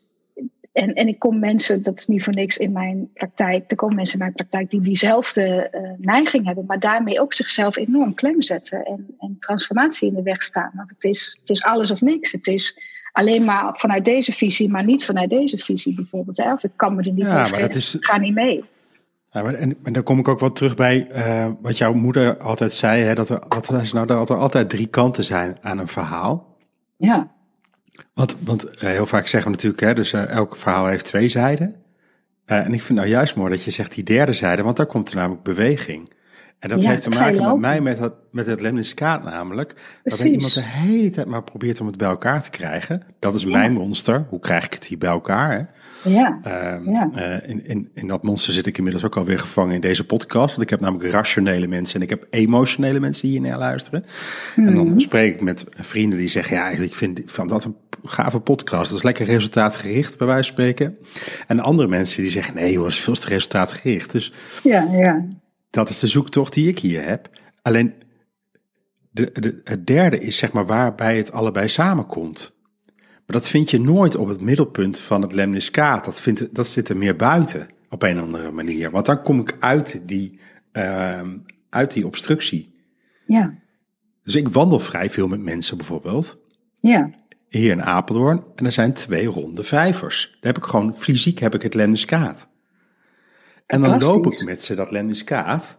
en, 0.72 0.94
en 0.94 1.08
ik 1.08 1.20
kom 1.20 1.40
mensen, 1.40 1.84
dat 1.84 2.00
is 2.00 2.08
niet 2.08 2.24
voor 2.24 2.34
niks 2.34 2.58
in 2.58 2.72
mijn 2.72 3.12
praktijk, 3.14 3.72
er 3.72 3.76
komen 3.76 3.96
mensen 3.96 4.14
in 4.14 4.22
mijn 4.22 4.34
praktijk 4.34 4.70
die 4.70 4.82
diezelfde 4.82 5.70
uh, 5.72 5.92
neiging 5.98 6.46
hebben, 6.46 6.66
maar 6.66 6.80
daarmee 6.80 7.22
ook 7.22 7.34
zichzelf 7.34 7.78
enorm 7.78 8.14
klem 8.14 8.42
zetten 8.42 8.84
en, 8.84 9.16
en 9.20 9.36
transformatie 9.40 10.08
in 10.08 10.16
de 10.16 10.22
weg 10.22 10.44
staan. 10.44 10.72
Want 10.76 10.90
het 10.90 11.04
is, 11.04 11.38
het 11.40 11.50
is 11.50 11.64
alles 11.64 11.92
of 11.92 12.02
niks. 12.02 12.32
Het 12.32 12.48
is 12.48 12.80
alleen 13.18 13.46
maar 13.46 13.74
vanuit 13.74 14.06
deze 14.06 14.32
visie, 14.32 14.70
maar 14.70 14.86
niet 14.86 15.06
vanuit 15.06 15.30
deze 15.30 15.58
visie 15.58 15.94
bijvoorbeeld. 15.94 16.38
Hè? 16.38 16.54
Of 16.54 16.64
ik 16.64 16.72
kan 16.76 16.96
me 16.96 17.04
er 17.04 17.12
niet 17.12 17.18
ja, 17.18 17.42
mee 17.42 17.52
maar 17.52 17.76
is... 17.76 17.98
ga 18.00 18.18
niet 18.18 18.34
mee. 18.34 18.64
Ja, 19.32 19.42
maar, 19.42 19.54
en, 19.54 19.78
en 19.84 19.94
dan 19.94 20.04
kom 20.04 20.20
ik 20.20 20.28
ook 20.28 20.40
wel 20.40 20.52
terug 20.52 20.76
bij 20.76 21.08
uh, 21.16 21.48
wat 21.62 21.78
jouw 21.78 21.94
moeder 21.94 22.38
altijd 22.38 22.74
zei, 22.74 23.04
hè, 23.04 23.16
dat, 23.16 23.30
er, 23.30 23.42
dat, 23.48 23.68
er, 23.68 23.90
nou, 23.94 24.08
dat 24.08 24.30
er 24.30 24.38
altijd 24.38 24.70
drie 24.70 24.88
kanten 24.88 25.24
zijn 25.24 25.58
aan 25.62 25.78
een 25.78 25.88
verhaal. 25.88 26.58
Ja. 26.98 27.32
Want, 28.14 28.36
want 28.40 28.66
uh, 28.66 28.80
heel 28.80 29.06
vaak 29.06 29.28
zeggen 29.28 29.52
we 29.52 29.56
natuurlijk, 29.56 29.82
hè, 29.82 29.94
dus 29.94 30.14
uh, 30.14 30.30
elk 30.30 30.56
verhaal 30.56 30.86
heeft 30.86 31.06
twee 31.06 31.30
zijden. 31.30 31.76
en 32.46 32.74
ik 32.74 32.82
vind 32.82 33.00
nou 33.00 33.12
juist 33.12 33.36
mooi 33.36 33.50
dat 33.52 33.64
je 33.64 33.72
zegt 33.72 33.94
die 33.94 34.04
derde 34.04 34.34
zijde, 34.34 34.62
want 34.62 34.78
daar 34.78 34.86
komt 34.86 35.10
er 35.10 35.16
namelijk 35.16 35.44
beweging. 35.44 36.10
En 36.60 36.70
dat 36.70 36.84
heeft 36.84 37.04
te 37.04 37.10
maken 37.10 37.48
met 37.48 37.58
mij, 37.58 37.82
met, 37.82 38.00
het, 38.00 38.14
met 38.32 38.46
het 38.46 38.62
lemniscaat 38.62 39.24
namelijk. 39.24 39.74
Precies. 40.04 40.22
Dat 40.22 40.32
iemand 40.32 40.54
de 40.54 40.64
hele 40.64 41.10
tijd 41.10 41.28
maar 41.28 41.44
probeert 41.44 41.82
om 41.82 41.88
het 41.88 41.98
bij 41.98 42.08
elkaar 42.08 42.44
te 42.44 42.50
krijgen. 42.50 43.02
Dat 43.20 43.34
is 43.34 43.46
mijn 43.46 43.74
monster. 43.74 44.26
Hoe 44.30 44.40
krijg 44.40 44.66
ik 44.66 44.74
het 44.74 44.86
hier 44.86 44.98
bij 44.98 45.10
elkaar? 45.10 45.52
Hè? 45.52 45.64
Ja. 46.10 46.40
Um, 46.76 46.90
ja. 46.90 47.10
Uh, 47.16 47.50
in, 47.50 47.68
in, 47.68 47.90
in 47.94 48.08
dat 48.08 48.24
monster 48.24 48.54
zit 48.54 48.66
ik 48.66 48.78
inmiddels 48.78 49.06
ook 49.06 49.18
alweer 49.18 49.40
gevangen 49.40 49.76
in 49.76 49.82
deze 49.82 50.06
podcast. 50.06 50.50
Want 50.50 50.62
ik 50.62 50.70
heb 50.70 50.80
namelijk 50.80 51.12
rationele 51.12 51.68
mensen 51.68 51.96
en 51.96 52.02
ik 52.02 52.10
heb 52.10 52.28
emotionele 52.30 53.00
mensen 53.00 53.28
die 53.28 53.40
hier 53.40 53.50
naar 53.50 53.60
luisteren. 53.60 54.06
En 54.56 54.76
dan 54.76 54.88
mhm. 54.88 55.00
spreek 55.00 55.34
ik 55.34 55.42
met 55.42 55.66
vrienden 55.76 56.18
die 56.18 56.28
zeggen, 56.28 56.58
ja, 56.58 56.70
ik 56.70 56.96
vind 56.96 57.22
van 57.26 57.48
dat 57.48 57.64
een 57.64 57.76
gave 58.04 58.40
podcast. 58.40 58.90
Dat 58.90 58.98
is 58.98 59.04
lekker 59.04 59.26
resultaatgericht, 59.26 60.18
bij 60.18 60.28
wijze 60.28 60.44
van 60.44 60.54
spreken. 60.54 60.98
En 61.48 61.60
andere 61.60 61.88
mensen 61.88 62.22
die 62.22 62.32
zeggen, 62.32 62.56
nee 62.56 62.76
hoor, 62.76 62.84
dat 62.84 62.94
is 62.94 63.00
veel 63.00 63.14
te 63.14 63.28
resultaatgericht. 63.28 64.12
Dus 64.12 64.34
ja, 64.64 64.88
ja. 64.92 65.26
Dat 65.70 65.90
is 65.90 66.00
de 66.00 66.08
zoektocht 66.08 66.54
die 66.54 66.68
ik 66.68 66.80
hier 66.80 67.04
heb. 67.04 67.30
Alleen 67.62 67.94
de, 69.12 69.32
de, 69.34 69.62
het 69.64 69.88
derde 69.88 70.20
is 70.20 70.38
zeg 70.38 70.52
maar 70.52 70.66
waarbij 70.66 71.18
het 71.18 71.32
allebei 71.32 71.68
samenkomt. 71.68 72.56
Maar 72.96 73.36
dat 73.36 73.50
vind 73.50 73.70
je 73.70 73.80
nooit 73.80 74.16
op 74.16 74.28
het 74.28 74.42
middelpunt 74.42 75.00
van 75.00 75.22
het 75.22 75.34
lemniscaat. 75.34 76.06
Dat, 76.06 76.22
vindt, 76.22 76.56
dat 76.56 76.68
zit 76.68 76.90
er 76.90 76.98
meer 76.98 77.16
buiten 77.16 77.68
op 77.90 78.04
een 78.04 78.18
of 78.18 78.24
andere 78.24 78.52
manier. 78.52 78.92
Want 78.92 79.06
dan 79.06 79.22
kom 79.22 79.40
ik 79.40 79.56
uit 79.60 80.02
die, 80.08 80.40
uh, 80.74 81.22
uit 81.70 81.94
die 81.94 82.06
obstructie. 82.06 82.76
Ja. 83.26 83.54
Dus 84.24 84.36
ik 84.36 84.50
wandel 84.50 84.80
vrij 84.80 85.10
veel 85.10 85.28
met 85.28 85.42
mensen 85.42 85.78
bijvoorbeeld. 85.78 86.38
Ja. 86.80 87.10
Hier 87.50 87.72
in 87.72 87.84
Apeldoorn. 87.84 88.44
En 88.56 88.66
er 88.66 88.72
zijn 88.72 88.94
twee 88.94 89.26
ronde 89.26 89.64
vijvers. 89.64 90.30
Daar 90.32 90.54
heb 90.54 90.58
ik 90.58 90.70
gewoon, 90.70 90.96
fysiek 90.98 91.40
heb 91.40 91.56
ik 91.56 91.62
het 91.62 91.74
lemniscaat. 91.74 92.50
En 93.68 93.82
dan 93.82 94.00
loop 94.00 94.26
ik 94.26 94.44
met 94.44 94.64
ze 94.64 94.76
dat 94.76 94.92
lemniscaat. 94.92 95.78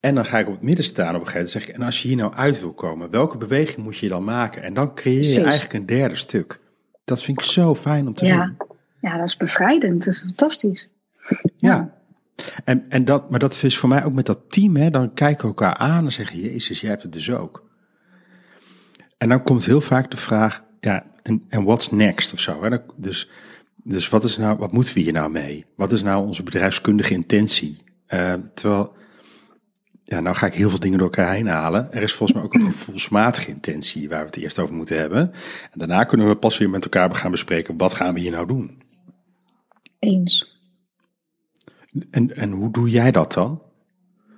En 0.00 0.14
dan 0.14 0.24
ga 0.24 0.38
ik 0.38 0.46
op 0.46 0.52
het 0.52 0.62
midden 0.62 0.84
staan 0.84 1.14
op 1.14 1.20
een 1.20 1.26
gegeven 1.26 1.34
moment. 1.36 1.50
Zeg 1.50 1.68
ik, 1.68 1.74
en 1.74 1.82
als 1.82 2.02
je 2.02 2.08
hier 2.08 2.16
nou 2.16 2.34
uit 2.34 2.60
wil 2.60 2.72
komen, 2.72 3.10
welke 3.10 3.36
beweging 3.36 3.76
moet 3.78 3.98
je 3.98 4.08
dan 4.08 4.24
maken? 4.24 4.62
En 4.62 4.74
dan 4.74 4.94
creëer 4.94 5.32
je 5.32 5.42
eigenlijk 5.42 5.72
een 5.72 5.86
derde 5.86 6.16
stuk. 6.16 6.60
Dat 7.04 7.22
vind 7.22 7.40
ik 7.40 7.46
zo 7.46 7.74
fijn 7.74 8.06
om 8.06 8.14
te 8.14 8.26
ja. 8.26 8.44
doen. 8.44 8.56
Ja, 9.00 9.16
dat 9.16 9.26
is 9.26 9.36
bevrijdend. 9.36 10.04
Dat 10.04 10.14
is 10.14 10.20
fantastisch. 10.20 10.88
Ja. 11.56 11.94
En, 12.64 12.84
en 12.88 13.04
dat, 13.04 13.30
maar 13.30 13.38
dat 13.38 13.62
is 13.62 13.78
voor 13.78 13.88
mij 13.88 14.04
ook 14.04 14.12
met 14.12 14.26
dat 14.26 14.40
team. 14.48 14.76
Hè, 14.76 14.90
dan 14.90 15.14
kijken 15.14 15.42
we 15.42 15.48
elkaar 15.48 15.74
aan 15.74 16.04
en 16.04 16.12
zeggen, 16.12 16.40
Jezus, 16.40 16.80
jij 16.80 16.90
hebt 16.90 17.02
het 17.02 17.12
dus 17.12 17.30
ook. 17.30 17.66
En 19.18 19.28
dan 19.28 19.42
komt 19.42 19.64
heel 19.64 19.80
vaak 19.80 20.10
de 20.10 20.16
vraag, 20.16 20.64
ja, 20.80 21.04
en, 21.22 21.44
en 21.48 21.64
what's 21.64 21.90
next 21.90 22.32
of 22.32 22.40
zo. 22.40 22.62
Hè? 22.62 22.76
Dus, 22.96 23.30
dus 23.88 24.08
wat, 24.08 24.24
is 24.24 24.36
nou, 24.36 24.58
wat 24.58 24.72
moeten 24.72 24.94
we 24.94 25.00
hier 25.00 25.12
nou 25.12 25.30
mee? 25.30 25.64
Wat 25.74 25.92
is 25.92 26.02
nou 26.02 26.26
onze 26.26 26.42
bedrijfskundige 26.42 27.14
intentie? 27.14 27.78
Uh, 28.08 28.34
terwijl 28.54 28.96
ja, 30.04 30.20
nou 30.20 30.36
ga 30.36 30.46
ik 30.46 30.54
heel 30.54 30.70
veel 30.70 30.78
dingen 30.78 30.98
door 30.98 31.06
elkaar 31.06 31.32
heen 31.32 31.46
halen. 31.46 31.92
Er 31.92 32.02
is 32.02 32.12
volgens 32.12 32.38
mij 32.38 32.46
ook 32.46 32.54
een 32.54 32.72
gevoelsmatige 32.72 33.50
intentie 33.50 34.08
waar 34.08 34.20
we 34.20 34.26
het 34.26 34.36
eerst 34.36 34.58
over 34.58 34.74
moeten 34.74 34.98
hebben. 34.98 35.20
En 35.70 35.78
daarna 35.78 36.04
kunnen 36.04 36.28
we 36.28 36.36
pas 36.36 36.58
weer 36.58 36.70
met 36.70 36.84
elkaar 36.84 37.14
gaan 37.14 37.30
bespreken, 37.30 37.76
wat 37.76 37.92
gaan 37.92 38.14
we 38.14 38.20
hier 38.20 38.30
nou 38.30 38.46
doen? 38.46 38.82
Eens. 39.98 40.56
En, 42.10 42.36
en 42.36 42.50
hoe 42.50 42.72
doe 42.72 42.90
jij 42.90 43.10
dat 43.10 43.32
dan? 43.32 43.62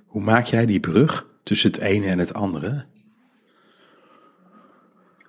Hoe 0.05 0.21
maak 0.21 0.45
jij 0.45 0.65
die 0.65 0.79
brug 0.79 1.27
tussen 1.43 1.71
het 1.71 1.79
ene 1.79 2.07
en 2.07 2.19
het 2.19 2.33
andere? 2.33 2.85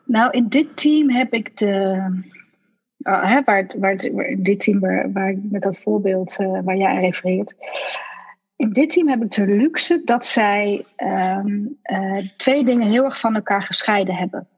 Nou, 0.05 0.31
in 0.31 0.49
dit 0.49 0.77
team 0.77 1.11
heb 1.11 1.33
ik 1.33 1.57
de. 1.57 2.03
Hè, 3.03 3.43
waar, 3.45 3.71
waar, 3.79 3.97
dit 4.39 4.61
team 4.61 4.81
waar, 5.13 5.35
met 5.43 5.63
dat 5.63 5.79
voorbeeld 5.79 6.37
uh, 6.41 6.59
waar 6.65 6.77
jij 6.77 6.87
aan 6.87 7.01
refereert 7.01 7.55
in 8.63 8.73
dit 8.73 8.91
team 8.91 9.09
heb 9.09 9.23
ik 9.23 9.31
de 9.31 9.47
luxe 9.47 10.03
dat 10.05 10.27
zij 10.27 10.85
um, 10.97 11.79
uh, 11.85 12.19
twee 12.37 12.65
dingen 12.65 12.89
heel 12.89 13.05
erg 13.05 13.21
van 13.21 13.35
elkaar 13.35 13.63
gescheiden 13.63 14.15
hebben. 14.15 14.49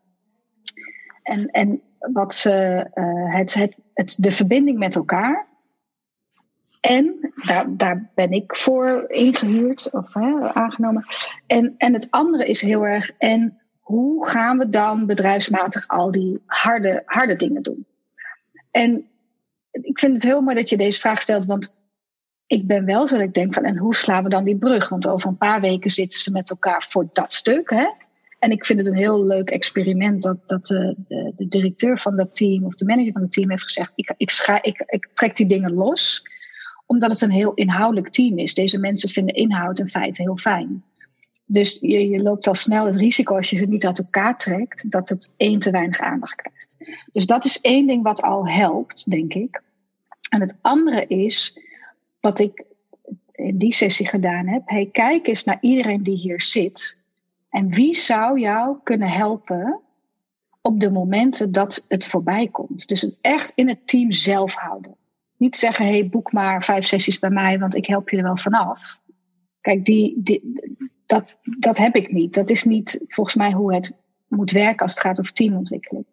En, 1.22 1.50
en 1.50 1.82
wat 1.98 2.34
ze, 2.34 2.86
uh, 2.94 3.34
het, 3.34 3.54
het, 3.94 4.16
de 4.18 4.32
verbinding 4.32 4.78
met 4.78 4.96
elkaar. 4.96 5.46
En 6.80 7.32
daar, 7.44 7.76
daar 7.76 8.10
ben 8.14 8.30
ik 8.30 8.56
voor 8.56 9.04
ingehuurd 9.08 9.90
of 9.90 10.16
aangenomen. 10.52 11.04
En, 11.46 11.74
en 11.76 11.92
het 11.92 12.10
andere 12.10 12.46
is 12.46 12.60
heel 12.60 12.86
erg. 12.86 13.10
En 13.18 13.60
hoe 13.80 14.26
gaan 14.26 14.58
we 14.58 14.68
dan 14.68 15.06
bedrijfsmatig 15.06 15.88
al 15.88 16.10
die 16.10 16.42
harde, 16.46 17.02
harde 17.06 17.36
dingen 17.36 17.62
doen? 17.62 17.86
En 18.74 19.06
ik 19.70 19.98
vind 19.98 20.14
het 20.14 20.22
heel 20.22 20.40
mooi 20.40 20.56
dat 20.56 20.68
je 20.68 20.76
deze 20.76 20.98
vraag 20.98 21.22
stelt, 21.22 21.46
want 21.46 21.76
ik 22.46 22.66
ben 22.66 22.84
wel 22.84 23.06
zo 23.06 23.16
dat 23.16 23.26
ik 23.26 23.34
denk 23.34 23.54
van, 23.54 23.64
en 23.64 23.76
hoe 23.76 23.94
slaan 23.94 24.22
we 24.22 24.28
dan 24.28 24.44
die 24.44 24.58
brug? 24.58 24.88
Want 24.88 25.08
over 25.08 25.28
een 25.28 25.36
paar 25.36 25.60
weken 25.60 25.90
zitten 25.90 26.20
ze 26.20 26.30
met 26.30 26.50
elkaar 26.50 26.86
voor 26.88 27.08
dat 27.12 27.32
stuk. 27.32 27.70
Hè? 27.70 27.86
En 28.38 28.50
ik 28.50 28.64
vind 28.64 28.78
het 28.78 28.88
een 28.88 28.96
heel 28.96 29.24
leuk 29.24 29.50
experiment 29.50 30.22
dat, 30.22 30.48
dat 30.48 30.66
de, 30.66 30.94
de, 31.06 31.32
de 31.36 31.48
directeur 31.48 31.98
van 31.98 32.16
dat 32.16 32.34
team 32.34 32.64
of 32.64 32.74
de 32.74 32.84
manager 32.84 33.12
van 33.12 33.22
het 33.22 33.32
team 33.32 33.50
heeft 33.50 33.62
gezegd: 33.62 33.92
ik, 33.94 34.14
ik, 34.16 34.30
ik, 34.62 34.82
ik 34.86 35.08
trek 35.12 35.36
die 35.36 35.46
dingen 35.46 35.72
los, 35.72 36.22
omdat 36.86 37.10
het 37.10 37.20
een 37.20 37.30
heel 37.30 37.54
inhoudelijk 37.54 38.10
team 38.10 38.38
is. 38.38 38.54
Deze 38.54 38.78
mensen 38.78 39.08
vinden 39.08 39.34
inhoud 39.34 39.78
en 39.78 39.90
feiten 39.90 40.24
heel 40.24 40.36
fijn. 40.36 40.84
Dus 41.46 41.78
je, 41.80 42.08
je 42.08 42.22
loopt 42.22 42.46
al 42.46 42.54
snel 42.54 42.84
het 42.86 42.96
risico 42.96 43.36
als 43.36 43.50
je 43.50 43.56
ze 43.56 43.66
niet 43.66 43.86
uit 43.86 43.98
elkaar 43.98 44.38
trekt, 44.38 44.90
dat 44.90 45.08
het 45.08 45.32
één 45.36 45.58
te 45.58 45.70
weinig 45.70 46.00
aandacht 46.00 46.34
krijgt. 46.34 46.53
Dus 47.12 47.26
dat 47.26 47.44
is 47.44 47.60
één 47.60 47.86
ding 47.86 48.02
wat 48.02 48.22
al 48.22 48.48
helpt, 48.48 49.10
denk 49.10 49.34
ik. 49.34 49.62
En 50.28 50.40
het 50.40 50.56
andere 50.60 51.06
is 51.06 51.58
wat 52.20 52.38
ik 52.38 52.64
in 53.32 53.58
die 53.58 53.74
sessie 53.74 54.08
gedaan 54.08 54.46
heb. 54.46 54.62
Hey, 54.64 54.88
kijk 54.92 55.26
eens 55.26 55.44
naar 55.44 55.58
iedereen 55.60 56.02
die 56.02 56.16
hier 56.16 56.42
zit. 56.42 56.98
En 57.48 57.68
wie 57.68 57.94
zou 57.94 58.40
jou 58.40 58.76
kunnen 58.82 59.08
helpen 59.08 59.80
op 60.60 60.80
de 60.80 60.90
momenten 60.90 61.52
dat 61.52 61.84
het 61.88 62.06
voorbij 62.06 62.48
komt? 62.48 62.88
Dus 62.88 63.00
het 63.00 63.18
echt 63.20 63.52
in 63.54 63.68
het 63.68 63.86
team 63.86 64.12
zelf 64.12 64.54
houden. 64.54 64.96
Niet 65.36 65.56
zeggen, 65.56 65.86
hey, 65.86 66.08
boek 66.08 66.32
maar 66.32 66.64
vijf 66.64 66.86
sessies 66.86 67.18
bij 67.18 67.30
mij, 67.30 67.58
want 67.58 67.76
ik 67.76 67.86
help 67.86 68.08
je 68.08 68.16
er 68.16 68.22
wel 68.22 68.36
vanaf. 68.36 69.00
Kijk, 69.60 69.84
die, 69.84 70.14
die, 70.22 70.52
dat, 71.06 71.36
dat 71.42 71.76
heb 71.76 71.96
ik 71.96 72.12
niet. 72.12 72.34
Dat 72.34 72.50
is 72.50 72.64
niet 72.64 73.04
volgens 73.08 73.36
mij 73.36 73.52
hoe 73.52 73.74
het 73.74 73.92
moet 74.28 74.50
werken 74.50 74.78
als 74.80 74.90
het 74.90 75.00
gaat 75.00 75.20
over 75.20 75.32
teamontwikkeling. 75.32 76.04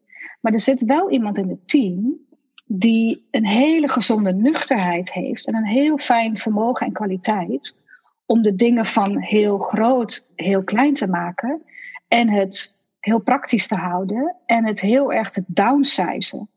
Maar 0.42 0.54
er 0.54 0.60
zit 0.60 0.86
wel 0.86 1.10
iemand 1.10 1.38
in 1.38 1.50
het 1.50 1.68
team 1.68 2.20
die 2.66 3.28
een 3.32 3.48
hele 3.48 3.88
gezonde 3.88 4.34
nuchterheid 4.34 5.14
heeft 5.14 5.48
en 5.48 5.56
een 5.56 5.66
heel 5.66 5.98
fijn 5.98 6.38
vermogen 6.38 6.86
en 6.86 6.94
kwaliteit 6.94 7.80
om 8.26 8.42
de 8.42 8.56
dingen 8.56 8.86
van 8.86 9.18
heel 9.18 9.60
groot 9.60 10.32
heel 10.36 10.64
klein 10.64 10.94
te 10.94 11.08
maken 11.08 11.62
en 12.08 12.30
het 12.30 12.84
heel 13.00 13.20
praktisch 13.20 13.68
te 13.68 13.76
houden 13.76 14.36
en 14.46 14.66
het 14.66 14.82
heel 14.82 15.14
erg 15.14 15.30
te 15.30 15.44
downsizen. 15.48 16.50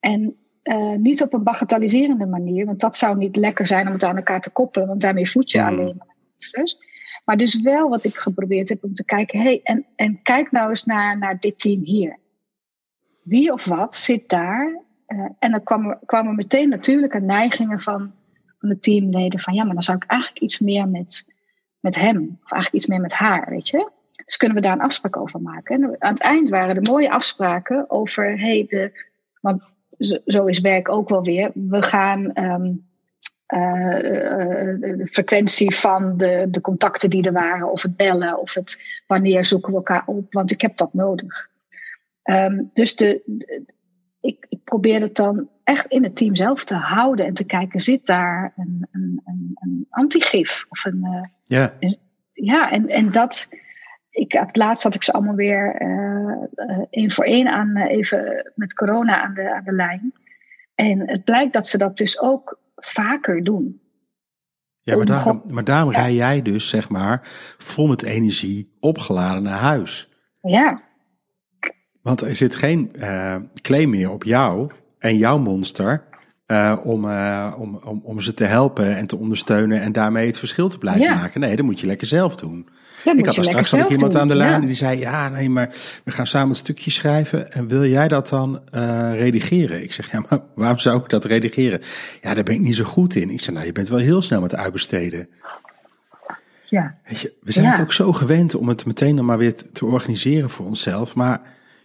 En 0.00 0.36
uh, 0.62 0.94
niet 0.96 1.22
op 1.22 1.32
een 1.32 1.42
bagatelliserende 1.42 2.26
manier, 2.26 2.66
want 2.66 2.80
dat 2.80 2.96
zou 2.96 3.16
niet 3.16 3.36
lekker 3.36 3.66
zijn 3.66 3.86
om 3.86 3.92
het 3.92 4.04
aan 4.04 4.16
elkaar 4.16 4.40
te 4.40 4.52
koppelen, 4.52 4.88
want 4.88 5.00
daarmee 5.00 5.30
voed 5.30 5.50
je 5.50 5.60
mm. 5.60 5.66
alleen 5.66 5.94
maar. 5.98 6.14
Dus, 6.36 6.78
maar 7.24 7.36
dus 7.36 7.60
wel 7.60 7.88
wat 7.88 8.04
ik 8.04 8.16
geprobeerd 8.16 8.68
heb 8.68 8.84
om 8.84 8.94
te 8.94 9.04
kijken, 9.04 9.40
hey, 9.40 9.60
en, 9.62 9.86
en 9.96 10.22
kijk 10.22 10.50
nou 10.50 10.68
eens 10.68 10.84
naar, 10.84 11.18
naar 11.18 11.40
dit 11.40 11.58
team 11.58 11.80
hier. 11.84 12.18
Wie 13.24 13.52
of 13.52 13.64
wat 13.64 13.94
zit 13.94 14.28
daar? 14.28 14.80
Uh, 15.08 15.28
en 15.38 15.50
dan 15.50 15.62
kwamen, 15.62 15.98
kwamen 16.06 16.34
meteen 16.34 16.68
natuurlijke 16.68 17.20
neigingen 17.20 17.80
van, 17.80 18.12
van 18.58 18.68
de 18.68 18.78
teamleden 18.78 19.40
van 19.40 19.54
ja, 19.54 19.64
maar 19.64 19.74
dan 19.74 19.82
zou 19.82 19.96
ik 19.96 20.10
eigenlijk 20.10 20.42
iets 20.42 20.58
meer 20.58 20.88
met, 20.88 21.34
met 21.80 21.94
hem, 21.94 22.38
of 22.44 22.52
eigenlijk 22.52 22.72
iets 22.82 22.86
meer 22.86 23.00
met 23.00 23.12
haar, 23.12 23.50
weet 23.50 23.68
je. 23.68 23.90
Dus 24.24 24.36
kunnen 24.36 24.56
we 24.56 24.62
daar 24.62 24.72
een 24.72 24.80
afspraak 24.80 25.16
over 25.16 25.40
maken. 25.40 25.82
En 25.82 26.02
aan 26.02 26.12
het 26.12 26.22
eind 26.22 26.48
waren 26.48 26.76
er 26.76 26.90
mooie 26.90 27.10
afspraken 27.10 27.90
over, 27.90 28.40
hey, 28.40 28.64
de, 28.68 28.92
want 29.40 29.62
zo 30.26 30.44
is 30.44 30.60
werk 30.60 30.88
ook 30.88 31.08
wel 31.08 31.22
weer. 31.22 31.50
We 31.54 31.82
gaan 31.82 32.38
um, 32.38 32.86
uh, 33.54 33.98
de 34.98 35.08
frequentie 35.10 35.74
van 35.74 36.16
de, 36.16 36.46
de 36.50 36.60
contacten 36.60 37.10
die 37.10 37.22
er 37.22 37.32
waren, 37.32 37.70
of 37.70 37.82
het 37.82 37.96
bellen, 37.96 38.40
of 38.40 38.54
het 38.54 39.02
wanneer 39.06 39.44
zoeken 39.44 39.70
we 39.70 39.76
elkaar 39.76 40.02
op, 40.06 40.32
want 40.32 40.50
ik 40.50 40.60
heb 40.60 40.76
dat 40.76 40.94
nodig. 40.94 41.52
Um, 42.30 42.70
dus 42.72 42.96
de, 42.96 43.22
ik, 44.20 44.46
ik 44.48 44.64
probeer 44.64 45.00
het 45.00 45.14
dan 45.16 45.48
echt 45.64 45.86
in 45.86 46.02
het 46.02 46.16
team 46.16 46.34
zelf 46.34 46.64
te 46.64 46.74
houden 46.74 47.26
en 47.26 47.34
te 47.34 47.46
kijken, 47.46 47.80
zit 47.80 48.06
daar 48.06 48.52
een, 48.56 48.88
een, 48.90 49.20
een, 49.24 49.50
een 49.54 49.86
antigif? 49.90 50.66
Of 50.68 50.84
een, 50.84 51.00
uh, 51.02 51.24
ja. 51.42 51.74
ja, 52.32 52.70
en, 52.70 52.88
en 52.88 53.10
dat, 53.10 53.48
ik, 54.10 54.32
het 54.32 54.56
laatst 54.56 54.82
had 54.82 54.94
ik 54.94 55.02
ze 55.02 55.12
allemaal 55.12 55.34
weer 55.34 55.82
uh, 55.82 56.84
één 56.90 57.10
voor 57.10 57.24
één 57.24 57.48
aan, 57.48 57.76
even 57.76 58.52
met 58.54 58.74
corona 58.74 59.22
aan 59.22 59.34
de, 59.34 59.54
aan 59.54 59.64
de 59.64 59.72
lijn. 59.72 60.12
En 60.74 61.08
het 61.08 61.24
blijkt 61.24 61.52
dat 61.52 61.66
ze 61.66 61.78
dat 61.78 61.96
dus 61.96 62.20
ook 62.20 62.60
vaker 62.74 63.44
doen. 63.44 63.80
Ja, 64.80 64.96
maar, 64.96 65.06
daarom, 65.06 65.42
maar 65.46 65.64
daarom 65.64 65.90
rij 65.90 66.14
jij 66.14 66.42
dus, 66.42 66.68
zeg 66.68 66.88
maar, 66.88 67.20
vol 67.58 67.86
met 67.86 68.02
energie 68.02 68.76
opgeladen 68.80 69.42
naar 69.42 69.58
huis. 69.58 70.08
Ja. 70.40 70.82
Want 72.04 72.20
er 72.20 72.36
zit 72.36 72.54
geen 72.54 72.90
uh, 72.96 73.34
claim 73.62 73.90
meer 73.90 74.10
op 74.10 74.24
jou 74.24 74.70
en 74.98 75.16
jouw 75.16 75.38
monster 75.38 76.02
uh, 76.46 76.76
om, 76.82 77.04
uh, 77.04 77.54
om, 77.58 77.80
om, 77.84 78.00
om 78.04 78.20
ze 78.20 78.34
te 78.34 78.44
helpen 78.44 78.96
en 78.96 79.06
te 79.06 79.16
ondersteunen 79.16 79.80
en 79.80 79.92
daarmee 79.92 80.26
het 80.26 80.38
verschil 80.38 80.68
te 80.68 80.78
blijven 80.78 81.02
ja. 81.02 81.14
maken. 81.14 81.40
Nee, 81.40 81.56
dat 81.56 81.64
moet 81.64 81.80
je 81.80 81.86
lekker 81.86 82.06
zelf 82.06 82.36
doen. 82.36 82.68
ik 83.04 83.26
had 83.26 83.36
er 83.36 83.44
straks 83.44 83.74
ook 83.74 83.90
iemand 83.90 84.12
doen. 84.12 84.20
aan 84.20 84.26
de 84.26 84.34
lijn 84.34 84.60
ja. 84.60 84.66
die 84.66 84.76
zei: 84.76 84.98
Ja, 84.98 85.28
nee, 85.28 85.50
maar 85.50 85.74
we 86.04 86.10
gaan 86.10 86.26
samen 86.26 86.48
een 86.48 86.54
stukje 86.54 86.90
schrijven. 86.90 87.52
En 87.52 87.68
wil 87.68 87.86
jij 87.86 88.08
dat 88.08 88.28
dan 88.28 88.60
uh, 88.74 89.10
redigeren? 89.14 89.82
Ik 89.82 89.92
zeg: 89.92 90.10
Ja, 90.10 90.24
maar 90.28 90.40
waarom 90.54 90.78
zou 90.78 91.02
ik 91.02 91.08
dat 91.08 91.24
redigeren? 91.24 91.80
Ja, 92.22 92.34
daar 92.34 92.44
ben 92.44 92.54
ik 92.54 92.60
niet 92.60 92.76
zo 92.76 92.84
goed 92.84 93.14
in. 93.14 93.30
Ik 93.30 93.40
zeg: 93.40 93.54
Nou, 93.54 93.66
je 93.66 93.72
bent 93.72 93.88
wel 93.88 93.98
heel 93.98 94.22
snel 94.22 94.40
met 94.40 94.54
uitbesteden. 94.54 95.28
Ja. 96.62 96.98
Weet 97.06 97.20
je, 97.20 97.32
we 97.42 97.52
zijn 97.52 97.66
ja. 97.66 97.70
het 97.70 97.80
ook 97.80 97.92
zo 97.92 98.12
gewend 98.12 98.54
om 98.54 98.68
het 98.68 98.86
meteen 98.86 99.16
dan 99.16 99.24
maar 99.24 99.38
weer 99.38 99.54
te 99.72 99.86
organiseren 99.86 100.50
voor 100.50 100.66
onszelf. 100.66 101.14
Maar 101.14 101.40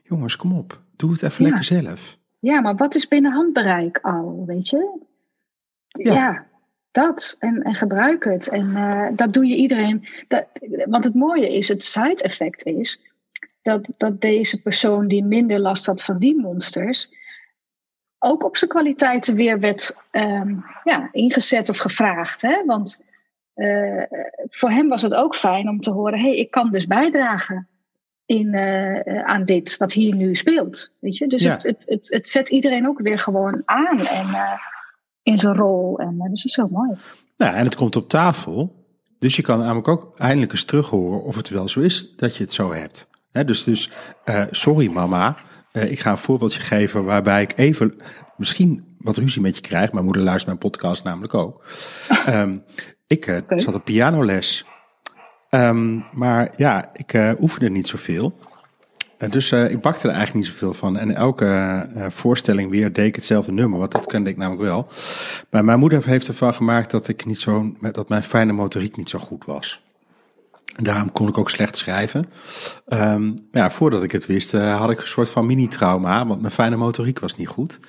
jongens, 0.09 0.35
kom 0.35 0.57
op. 0.57 0.81
Doe 0.95 1.11
het 1.11 1.21
even 1.21 1.43
lekker 1.43 1.63
zelf. 1.63 2.17
Ja, 2.39 2.61
maar 2.61 2.75
wat 2.75 2.95
is 2.95 3.07
binnen 3.07 3.31
handbereik 3.31 3.99
al, 4.01 4.43
weet 4.45 4.69
je? 4.69 4.99
Ja, 5.87 6.13
ja 6.13 6.47
dat. 6.91 7.35
En, 7.39 7.61
en 7.61 7.75
gebruik 7.75 8.23
het. 8.23 8.49
En 8.49 8.69
uh, 8.69 9.07
dat 9.13 9.33
doe 9.33 9.45
je 9.45 9.55
iedereen. 9.55 10.07
Dat, 10.27 10.45
want 10.85 11.03
het 11.03 11.13
mooie 11.13 11.55
is, 11.57 11.67
het 11.67 11.83
side 11.83 12.23
effect 12.23 12.63
is, 12.63 13.01
dat, 13.61 13.93
dat 13.97 14.21
deze 14.21 14.61
persoon 14.61 15.07
die 15.07 15.23
minder 15.23 15.59
last 15.59 15.85
had 15.85 16.03
van 16.03 16.19
die 16.19 16.39
monsters, 16.39 17.17
ook 18.19 18.43
op 18.43 18.57
zijn 18.57 18.69
kwaliteiten 18.69 19.35
weer 19.35 19.59
werd 19.59 19.95
um, 20.11 20.65
ja, 20.83 21.09
ingezet 21.11 21.69
of 21.69 21.77
gevraagd. 21.77 22.41
Hè? 22.41 22.65
Want 22.65 23.03
uh, 23.55 24.03
voor 24.49 24.69
hem 24.69 24.89
was 24.89 25.01
het 25.01 25.15
ook 25.15 25.35
fijn 25.35 25.69
om 25.69 25.79
te 25.79 25.91
horen: 25.91 26.19
hé, 26.19 26.25
hey, 26.25 26.35
ik 26.35 26.51
kan 26.51 26.71
dus 26.71 26.87
bijdragen 26.87 27.67
in, 28.29 28.55
uh, 28.55 29.23
aan 29.23 29.45
dit 29.45 29.77
wat 29.77 29.93
hier 29.93 30.15
nu 30.15 30.35
speelt. 30.35 30.95
Weet 30.99 31.17
je? 31.17 31.27
Dus 31.27 31.43
ja. 31.43 31.51
het, 31.51 31.63
het, 31.63 31.85
het, 31.87 32.07
het, 32.09 32.27
zet 32.27 32.49
iedereen 32.49 32.87
ook 32.87 32.99
weer 32.99 33.19
gewoon 33.19 33.61
aan 33.65 33.99
en, 33.99 34.27
uh, 34.27 34.51
in 35.23 35.37
zijn 35.37 35.55
rol. 35.55 35.99
En, 35.99 36.13
uh, 36.13 36.29
dus 36.29 36.41
dat 36.41 36.45
is 36.45 36.51
zo 36.51 36.67
mooi. 36.71 36.89
Nou, 37.37 37.55
en 37.55 37.65
het 37.65 37.75
komt 37.75 37.95
op 37.95 38.09
tafel. 38.09 38.85
Dus 39.19 39.35
je 39.35 39.41
kan 39.41 39.59
namelijk 39.59 39.87
ook 39.87 40.17
eindelijk 40.17 40.51
eens 40.51 40.63
terug 40.63 40.89
horen 40.89 41.23
of 41.23 41.35
het 41.35 41.49
wel 41.49 41.69
zo 41.69 41.79
is 41.79 42.15
dat 42.15 42.35
je 42.35 42.43
het 42.43 42.53
zo 42.53 42.73
hebt. 42.73 43.07
He, 43.31 43.45
dus, 43.45 43.63
dus 43.63 43.89
sorry 44.51 44.87
mama, 44.87 45.37
ik 45.71 45.99
ga 45.99 46.11
een 46.11 46.17
voorbeeldje 46.17 46.59
geven 46.59 47.03
waarbij 47.03 47.41
ik 47.41 47.53
even 47.55 47.95
misschien 48.37 48.95
wat 48.97 49.17
ruzie 49.17 49.41
met 49.41 49.55
je 49.55 49.61
krijg. 49.61 49.91
Mijn 49.91 50.05
moeder 50.05 50.23
luistert 50.23 50.47
mijn 50.47 50.71
podcast 50.71 51.03
namelijk 51.03 51.33
ook. 51.33 51.65
um, 52.27 52.63
ik 53.07 53.27
okay. 53.27 53.59
zat 53.59 53.73
op 53.73 53.83
pianoles 53.83 54.65
Um, 55.49 56.05
maar 56.13 56.53
ja, 56.57 56.89
ik 56.93 57.13
uh, 57.13 57.31
oefende 57.39 57.69
niet 57.69 57.87
zoveel. 57.87 58.39
Uh, 59.19 59.29
dus 59.29 59.51
uh, 59.51 59.71
ik 59.71 59.81
bakte 59.81 60.07
er 60.07 60.13
eigenlijk 60.13 60.45
niet 60.45 60.53
zoveel 60.53 60.73
van. 60.73 60.97
En 60.97 61.15
elke 61.15 61.89
voorstelling 62.09 62.69
weer 62.69 62.93
deed 62.93 63.05
ik 63.05 63.15
hetzelfde 63.15 63.51
nummer, 63.51 63.79
want 63.79 63.91
dat 63.91 64.05
kende 64.05 64.29
ik 64.29 64.37
namelijk 64.37 64.63
wel. 64.63 64.87
Maar 65.49 65.65
mijn 65.65 65.79
moeder 65.79 66.05
heeft 66.05 66.27
ervan 66.27 66.53
gemaakt 66.53 66.91
dat, 66.91 67.07
ik 67.07 67.25
niet 67.25 67.39
zo, 67.39 67.75
dat 67.91 68.09
mijn 68.09 68.23
fijne 68.23 68.51
motoriek 68.51 68.97
niet 68.97 69.09
zo 69.09 69.19
goed 69.19 69.45
was. 69.45 69.87
Daarom 70.75 71.11
kon 71.11 71.27
ik 71.27 71.37
ook 71.37 71.49
slecht 71.49 71.77
schrijven. 71.77 72.23
Um, 72.87 73.27
maar 73.51 73.61
ja, 73.63 73.71
voordat 73.71 74.03
ik 74.03 74.11
het 74.11 74.25
wist, 74.25 74.51
had 74.51 74.89
ik 74.89 75.01
een 75.01 75.07
soort 75.07 75.29
van 75.29 75.45
mini-trauma, 75.45 76.25
want 76.25 76.41
mijn 76.41 76.53
fijne 76.53 76.75
motoriek 76.75 77.19
was 77.19 77.35
niet 77.35 77.47
goed. 77.47 77.79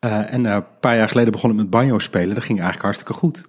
en 0.00 0.44
een 0.44 0.64
paar 0.80 0.96
jaar 0.96 1.08
geleden 1.08 1.32
begon 1.32 1.50
ik 1.50 1.56
met 1.56 1.70
banjo 1.70 1.98
spelen, 1.98 2.34
dat 2.34 2.44
ging 2.44 2.58
eigenlijk 2.60 2.82
hartstikke 2.82 3.12
goed. 3.12 3.44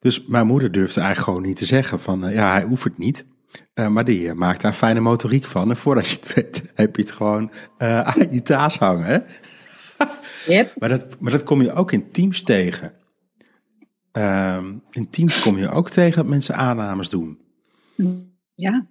Dus 0.00 0.26
mijn 0.26 0.46
moeder 0.46 0.72
durfde 0.72 1.00
eigenlijk 1.00 1.30
gewoon 1.30 1.48
niet 1.48 1.56
te 1.56 1.64
zeggen 1.64 2.00
van 2.00 2.28
uh, 2.28 2.34
ja, 2.34 2.52
hij 2.52 2.64
oefent 2.64 2.98
niet. 2.98 3.26
Uh, 3.74 3.88
maar 3.88 4.04
die 4.04 4.20
uh, 4.22 4.32
maakt 4.32 4.60
daar 4.60 4.72
fijne 4.72 5.00
motoriek 5.00 5.44
van. 5.44 5.70
En 5.70 5.76
voordat 5.76 6.08
je 6.08 6.16
het 6.16 6.34
weet, 6.34 6.62
heb 6.74 6.96
je 6.96 7.02
het 7.02 7.10
gewoon 7.10 7.50
aan 7.78 8.28
je 8.30 8.42
taas 8.42 8.78
hangen. 8.78 9.06
Hè? 9.06 9.18
Yep. 10.46 10.74
maar, 10.78 10.88
dat, 10.88 11.20
maar 11.20 11.32
dat 11.32 11.42
kom 11.42 11.62
je 11.62 11.72
ook 11.72 11.92
in 11.92 12.10
teams 12.10 12.42
tegen. 12.42 12.92
Ehm, 14.12 14.74
in 14.90 15.10
teams 15.10 15.42
kom 15.42 15.58
je 15.58 15.68
ook 15.68 15.90
tegen 15.90 16.16
dat 16.16 16.26
mensen 16.26 16.56
aannames 16.56 17.08
doen. 17.08 17.38
Ja. 18.54 18.84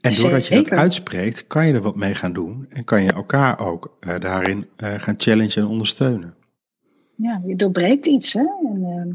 En 0.00 0.14
doordat 0.14 0.46
je 0.46 0.54
dat 0.54 0.70
uitspreekt, 0.70 1.46
kan 1.46 1.66
je 1.66 1.72
er 1.72 1.82
wat 1.82 1.96
mee 1.96 2.14
gaan 2.14 2.32
doen. 2.32 2.66
En 2.68 2.84
kan 2.84 3.02
je 3.02 3.12
elkaar 3.12 3.58
ook 3.58 3.96
daarin 4.18 4.66
gaan 4.76 5.14
challengen 5.16 5.56
en 5.56 5.66
ondersteunen. 5.66 6.34
Ja, 7.16 7.42
je 7.46 7.56
doorbreekt 7.56 8.06
iets. 8.06 8.32
Hè? 8.32 8.46
En, 8.64 8.84
ehm, 8.84 9.10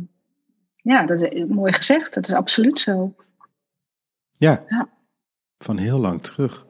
ja, 0.88 1.04
dat 1.04 1.22
is 1.22 1.46
mooi 1.48 1.74
gezegd. 1.74 2.14
Dat 2.14 2.28
is 2.28 2.34
absoluut 2.34 2.80
zo. 2.80 3.16
Ja. 4.32 4.64
ja. 4.70 4.90
Van 5.58 5.78
heel 5.78 6.00
lang 6.00 6.22
terug. 6.22 6.66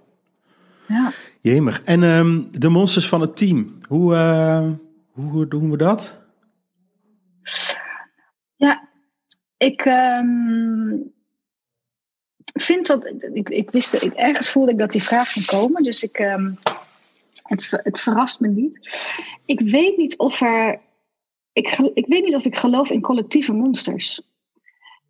Ja. 0.88 1.12
Jemig. 1.42 1.84
En 1.84 2.04
um, 2.04 2.48
de 2.52 2.70
monsters 2.70 3.08
van 3.08 3.22
het 3.22 3.38
team. 3.38 3.80
Hoe, 3.88 4.14
uh, 4.14 4.72
hoe 5.12 5.48
doen 5.48 5.72
we 5.72 5.78
dat? 5.78 6.22
Ja, 8.56 8.90
ik 9.58 9.86
um, 9.86 11.14
vind 12.54 12.88
dat. 12.88 13.06
Ik, 13.34 13.50
ik 13.50 13.72
wist, 13.72 13.94
ik, 13.94 14.14
ergens 14.14 14.50
voelde 14.50 14.72
ik 14.72 14.78
dat 14.78 14.92
die 14.92 15.04
vraag 15.04 15.32
ging 15.32 15.46
komen. 15.46 15.84
Dus 15.84 16.04
ik, 16.04 16.20
um, 16.20 16.58
het, 17.44 17.70
het 17.72 18.00
verrast 18.00 18.40
me 18.40 18.48
niet. 18.48 18.80
Ik 19.46 19.60
weet 19.60 19.98
niet 19.98 20.18
of 20.18 20.42
er 20.42 20.80
ik, 21.58 21.92
ik 21.94 22.08
weet 22.08 22.24
niet 22.24 22.36
of 22.36 22.46
ik 22.46 22.58
geloof 22.58 22.90
in 22.90 23.02
collectieve 23.02 23.54
monsters. 23.54 24.22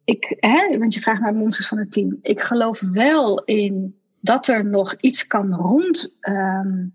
Ik, 0.03 0.35
hè, 0.39 0.77
want 0.77 0.93
je 0.93 0.99
vraagt 0.99 1.21
naar 1.21 1.35
monsters 1.35 1.67
van 1.67 1.77
het 1.77 1.91
team. 1.91 2.17
Ik 2.21 2.41
geloof 2.41 2.79
wel 2.79 3.43
in 3.43 3.99
dat 4.21 4.47
er 4.47 4.65
nog 4.65 4.95
iets 4.95 5.27
kan 5.27 5.53
rondwaren 5.53 6.91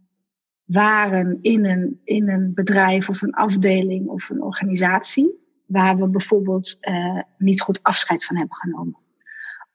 um, 1.27 1.39
in, 1.41 1.65
een, 1.65 2.01
in 2.05 2.29
een 2.29 2.55
bedrijf 2.55 3.09
of 3.09 3.23
een 3.23 3.35
afdeling 3.35 4.09
of 4.09 4.31
een 4.31 4.43
organisatie. 4.43 5.41
Waar 5.67 5.97
we 5.97 6.09
bijvoorbeeld 6.09 6.77
uh, 6.81 7.21
niet 7.39 7.61
goed 7.61 7.83
afscheid 7.83 8.25
van 8.25 8.37
hebben 8.37 8.57
genomen. 8.57 8.99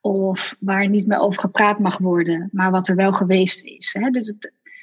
Of 0.00 0.56
waar 0.60 0.88
niet 0.88 1.06
meer 1.06 1.18
over 1.18 1.40
gepraat 1.40 1.78
mag 1.78 1.98
worden, 1.98 2.48
maar 2.52 2.70
wat 2.70 2.88
er 2.88 2.96
wel 2.96 3.12
geweest 3.12 3.64
is. 3.64 3.96
Hè. 3.98 4.10
Dus 4.10 4.34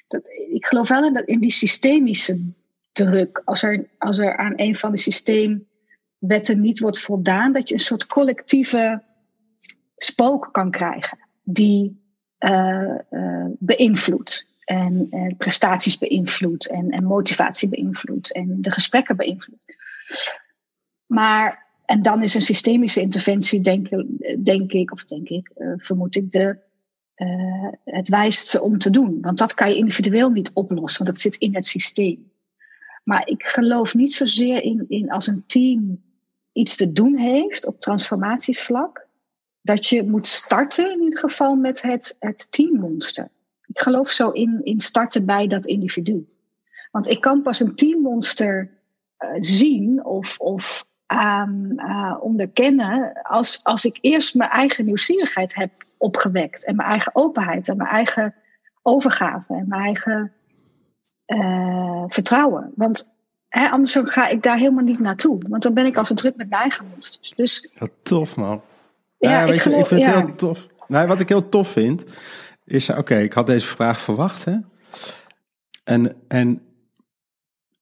dat, 0.08 0.22
ik 0.52 0.66
geloof 0.66 0.90
wel 0.90 1.06
in, 1.06 1.14
dat, 1.14 1.26
in 1.26 1.40
die 1.40 1.52
systemische 1.52 2.54
druk. 2.96 3.42
Als 3.46 3.64
er, 3.64 3.88
als 3.98 4.20
er 4.20 4.38
aan 4.38 4.54
een 4.56 4.76
van 4.76 4.92
de 4.92 4.98
systeemwetten 4.98 6.62
niet 6.62 6.80
wordt 6.80 7.00
voldaan, 7.00 7.52
dat 7.52 7.70
je 7.70 7.74
een 7.74 7.80
soort 7.80 8.06
collectieve 8.06 9.04
spook 9.96 10.50
kan 10.52 10.72
krijgen 10.72 11.18
die 11.44 12.04
uh, 12.40 12.96
beïnvloedt. 13.60 14.54
En 14.64 15.10
prestaties 15.38 15.98
beïnvloedt 15.98 16.70
en, 16.70 16.90
en 16.90 17.04
motivatie 17.04 17.70
beïnvloedt 17.70 18.32
en 18.32 18.62
de 18.62 18.72
gesprekken 18.72 19.16
beïnvloedt. 19.16 19.64
Maar, 21.06 21.66
en 21.86 22.02
dan 22.02 22.24
is 22.24 22.34
een 22.34 22.42
systemische 22.42 23.02
interventie, 23.02 23.62
denk, 23.62 23.90
denk 24.46 24.72
ik, 24.72 24.92
of 24.92 25.06
denk 25.06 25.30
ik, 25.30 25.52
vermoed 25.78 26.16
ik, 26.16 26.32
de, 26.32 26.58
het 27.84 28.10
wijste 28.10 28.62
om 28.62 28.78
te 28.78 28.90
doen. 28.90 29.22
Want 29.22 29.38
dat 29.38 29.54
kan 29.54 29.70
je 29.70 29.78
individueel 29.78 30.30
niet 30.30 30.52
oplossen, 30.54 31.06
want 31.06 31.16
dat 31.16 31.26
zit 31.26 31.42
in 31.42 31.56
het 31.56 31.66
systeem. 31.66 32.32
Maar 33.06 33.28
ik 33.28 33.46
geloof 33.46 33.94
niet 33.94 34.14
zozeer 34.14 34.64
in, 34.64 34.86
in 34.88 35.12
als 35.12 35.28
een 35.28 35.44
team 35.48 36.04
iets 36.52 36.76
te 36.76 36.92
doen 36.92 37.18
heeft 37.18 37.68
op 37.68 37.80
transformatievlak, 37.80 39.08
dat 39.62 39.88
je 39.88 40.04
moet 40.04 40.28
starten 40.28 40.92
in 40.92 41.04
ieder 41.04 41.20
geval 41.20 41.56
met 41.56 41.82
het, 41.82 42.16
het 42.20 42.52
teammonster. 42.52 43.30
Ik 43.68 43.80
geloof 43.80 44.10
zo 44.10 44.30
in, 44.30 44.60
in 44.64 44.80
starten 44.80 45.26
bij 45.26 45.48
dat 45.48 45.66
individu. 45.66 46.28
Want 46.92 47.08
ik 47.08 47.22
kan 47.22 47.42
pas 47.42 47.60
een 47.60 47.76
teammonster 47.76 48.72
uh, 49.20 49.30
zien 49.40 50.06
of, 50.06 50.40
of 50.40 50.88
uh, 51.14 52.18
onderkennen 52.20 53.22
als, 53.22 53.60
als 53.64 53.86
ik 53.86 53.98
eerst 54.02 54.36
mijn 54.36 54.50
eigen 54.50 54.86
nieuwsgierigheid 54.86 55.56
heb 55.56 55.72
opgewekt. 55.98 56.66
En 56.66 56.76
mijn 56.76 56.90
eigen 56.90 57.16
openheid 57.16 57.70
en 57.70 57.78
mijn 57.78 57.90
eigen 57.90 58.36
overgave 58.82 59.54
en 59.54 59.66
mijn 59.68 59.82
eigen 59.82 60.34
uh, 61.28 62.04
vertrouwen. 62.08 62.72
Want 62.76 63.08
hè, 63.50 63.70
anders 63.70 63.98
ga 64.02 64.28
ik 64.28 64.44
daar 64.44 64.58
helemaal 64.58 64.84
niet 64.84 65.00
naartoe. 65.00 65.42
Want 65.50 65.64
dan 65.64 65.74
ben 65.74 65.86
ik 65.86 65.98
als 65.98 66.10
een 66.10 66.16
druk 66.16 66.36
met 66.36 66.50
mijn 66.50 66.62
eigen 66.62 66.86
monsters. 66.90 67.34
Dus, 67.36 67.70
ja, 67.80 67.88
tof 68.04 68.36
man. 68.36 68.62
Ja, 69.18 69.44
ik, 69.44 69.62
geloof, 69.62 69.80
ik, 69.80 69.86
vind 69.86 70.06
het 70.06 70.16
heel 70.16 70.36
tof. 70.36 70.68
Nou, 70.88 71.08
wat 71.08 71.20
ik 71.20 71.30
heel 71.30 71.50
tof 71.50 71.68
vind, 71.68 72.04
is, 72.66 72.90
oké, 72.90 73.16
ik 73.16 73.34
had 73.34 73.48
deze 73.48 73.68
vraag 73.68 74.00
verwacht, 74.00 74.46
hè. 74.46 74.58
En, 75.84 76.16
en, 76.28 76.62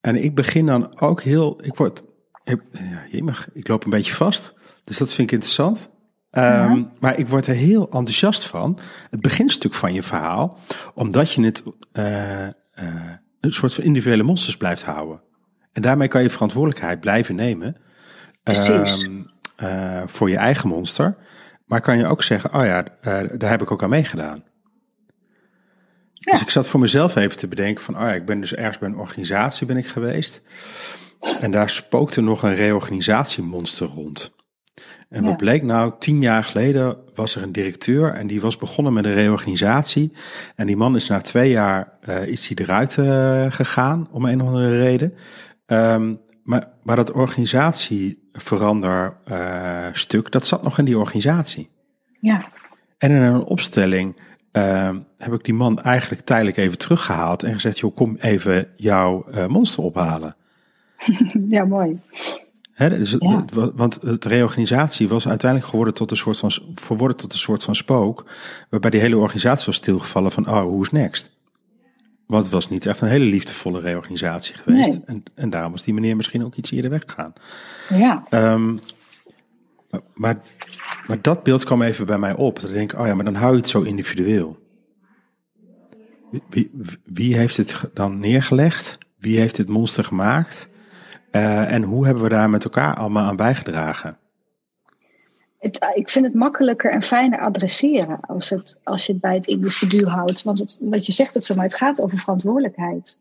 en 0.02 0.24
ik 0.24 0.36
begin 0.36 0.66
dan 0.66 1.00
ook 1.00 1.22
heel, 1.22 1.60
ik 1.64 1.76
word, 1.76 2.04
ik, 2.44 2.62
ja, 3.10 3.34
ik 3.54 3.68
loop 3.68 3.84
een 3.84 3.90
beetje 3.90 4.14
vast. 4.14 4.54
Dus 4.84 4.98
dat 4.98 5.14
vind 5.14 5.28
ik 5.28 5.34
interessant. 5.34 5.90
Um, 6.32 6.92
Maar 7.00 7.20
ik 7.20 7.28
word 7.28 7.48
er 7.48 7.56
heel 7.56 7.84
enthousiast 7.84 8.46
van. 8.46 8.80
Het 9.10 9.22
beginstuk 9.22 9.74
van 9.74 9.94
je 9.94 10.04
verhaal, 10.04 10.58
omdat 10.94 11.32
je 11.32 11.44
het 11.44 11.64
uh, 11.94 12.48
uh, 12.80 13.12
een 13.44 13.54
soort 13.54 13.74
van 13.74 13.84
individuele 13.84 14.24
monsters 14.24 14.58
blijft 14.58 14.84
houden. 14.84 15.22
En 15.72 15.82
daarmee 15.82 16.08
kan 16.08 16.22
je 16.22 16.30
verantwoordelijkheid 16.30 17.00
blijven 17.00 17.36
nemen. 17.36 17.78
Precies. 18.44 19.08
Uh, 19.64 20.02
voor 20.06 20.30
je 20.30 20.38
eigen 20.38 20.70
monster. 20.70 21.18
Maar 21.66 21.82
kan 21.82 21.98
je 21.98 22.06
ook 22.06 22.24
zeggen, 22.24 22.54
oh 22.54 22.66
ja, 22.66 22.86
daar 23.38 23.50
heb 23.50 23.62
ik 23.62 23.72
ook 23.72 23.84
aan 23.84 23.90
meegedaan. 23.90 24.44
Dus 26.14 26.42
ik 26.42 26.50
zat 26.50 26.68
voor 26.68 26.80
mezelf 26.80 27.16
even 27.16 27.38
te 27.38 27.48
bedenken 27.48 27.84
van, 27.84 27.96
oh 27.96 28.02
ja, 28.02 28.14
ik 28.14 28.26
ben 28.26 28.40
dus 28.40 28.54
ergens 28.54 28.78
bij 28.78 28.90
een 28.90 28.98
organisatie 28.98 29.68
ben 29.68 29.78
ik 29.78 29.88
geweest. 29.88 30.42
En 31.42 31.52
daar 31.52 31.70
spookte 31.70 32.22
nog 32.22 32.44
een 32.44 32.56
reorganisatiemonster 32.56 33.88
rond. 33.88 34.36
En 35.10 35.24
wat 35.24 35.38
bleek 35.38 35.64
nou, 35.64 35.94
tien 36.00 36.22
jaar 36.22 36.44
geleden 36.44 36.98
was 37.14 37.36
er 37.36 37.44
een 37.44 37.52
directeur 37.52 38.14
en 38.14 38.28
die 38.28 38.42
was 38.42 38.58
begonnen 38.58 38.94
met 38.94 39.06
een 39.06 39.14
reorganisatie. 39.14 40.14
En 40.56 40.68
die 40.68 40.78
man 40.78 40.96
is 40.96 41.08
na 41.08 41.22
twee 41.22 41.50
jaar 41.50 41.94
uh, 42.10 42.28
is 42.28 42.48
hij 42.48 42.66
eruit 42.66 42.98
uh, 42.98 43.46
gegaan, 43.50 44.08
om 44.12 44.26
een 44.26 44.42
of 44.42 44.48
andere 44.48 44.78
reden. 44.78 45.14
Um, 45.66 46.20
maar, 46.44 46.68
maar 46.84 46.96
dat 46.96 47.12
organisatieverander 47.12 49.18
uh, 49.32 49.88
stuk, 49.92 50.32
dat 50.32 50.46
zat 50.46 50.64
nog 50.64 50.78
in 50.78 50.86
die 50.86 50.98
organisatie. 50.98 51.70
Ja. 52.20 52.46
En 52.98 53.12
in 53.12 53.22
een 53.22 53.44
opstelling 53.44 54.16
uh, 54.52 54.90
heb 55.18 55.34
ik 55.34 55.44
die 55.44 55.54
man 55.54 55.82
eigenlijk 55.82 56.22
tijdelijk 56.22 56.58
even 56.58 56.78
teruggehaald 56.78 57.44
en 57.44 57.54
gezegd, 57.54 57.80
joh, 57.80 57.96
kom 57.96 58.18
even 58.20 58.68
jouw 58.76 59.26
uh, 59.36 59.48
monster 59.48 59.84
ophalen. 59.84 60.36
ja, 61.50 61.66
mooi. 61.66 62.00
He, 62.74 62.90
dus 62.90 63.16
ja. 63.20 63.46
het, 63.46 63.54
want 63.54 64.02
de 64.02 64.30
reorganisatie 64.30 65.08
was 65.08 65.28
uiteindelijk 65.28 65.70
geworden 65.70 65.94
tot 65.94 66.12
een 66.12 66.18
soort 66.18 66.38
van, 66.38 66.52
verworden 66.76 67.18
tot 67.18 67.34
een 67.34 67.40
soort 67.40 67.64
van 67.64 67.76
spook, 67.76 68.26
waarbij 68.70 68.90
die 68.90 69.00
hele 69.00 69.18
organisatie 69.18 69.66
was 69.66 69.76
stilgevallen 69.76 70.32
van, 70.32 70.48
oh, 70.48 70.62
hoe 70.62 70.82
is 70.82 70.92
next? 70.92 71.32
Want 72.28 72.44
het 72.44 72.54
was 72.54 72.70
niet 72.70 72.86
echt 72.86 73.02
een 73.02 73.08
hele 73.08 73.26
liefdevolle 73.26 73.80
reorganisatie 73.80 74.56
geweest. 74.56 74.90
Nee. 74.90 75.02
En, 75.06 75.24
en 75.36 75.50
daarom 75.50 75.72
was 75.72 75.84
die 75.84 75.94
meneer 75.94 76.16
misschien 76.16 76.46
ook 76.46 76.56
iets 76.56 76.72
eerder 76.72 76.92
weggegaan. 76.92 77.34
Ja. 77.90 78.24
Um, 78.30 78.80
maar, 80.14 80.40
maar 81.08 81.22
dat 81.22 81.44
beeld 81.44 81.64
kwam 81.64 81.82
even 81.82 82.06
bij 82.06 82.18
mij 82.18 82.36
op. 82.36 82.60
Dat 82.60 82.70
ik 82.70 82.76
denk, 82.76 83.00
oh 83.00 83.06
ja, 83.06 83.16
maar 83.16 83.26
dan 83.26 83.36
hou 83.36 83.52
je 83.52 83.58
het 83.58 83.70
zo 83.70 83.82
individueel. 83.82 84.62
Wie, 86.50 86.72
wie 87.04 87.36
heeft 87.38 87.58
het 87.58 87.90
dan 87.94 88.20
neergelegd? 88.20 88.98
Wie 89.18 89.40
heeft 89.40 89.56
dit 89.56 89.68
monster 89.68 90.04
gemaakt? 90.04 90.70
Uh, 91.36 91.72
en 91.72 91.84
hoe 91.84 92.06
hebben 92.06 92.24
we 92.24 92.30
daar 92.30 92.50
met 92.50 92.64
elkaar 92.64 92.96
allemaal 92.96 93.24
aan 93.24 93.36
bijgedragen? 93.36 94.18
Het, 95.60 95.92
ik 95.94 96.10
vind 96.10 96.26
het 96.26 96.34
makkelijker 96.34 96.92
en 96.92 97.02
fijner 97.02 97.40
adresseren 97.40 98.20
als, 98.20 98.50
het, 98.50 98.80
als 98.84 99.06
je 99.06 99.12
het 99.12 99.22
bij 99.22 99.34
het 99.34 99.48
individu 99.48 100.06
houdt. 100.06 100.44
Want 100.44 100.60
het, 100.60 100.80
wat 100.82 101.06
je 101.06 101.12
zegt 101.12 101.34
het 101.34 101.44
zo, 101.44 101.56
maar 101.56 101.64
het 101.64 101.76
gaat 101.76 102.02
over 102.02 102.18
verantwoordelijkheid. 102.18 103.20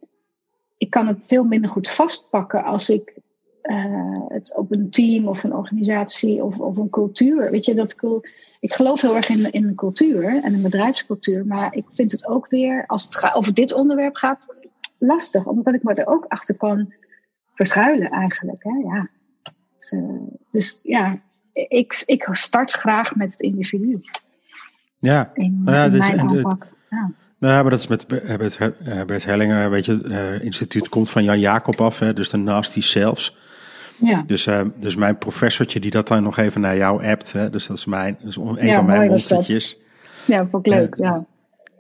Ik 0.79 0.91
kan 0.91 1.07
het 1.07 1.27
veel 1.27 1.45
minder 1.45 1.71
goed 1.71 1.91
vastpakken 1.91 2.65
als 2.65 2.91
ik 2.91 3.15
uh, 3.63 4.21
het 4.29 4.57
op 4.57 4.73
een 4.73 4.91
team 4.91 5.29
of 5.29 5.45
een 5.45 5.55
organisatie 5.55 6.45
of, 6.45 6.61
of 6.61 6.77
een 6.77 6.91
cultuur. 6.91 7.51
Weet 7.51 7.65
je, 7.65 7.75
dat 7.75 7.97
ik 8.61 8.73
geloof 8.73 9.01
heel 9.01 9.17
erg 9.17 9.29
in, 9.29 9.51
in 9.51 9.69
een 9.69 9.75
cultuur 9.75 10.43
en 10.43 10.55
een 10.55 10.63
bedrijfscultuur. 10.63 11.47
Maar 11.47 11.75
ik 11.75 11.85
vind 11.89 12.13
het 12.13 12.27
ook 12.27 12.49
weer, 12.49 12.85
als 12.87 13.05
het 13.05 13.35
over 13.35 13.55
dit 13.55 13.73
onderwerp 13.73 14.17
gaat, 14.17 14.47
lastig. 14.99 15.47
Omdat 15.47 15.75
ik 15.75 15.83
me 15.83 15.95
er 15.95 16.07
ook 16.07 16.25
achter 16.29 16.57
kan 16.57 16.93
verschuilen 17.63 18.11
eigenlijk. 18.11 18.63
Hè? 18.63 18.71
Ja. 18.71 19.09
Dus, 19.79 19.91
uh, 19.93 20.01
dus 20.51 20.79
ja, 20.83 21.19
ik, 21.53 22.03
ik 22.07 22.29
start 22.33 22.73
graag 22.73 23.17
met 23.17 23.33
het 23.33 23.41
individu. 23.41 24.01
Ja, 24.99 25.31
in, 25.35 25.61
nou 25.65 25.77
ja, 25.77 25.85
in 25.85 25.91
dus, 25.91 26.09
mijn 26.09 26.21
aanpak. 26.21 26.67
Ja. 26.91 27.11
Nou, 27.39 27.63
maar 27.63 27.71
dat 27.71 27.81
is 27.81 27.87
met 27.87 28.07
Bert, 28.07 29.07
Bert 29.07 29.25
Hellinger, 29.25 29.71
weet 29.71 29.85
je, 29.85 30.03
uh, 30.05 30.45
instituut 30.45 30.89
komt 30.89 31.11
van 31.11 31.25
Jan 31.25 31.41
Jacob 31.41 31.81
af, 31.81 31.99
hè, 31.99 32.13
dus 32.13 32.31
de 32.31 32.37
Nasty 32.37 32.81
Selves. 32.81 33.37
Ja. 33.99 34.23
Dus, 34.27 34.47
uh, 34.47 34.61
dus 34.79 34.97
mijn 34.97 35.19
professortje 35.19 35.81
die 35.81 35.91
dat 35.91 36.09
dan 36.09 36.23
nog 36.23 36.39
even 36.39 36.61
naar 36.61 36.77
jou 36.77 37.07
appt, 37.07 37.33
hè, 37.33 37.51
dus 37.51 37.67
dat 37.67 37.77
is 37.77 37.85
mijn, 37.85 38.17
dat 38.21 38.29
is 38.29 38.37
een 38.37 38.67
ja, 38.67 38.75
van 38.75 38.85
mijn 38.85 39.09
monstertjes. 39.09 39.79
Ja, 40.27 40.47
vond 40.47 40.67
ik 40.67 40.73
leuk, 40.73 40.95
uh, 40.95 41.05
ja. 41.05 41.25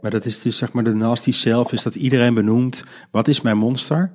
Maar 0.01 0.11
dat 0.11 0.25
is 0.25 0.43
dus 0.43 0.57
zeg 0.57 0.73
maar 0.73 0.85
de 0.85 0.95
Nasty 0.95 1.33
Self, 1.33 1.73
is 1.73 1.83
dat 1.83 1.95
iedereen 1.95 2.35
benoemt, 2.35 2.85
wat 3.11 3.29
is 3.29 3.41
mijn 3.41 3.57
monster? 3.57 4.13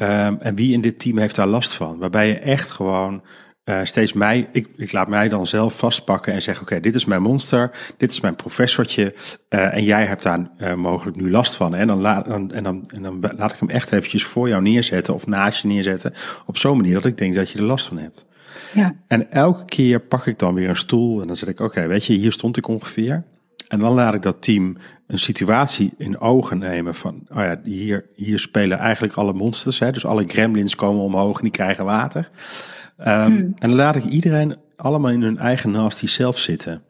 Um, 0.00 0.36
en 0.40 0.54
wie 0.54 0.72
in 0.72 0.80
dit 0.80 0.98
team 0.98 1.18
heeft 1.18 1.36
daar 1.36 1.46
last 1.46 1.74
van? 1.74 1.98
Waarbij 1.98 2.28
je 2.28 2.38
echt 2.38 2.70
gewoon 2.70 3.22
uh, 3.64 3.80
steeds 3.82 4.12
mij, 4.12 4.48
ik, 4.52 4.68
ik 4.76 4.92
laat 4.92 5.08
mij 5.08 5.28
dan 5.28 5.46
zelf 5.46 5.78
vastpakken 5.78 6.32
en 6.32 6.42
zeg: 6.42 6.54
Oké, 6.54 6.62
okay, 6.62 6.80
dit 6.80 6.94
is 6.94 7.04
mijn 7.04 7.22
monster, 7.22 7.70
dit 7.96 8.10
is 8.10 8.20
mijn 8.20 8.36
professortje. 8.36 9.14
Uh, 9.48 9.74
en 9.74 9.84
jij 9.84 10.04
hebt 10.04 10.22
daar 10.22 10.50
uh, 10.58 10.74
mogelijk 10.74 11.16
nu 11.16 11.30
last 11.30 11.54
van. 11.54 11.74
En 11.74 11.86
dan, 11.86 12.00
laat, 12.00 12.26
dan, 12.26 12.52
en, 12.52 12.62
dan, 12.62 12.84
en 12.94 13.02
dan 13.02 13.20
laat 13.36 13.52
ik 13.52 13.58
hem 13.58 13.70
echt 13.70 13.92
eventjes 13.92 14.24
voor 14.24 14.48
jou 14.48 14.62
neerzetten 14.62 15.14
of 15.14 15.26
naast 15.26 15.62
je 15.62 15.68
neerzetten. 15.68 16.14
Op 16.46 16.58
zo'n 16.58 16.76
manier 16.76 16.94
dat 16.94 17.04
ik 17.04 17.18
denk 17.18 17.34
dat 17.34 17.50
je 17.50 17.58
er 17.58 17.64
last 17.64 17.86
van 17.86 17.98
hebt. 17.98 18.26
Ja. 18.72 18.94
En 19.06 19.30
elke 19.30 19.64
keer 19.64 20.00
pak 20.00 20.26
ik 20.26 20.38
dan 20.38 20.54
weer 20.54 20.68
een 20.68 20.76
stoel 20.76 21.20
en 21.20 21.26
dan 21.26 21.36
zeg 21.36 21.48
ik: 21.48 21.60
Oké, 21.60 21.68
okay, 21.68 21.88
weet 21.88 22.04
je, 22.04 22.12
hier 22.14 22.32
stond 22.32 22.56
ik 22.56 22.68
ongeveer. 22.68 23.24
En 23.68 23.78
dan 23.78 23.92
laat 23.92 24.14
ik 24.14 24.22
dat 24.22 24.42
team 24.42 24.76
een 25.06 25.18
situatie 25.18 25.92
in 25.98 26.20
ogen 26.20 26.58
nemen 26.58 26.94
van, 26.94 27.26
oh 27.30 27.36
ja, 27.36 27.60
hier, 27.64 28.06
hier 28.14 28.38
spelen 28.38 28.78
eigenlijk 28.78 29.14
alle 29.14 29.32
monsters. 29.32 29.78
Hè, 29.78 29.92
dus 29.92 30.06
alle 30.06 30.24
gremlins 30.26 30.74
komen 30.74 31.02
omhoog 31.02 31.36
en 31.36 31.42
die 31.42 31.52
krijgen 31.52 31.84
water. 31.84 32.30
Um, 32.98 33.06
hmm. 33.06 33.36
En 33.36 33.68
dan 33.68 33.74
laat 33.74 33.96
ik 33.96 34.04
iedereen 34.04 34.56
allemaal 34.76 35.10
in 35.10 35.22
hun 35.22 35.38
eigen 35.38 35.70
nasty 35.70 36.06
zelf 36.06 36.38
zitten. 36.38 36.82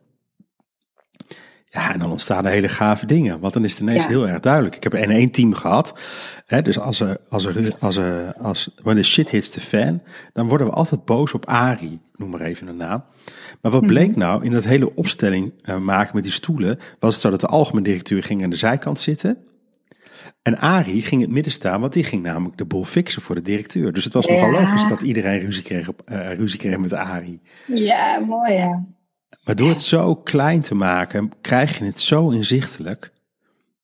Ja, 1.75 1.93
en 1.93 1.99
dan 1.99 2.11
ontstaan 2.11 2.45
er 2.45 2.51
hele 2.51 2.69
gave 2.69 3.07
dingen. 3.07 3.41
Want 3.41 3.53
dan 3.53 3.65
is 3.65 3.71
het 3.71 3.81
ineens 3.81 4.03
ja. 4.03 4.09
heel 4.09 4.29
erg 4.29 4.41
duidelijk. 4.41 4.77
Ik 4.77 4.83
heb 4.83 4.93
er 4.95 5.11
één 5.11 5.31
team 5.31 5.55
gehad. 5.55 6.01
Hè, 6.47 6.63
dus 6.63 6.79
als 6.79 7.01
er, 7.01 7.17
als 7.29 7.45
er, 7.45 7.75
als 7.79 7.97
er, 7.97 8.35
als, 8.43 8.75
when 8.83 8.97
the 8.97 9.03
shit 9.03 9.31
hits 9.31 9.51
the 9.51 9.61
fan, 9.61 10.03
dan 10.33 10.49
worden 10.49 10.67
we 10.67 10.73
altijd 10.73 11.05
boos 11.05 11.33
op 11.33 11.47
Ari. 11.47 12.01
Noem 12.17 12.31
maar 12.31 12.41
even 12.41 12.67
een 12.67 12.77
naam. 12.77 13.05
Maar 13.61 13.73
wat 13.73 13.87
bleek 13.87 14.07
mm-hmm. 14.07 14.23
nou 14.23 14.45
in 14.45 14.53
dat 14.53 14.65
hele 14.65 14.95
opstelling 14.95 15.53
uh, 15.65 15.79
maken 15.79 16.15
met 16.15 16.23
die 16.23 16.33
stoelen, 16.33 16.79
was 16.99 17.13
het 17.13 17.23
zo 17.23 17.31
dat 17.31 17.41
de 17.41 17.47
algemene 17.47 17.87
directeur 17.87 18.23
ging 18.23 18.43
aan 18.45 18.51
de 18.51 18.57
zijkant 18.57 18.99
zitten. 18.99 19.39
En 20.43 20.59
Ari 20.59 21.01
ging 21.01 21.21
in 21.21 21.27
het 21.27 21.31
midden 21.31 21.53
staan, 21.53 21.81
want 21.81 21.93
die 21.93 22.05
ging 22.05 22.23
namelijk 22.23 22.57
de 22.57 22.65
boel 22.65 22.85
fixen 22.85 23.23
voor 23.23 23.35
de 23.35 23.43
directeur. 23.43 23.93
Dus 23.93 24.05
het 24.05 24.13
was 24.13 24.27
nogal 24.27 24.51
logisch 24.51 24.89
dat 24.89 25.03
iedereen 25.03 25.41
ruzie 25.41 25.63
kreeg, 25.63 25.89
op, 25.89 26.03
uh, 26.07 26.33
ruzie 26.33 26.59
kreeg 26.59 26.79
met 26.79 26.93
Ari. 26.93 27.41
Ja, 27.67 28.19
mooi 28.19 28.53
ja. 28.53 28.85
Maar 29.45 29.57
door 29.57 29.69
het 29.69 29.81
zo 29.81 30.15
klein 30.15 30.61
te 30.61 30.75
maken, 30.75 31.33
krijg 31.41 31.79
je 31.79 31.85
het 31.85 32.01
zo 32.01 32.31
inzichtelijk. 32.31 33.13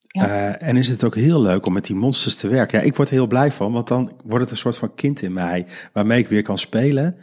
Ja. 0.06 0.26
Uh, 0.26 0.68
en 0.68 0.76
is 0.76 0.88
het 0.88 1.04
ook 1.04 1.14
heel 1.14 1.40
leuk 1.40 1.66
om 1.66 1.72
met 1.72 1.84
die 1.84 1.96
monsters 1.96 2.36
te 2.36 2.48
werken. 2.48 2.78
Ja, 2.78 2.84
ik 2.84 2.96
word 2.96 3.08
er 3.08 3.14
heel 3.14 3.26
blij 3.26 3.52
van, 3.52 3.72
want 3.72 3.88
dan 3.88 4.12
wordt 4.24 4.40
het 4.44 4.50
een 4.50 4.56
soort 4.56 4.76
van 4.76 4.94
kind 4.94 5.22
in 5.22 5.32
mij, 5.32 5.66
waarmee 5.92 6.18
ik 6.18 6.28
weer 6.28 6.42
kan 6.42 6.58
spelen. 6.58 7.16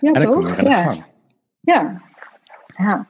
Ja, 0.00 0.12
en 0.12 0.12
dan 0.12 0.22
toch? 0.22 0.34
kom 0.34 0.46
ik 0.46 0.58
aan 0.58 0.64
de 0.64 0.70
ja. 0.70 0.82
gang. 0.82 1.04
Ja. 1.60 2.02
ja. 2.76 3.08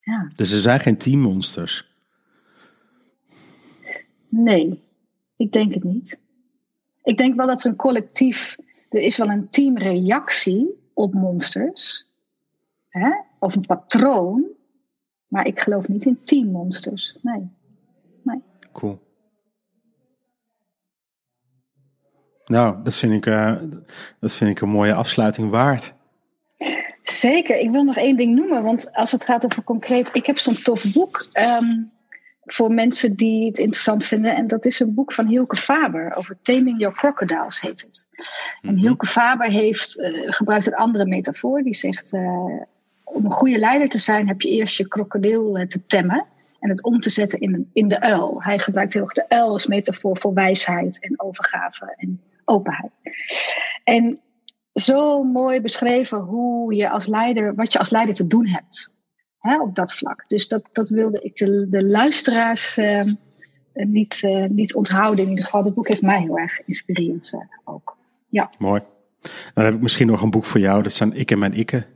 Ja. 0.00 0.30
Dus 0.36 0.52
er 0.52 0.60
zijn 0.60 0.80
geen 0.80 0.96
teammonsters. 0.96 1.94
Nee, 4.28 4.82
ik 5.36 5.52
denk 5.52 5.74
het 5.74 5.84
niet. 5.84 6.20
Ik 7.02 7.16
denk 7.16 7.36
wel 7.36 7.46
dat 7.46 7.64
er 7.64 7.70
een 7.70 7.76
collectief, 7.76 8.56
er 8.88 9.00
is 9.00 9.16
wel 9.16 9.28
een 9.28 9.48
teamreactie 9.50 10.90
op 10.94 11.14
monsters. 11.14 12.05
Hè? 12.98 13.10
Of 13.38 13.54
een 13.56 13.66
patroon. 13.66 14.44
Maar 15.28 15.46
ik 15.46 15.60
geloof 15.60 15.88
niet 15.88 16.04
in 16.04 16.20
teammonsters. 16.24 17.18
Nee. 17.22 17.50
nee. 18.22 18.42
Cool. 18.72 18.98
Nou, 22.44 22.82
dat 22.82 22.94
vind 22.94 23.12
ik, 23.12 23.26
uh, 23.26 23.56
dat 24.20 24.32
vind 24.32 24.50
ik 24.50 24.60
een 24.60 24.68
mooie 24.68 24.94
afsluiting 24.94 25.50
waard. 25.50 25.94
Zeker. 27.02 27.58
Ik 27.58 27.70
wil 27.70 27.84
nog 27.84 27.96
één 27.96 28.16
ding 28.16 28.34
noemen. 28.34 28.62
Want 28.62 28.92
als 28.92 29.12
het 29.12 29.24
gaat 29.24 29.44
over 29.44 29.64
concreet. 29.64 30.14
Ik 30.14 30.26
heb 30.26 30.38
zo'n 30.38 30.54
tof 30.62 30.92
boek. 30.92 31.26
Um, 31.60 31.92
voor 32.46 32.70
mensen 32.72 33.16
die 33.16 33.46
het 33.46 33.58
interessant 33.58 34.04
vinden. 34.04 34.36
En 34.36 34.46
dat 34.46 34.66
is 34.66 34.80
een 34.80 34.94
boek 34.94 35.12
van 35.12 35.26
Hielke 35.26 35.56
Faber 35.56 36.16
over 36.16 36.38
Taming 36.42 36.80
Your 36.80 36.96
Crocodiles 36.96 37.60
heet 37.60 37.80
het. 37.80 38.06
En 38.62 38.72
Mhm. 38.72 38.80
Hielke 38.80 39.06
Faber 39.06 39.50
heeft, 39.50 39.98
uh, 39.98 40.32
gebruikt 40.32 40.66
een 40.66 40.74
andere 40.74 41.06
metafoor. 41.06 41.62
Die 41.62 41.74
zegt, 41.74 42.12
uh, 42.12 42.62
om 43.06 43.24
een 43.24 43.32
goede 43.32 43.58
leider 43.58 43.88
te 43.88 43.98
zijn 43.98 44.28
heb 44.28 44.40
je 44.40 44.50
eerst 44.50 44.76
je 44.76 44.88
krokodil 44.88 45.58
uh, 45.58 45.66
te 45.66 45.86
temmen. 45.86 46.26
En 46.60 46.68
het 46.68 46.84
om 46.84 47.00
te 47.00 47.10
zetten 47.10 47.40
in, 47.40 47.70
in 47.72 47.88
de 47.88 48.00
uil. 48.00 48.42
Hij 48.42 48.58
gebruikt 48.58 48.92
heel 48.92 49.02
erg 49.02 49.12
de 49.12 49.28
uil 49.28 49.48
als 49.48 49.66
metafoor 49.66 50.16
voor 50.16 50.34
wijsheid 50.34 51.00
en 51.00 51.20
overgave 51.20 51.94
en 51.96 52.20
openheid. 52.44 52.92
En 53.84 54.20
zo 54.72 55.24
mooi 55.24 55.60
beschreven 55.60 56.18
hoe 56.18 56.74
je 56.74 56.90
als 56.90 57.06
leider, 57.06 57.54
wat 57.54 57.72
je 57.72 57.78
als 57.78 57.90
leider 57.90 58.14
te 58.14 58.26
doen 58.26 58.46
hebt. 58.46 58.94
Hè, 59.38 59.60
op 59.60 59.74
dat 59.74 59.92
vlak. 59.92 60.24
Dus 60.26 60.48
dat, 60.48 60.62
dat 60.72 60.88
wilde 60.88 61.20
ik 61.20 61.36
de, 61.36 61.66
de 61.68 61.84
luisteraars 61.84 62.78
uh, 62.78 63.02
niet, 63.72 64.22
uh, 64.22 64.44
niet 64.44 64.74
onthouden. 64.74 65.24
In 65.24 65.30
ieder 65.30 65.44
geval, 65.44 65.64
het 65.64 65.74
boek 65.74 65.88
heeft 65.88 66.02
mij 66.02 66.20
heel 66.20 66.38
erg 66.38 66.54
geïnspireerd 66.54 67.32
uh, 67.32 67.40
ook. 67.64 67.96
Ja. 68.28 68.50
Mooi. 68.58 68.82
Dan 69.54 69.64
heb 69.64 69.74
ik 69.74 69.80
misschien 69.80 70.06
nog 70.06 70.22
een 70.22 70.30
boek 70.30 70.44
voor 70.44 70.60
jou. 70.60 70.82
Dat 70.82 70.92
zijn 70.92 71.12
Ik 71.12 71.30
en 71.30 71.38
Mijn 71.38 71.54
Ikke. 71.54 71.86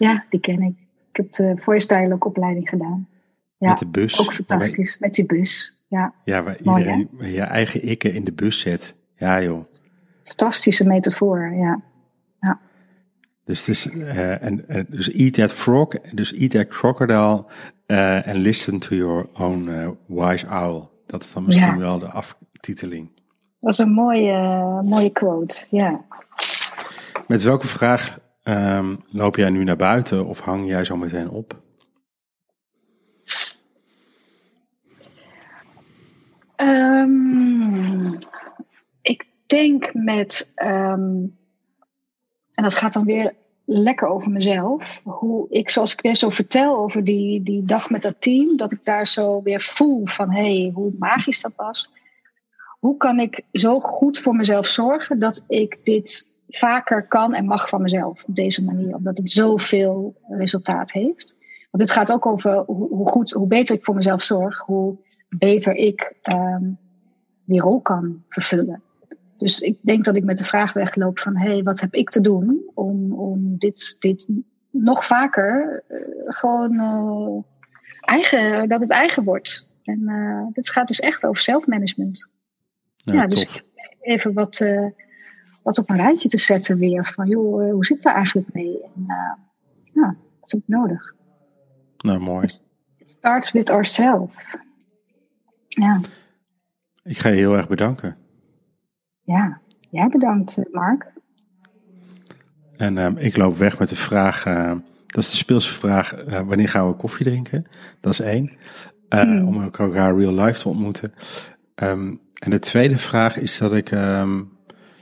Ja, 0.00 0.24
die 0.30 0.40
ken 0.40 0.62
ik. 0.62 0.74
Ik 1.10 1.16
heb 1.16 1.32
de 1.32 1.52
voice 1.56 1.86
dialogue 1.86 2.30
opleiding 2.30 2.68
gedaan. 2.68 3.08
Ja, 3.58 3.68
met 3.68 3.78
de 3.78 3.86
bus. 3.86 4.20
Ook 4.20 4.32
fantastisch, 4.32 4.98
met 4.98 5.14
die 5.14 5.26
bus. 5.26 5.84
Ja, 5.88 6.14
ja 6.24 6.42
waar 6.42 6.56
Mooi, 6.62 6.78
iedereen 6.78 7.32
je 7.32 7.42
eigen 7.42 7.82
ikke 7.82 8.12
in 8.12 8.24
de 8.24 8.32
bus 8.32 8.60
zet. 8.60 8.94
Ja 9.16 9.42
joh. 9.42 9.64
Fantastische 10.24 10.86
metafoor, 10.86 11.54
ja. 11.54 11.82
ja. 12.40 12.60
Dus, 13.44 13.58
het 13.58 13.68
is, 13.68 13.86
uh, 13.86 14.42
en, 14.42 14.68
en, 14.68 14.86
dus 14.90 15.10
eat 15.12 15.32
that 15.32 15.52
frog, 15.52 15.88
dus 16.12 16.32
eat 16.32 16.50
that 16.50 16.66
crocodile 16.66 17.44
uh, 17.86 18.26
and 18.26 18.36
listen 18.36 18.78
to 18.78 18.96
your 18.96 19.28
own 19.34 19.68
uh, 19.68 19.88
wise 20.06 20.46
owl. 20.46 20.88
Dat 21.06 21.22
is 21.22 21.32
dan 21.32 21.44
misschien 21.44 21.66
ja. 21.66 21.76
wel 21.76 21.98
de 21.98 22.08
aftiteling. 22.08 23.10
Dat 23.60 23.72
is 23.72 23.78
een 23.78 23.92
mooie, 23.92 24.82
mooie 24.82 25.10
quote, 25.10 25.66
ja. 25.70 26.04
Met 27.26 27.42
welke 27.42 27.66
vraag 27.66 28.18
um, 28.44 29.04
loop 29.06 29.36
jij 29.36 29.50
nu 29.50 29.64
naar 29.64 29.76
buiten 29.76 30.26
of 30.26 30.40
hang 30.40 30.68
jij 30.68 30.84
zo 30.84 30.96
meteen 30.96 31.30
op? 31.30 31.62
Um, 36.62 38.18
ik 39.02 39.26
denk 39.46 39.94
met, 39.94 40.52
um, 40.62 41.38
en 42.54 42.62
dat 42.62 42.74
gaat 42.74 42.92
dan 42.92 43.04
weer 43.04 43.34
lekker 43.64 44.08
over 44.08 44.30
mezelf. 44.30 45.00
Hoe 45.04 45.46
ik, 45.50 45.70
zoals 45.70 45.92
ik 45.92 46.00
weer 46.00 46.14
zo 46.16 46.30
vertel 46.30 46.76
over 46.76 47.04
die, 47.04 47.42
die 47.42 47.64
dag 47.64 47.90
met 47.90 48.02
dat 48.02 48.20
team, 48.20 48.56
dat 48.56 48.72
ik 48.72 48.84
daar 48.84 49.06
zo 49.06 49.42
weer 49.42 49.60
voel 49.60 50.06
van 50.06 50.30
hé, 50.30 50.60
hey, 50.60 50.70
hoe 50.74 50.92
magisch 50.98 51.40
dat 51.40 51.52
was. 51.56 51.92
Hoe 52.78 52.96
kan 52.96 53.20
ik 53.20 53.44
zo 53.52 53.80
goed 53.80 54.18
voor 54.18 54.34
mezelf 54.34 54.66
zorgen 54.66 55.18
dat 55.18 55.44
ik 55.48 55.78
dit 55.84 56.29
vaker 56.50 57.06
kan 57.06 57.34
en 57.34 57.44
mag 57.44 57.68
van 57.68 57.82
mezelf 57.82 58.24
op 58.24 58.34
deze 58.34 58.64
manier, 58.64 58.94
omdat 58.94 59.18
het 59.18 59.30
zoveel 59.30 60.20
resultaat 60.28 60.92
heeft. 60.92 61.36
Want 61.70 61.82
het 61.82 61.90
gaat 61.90 62.12
ook 62.12 62.26
over 62.26 62.58
hoe, 62.66 63.08
goed, 63.08 63.30
hoe 63.30 63.46
beter 63.46 63.74
ik 63.74 63.84
voor 63.84 63.94
mezelf 63.94 64.22
zorg, 64.22 64.60
hoe 64.60 64.96
beter 65.28 65.74
ik 65.74 66.14
um, 66.34 66.78
die 67.44 67.60
rol 67.60 67.80
kan 67.80 68.22
vervullen. 68.28 68.82
Dus 69.36 69.60
ik 69.60 69.78
denk 69.80 70.04
dat 70.04 70.16
ik 70.16 70.24
met 70.24 70.38
de 70.38 70.44
vraag 70.44 70.72
wegloop 70.72 71.18
van 71.18 71.36
hé, 71.36 71.52
hey, 71.52 71.62
wat 71.62 71.80
heb 71.80 71.94
ik 71.94 72.10
te 72.10 72.20
doen 72.20 72.70
om, 72.74 73.12
om 73.12 73.58
dit, 73.58 73.96
dit 73.98 74.28
nog 74.70 75.04
vaker 75.04 75.82
uh, 75.88 75.98
gewoon 76.24 76.72
uh, 76.72 77.42
eigen, 78.00 78.68
dat 78.68 78.80
het 78.80 78.90
eigen 78.90 79.24
wordt. 79.24 79.68
En 79.84 80.00
uh, 80.00 80.46
dit 80.52 80.70
gaat 80.70 80.88
dus 80.88 81.00
echt 81.00 81.26
over 81.26 81.42
zelfmanagement. 81.42 82.28
Ja, 82.96 83.14
ja 83.14 83.26
dus 83.26 83.62
even 84.00 84.32
wat, 84.32 84.64
wat 85.70 85.78
op 85.78 85.90
een 85.90 85.96
rijtje 85.96 86.28
te 86.28 86.38
zetten 86.38 86.78
weer. 86.78 87.04
Van 87.04 87.28
joh, 87.28 87.72
hoe 87.72 87.84
zit 87.84 88.02
daar 88.02 88.14
eigenlijk 88.14 88.52
mee? 88.52 88.82
En 88.94 89.06
ja, 89.92 90.16
dat 90.40 90.46
is 90.46 90.54
ook 90.54 90.62
nodig. 90.66 91.14
Nou, 91.98 92.18
mooi. 92.18 92.44
It 92.96 93.08
starts 93.08 93.52
with 93.52 93.70
ourselves. 93.70 94.56
Ja. 95.68 96.00
Ik 97.02 97.18
ga 97.18 97.28
je 97.28 97.36
heel 97.36 97.56
erg 97.56 97.68
bedanken. 97.68 98.16
Ja, 99.22 99.60
jij 99.90 100.08
bedankt, 100.08 100.68
Mark. 100.72 101.12
En 102.76 102.96
uh, 102.96 103.10
ik 103.16 103.36
loop 103.36 103.56
weg 103.56 103.78
met 103.78 103.88
de 103.88 103.96
vraag, 103.96 104.46
uh, 104.46 104.72
dat 105.06 105.24
is 105.24 105.30
de 105.30 105.36
speelse 105.36 105.72
vraag, 105.72 106.26
uh, 106.26 106.40
wanneer 106.40 106.68
gaan 106.68 106.88
we 106.88 106.94
koffie 106.94 107.26
drinken? 107.26 107.66
Dat 108.00 108.12
is 108.12 108.20
één. 108.20 108.52
Mm. 109.08 109.46
Om 109.46 109.62
elkaar 109.62 110.16
real 110.16 110.34
life 110.34 110.60
te 110.60 110.68
ontmoeten. 110.68 111.12
Um, 111.74 112.20
en 112.34 112.50
de 112.50 112.58
tweede 112.58 112.98
vraag 112.98 113.36
is 113.36 113.58
dat 113.58 113.72
ik 113.72 113.90
um, 113.90 114.58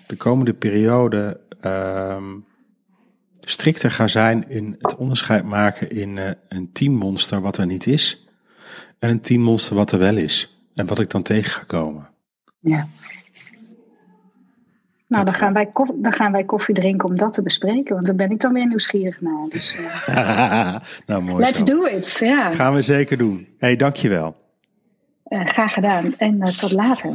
de 0.09 0.17
komende 0.17 0.55
periode 0.55 1.41
um, 1.65 2.45
strikter 3.41 3.91
ga 3.91 4.09
zijn 4.09 4.49
in 4.49 4.77
het 4.79 4.97
onderscheid 4.97 5.45
maken 5.45 5.91
in 5.91 6.17
uh, 6.17 6.31
een 6.49 6.73
teammonster 6.73 7.41
wat 7.41 7.57
er 7.57 7.67
niet 7.67 7.87
is. 7.87 8.29
En 8.99 9.11
een 9.11 9.21
teammonster 9.21 9.77
wat 9.77 9.93
er 9.93 9.99
wel 9.99 10.17
is. 10.17 10.61
En 10.75 10.87
wat 10.87 10.99
ik 10.99 11.11
dan 11.11 11.23
tegen 11.23 11.51
ga 11.51 11.63
komen. 11.67 12.09
Ja. 12.59 12.87
Nou, 15.07 15.25
dan 15.25 15.35
gaan, 15.35 15.53
wij 15.53 15.67
koffie, 15.67 16.01
dan 16.01 16.13
gaan 16.13 16.33
wij 16.33 16.45
koffie 16.45 16.75
drinken 16.75 17.09
om 17.09 17.17
dat 17.17 17.33
te 17.33 17.43
bespreken. 17.43 17.95
Want 17.95 18.07
daar 18.07 18.15
ben 18.15 18.31
ik 18.31 18.41
dan 18.41 18.53
weer 18.53 18.67
nieuwsgierig 18.67 19.21
naar. 19.21 19.47
Dus, 19.49 19.79
uh, 20.09 20.09
nou, 21.07 21.23
mooi 21.23 21.45
let's 21.45 21.59
zo. 21.59 21.65
do 21.65 21.85
it. 21.85 22.17
Ja. 22.21 22.53
Gaan 22.53 22.75
we 22.75 22.83
zeker 22.83 23.17
doen. 23.17 23.37
Hé, 23.37 23.67
hey, 23.67 23.77
dankjewel. 23.77 24.37
Uh, 25.29 25.47
graag 25.47 25.73
gedaan. 25.73 26.15
En 26.17 26.39
tot 26.39 26.73
later. 26.73 27.13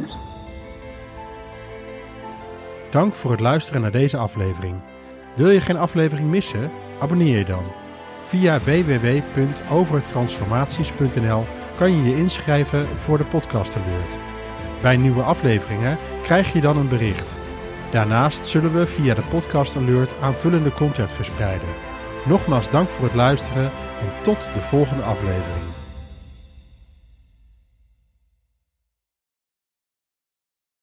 Dank 2.94 3.14
voor 3.14 3.30
het 3.30 3.40
luisteren 3.40 3.80
naar 3.80 3.90
deze 3.90 4.16
aflevering. 4.16 4.82
Wil 5.36 5.50
je 5.50 5.60
geen 5.60 5.76
aflevering 5.76 6.28
missen? 6.28 6.70
Abonneer 7.00 7.38
je 7.38 7.44
dan. 7.44 7.64
Via 8.26 8.58
www.overtransformaties.nl 8.58 11.44
kan 11.76 11.96
je 11.96 12.02
je 12.10 12.16
inschrijven 12.16 12.86
voor 12.86 13.18
de 13.18 13.24
podcast 13.24 13.76
alert. 13.76 14.18
Bij 14.82 14.96
nieuwe 14.96 15.22
afleveringen 15.22 15.98
krijg 16.22 16.52
je 16.52 16.60
dan 16.60 16.76
een 16.76 16.88
bericht. 16.88 17.36
Daarnaast 17.90 18.46
zullen 18.46 18.78
we 18.78 18.86
via 18.86 19.14
de 19.14 19.24
podcast 19.30 19.76
alert 19.76 20.14
aanvullende 20.20 20.72
content 20.72 21.12
verspreiden. 21.12 21.68
Nogmaals 22.26 22.70
dank 22.70 22.88
voor 22.88 23.04
het 23.04 23.14
luisteren 23.14 23.70
en 24.00 24.22
tot 24.22 24.50
de 24.54 24.60
volgende 24.60 25.02
aflevering. 25.02 25.73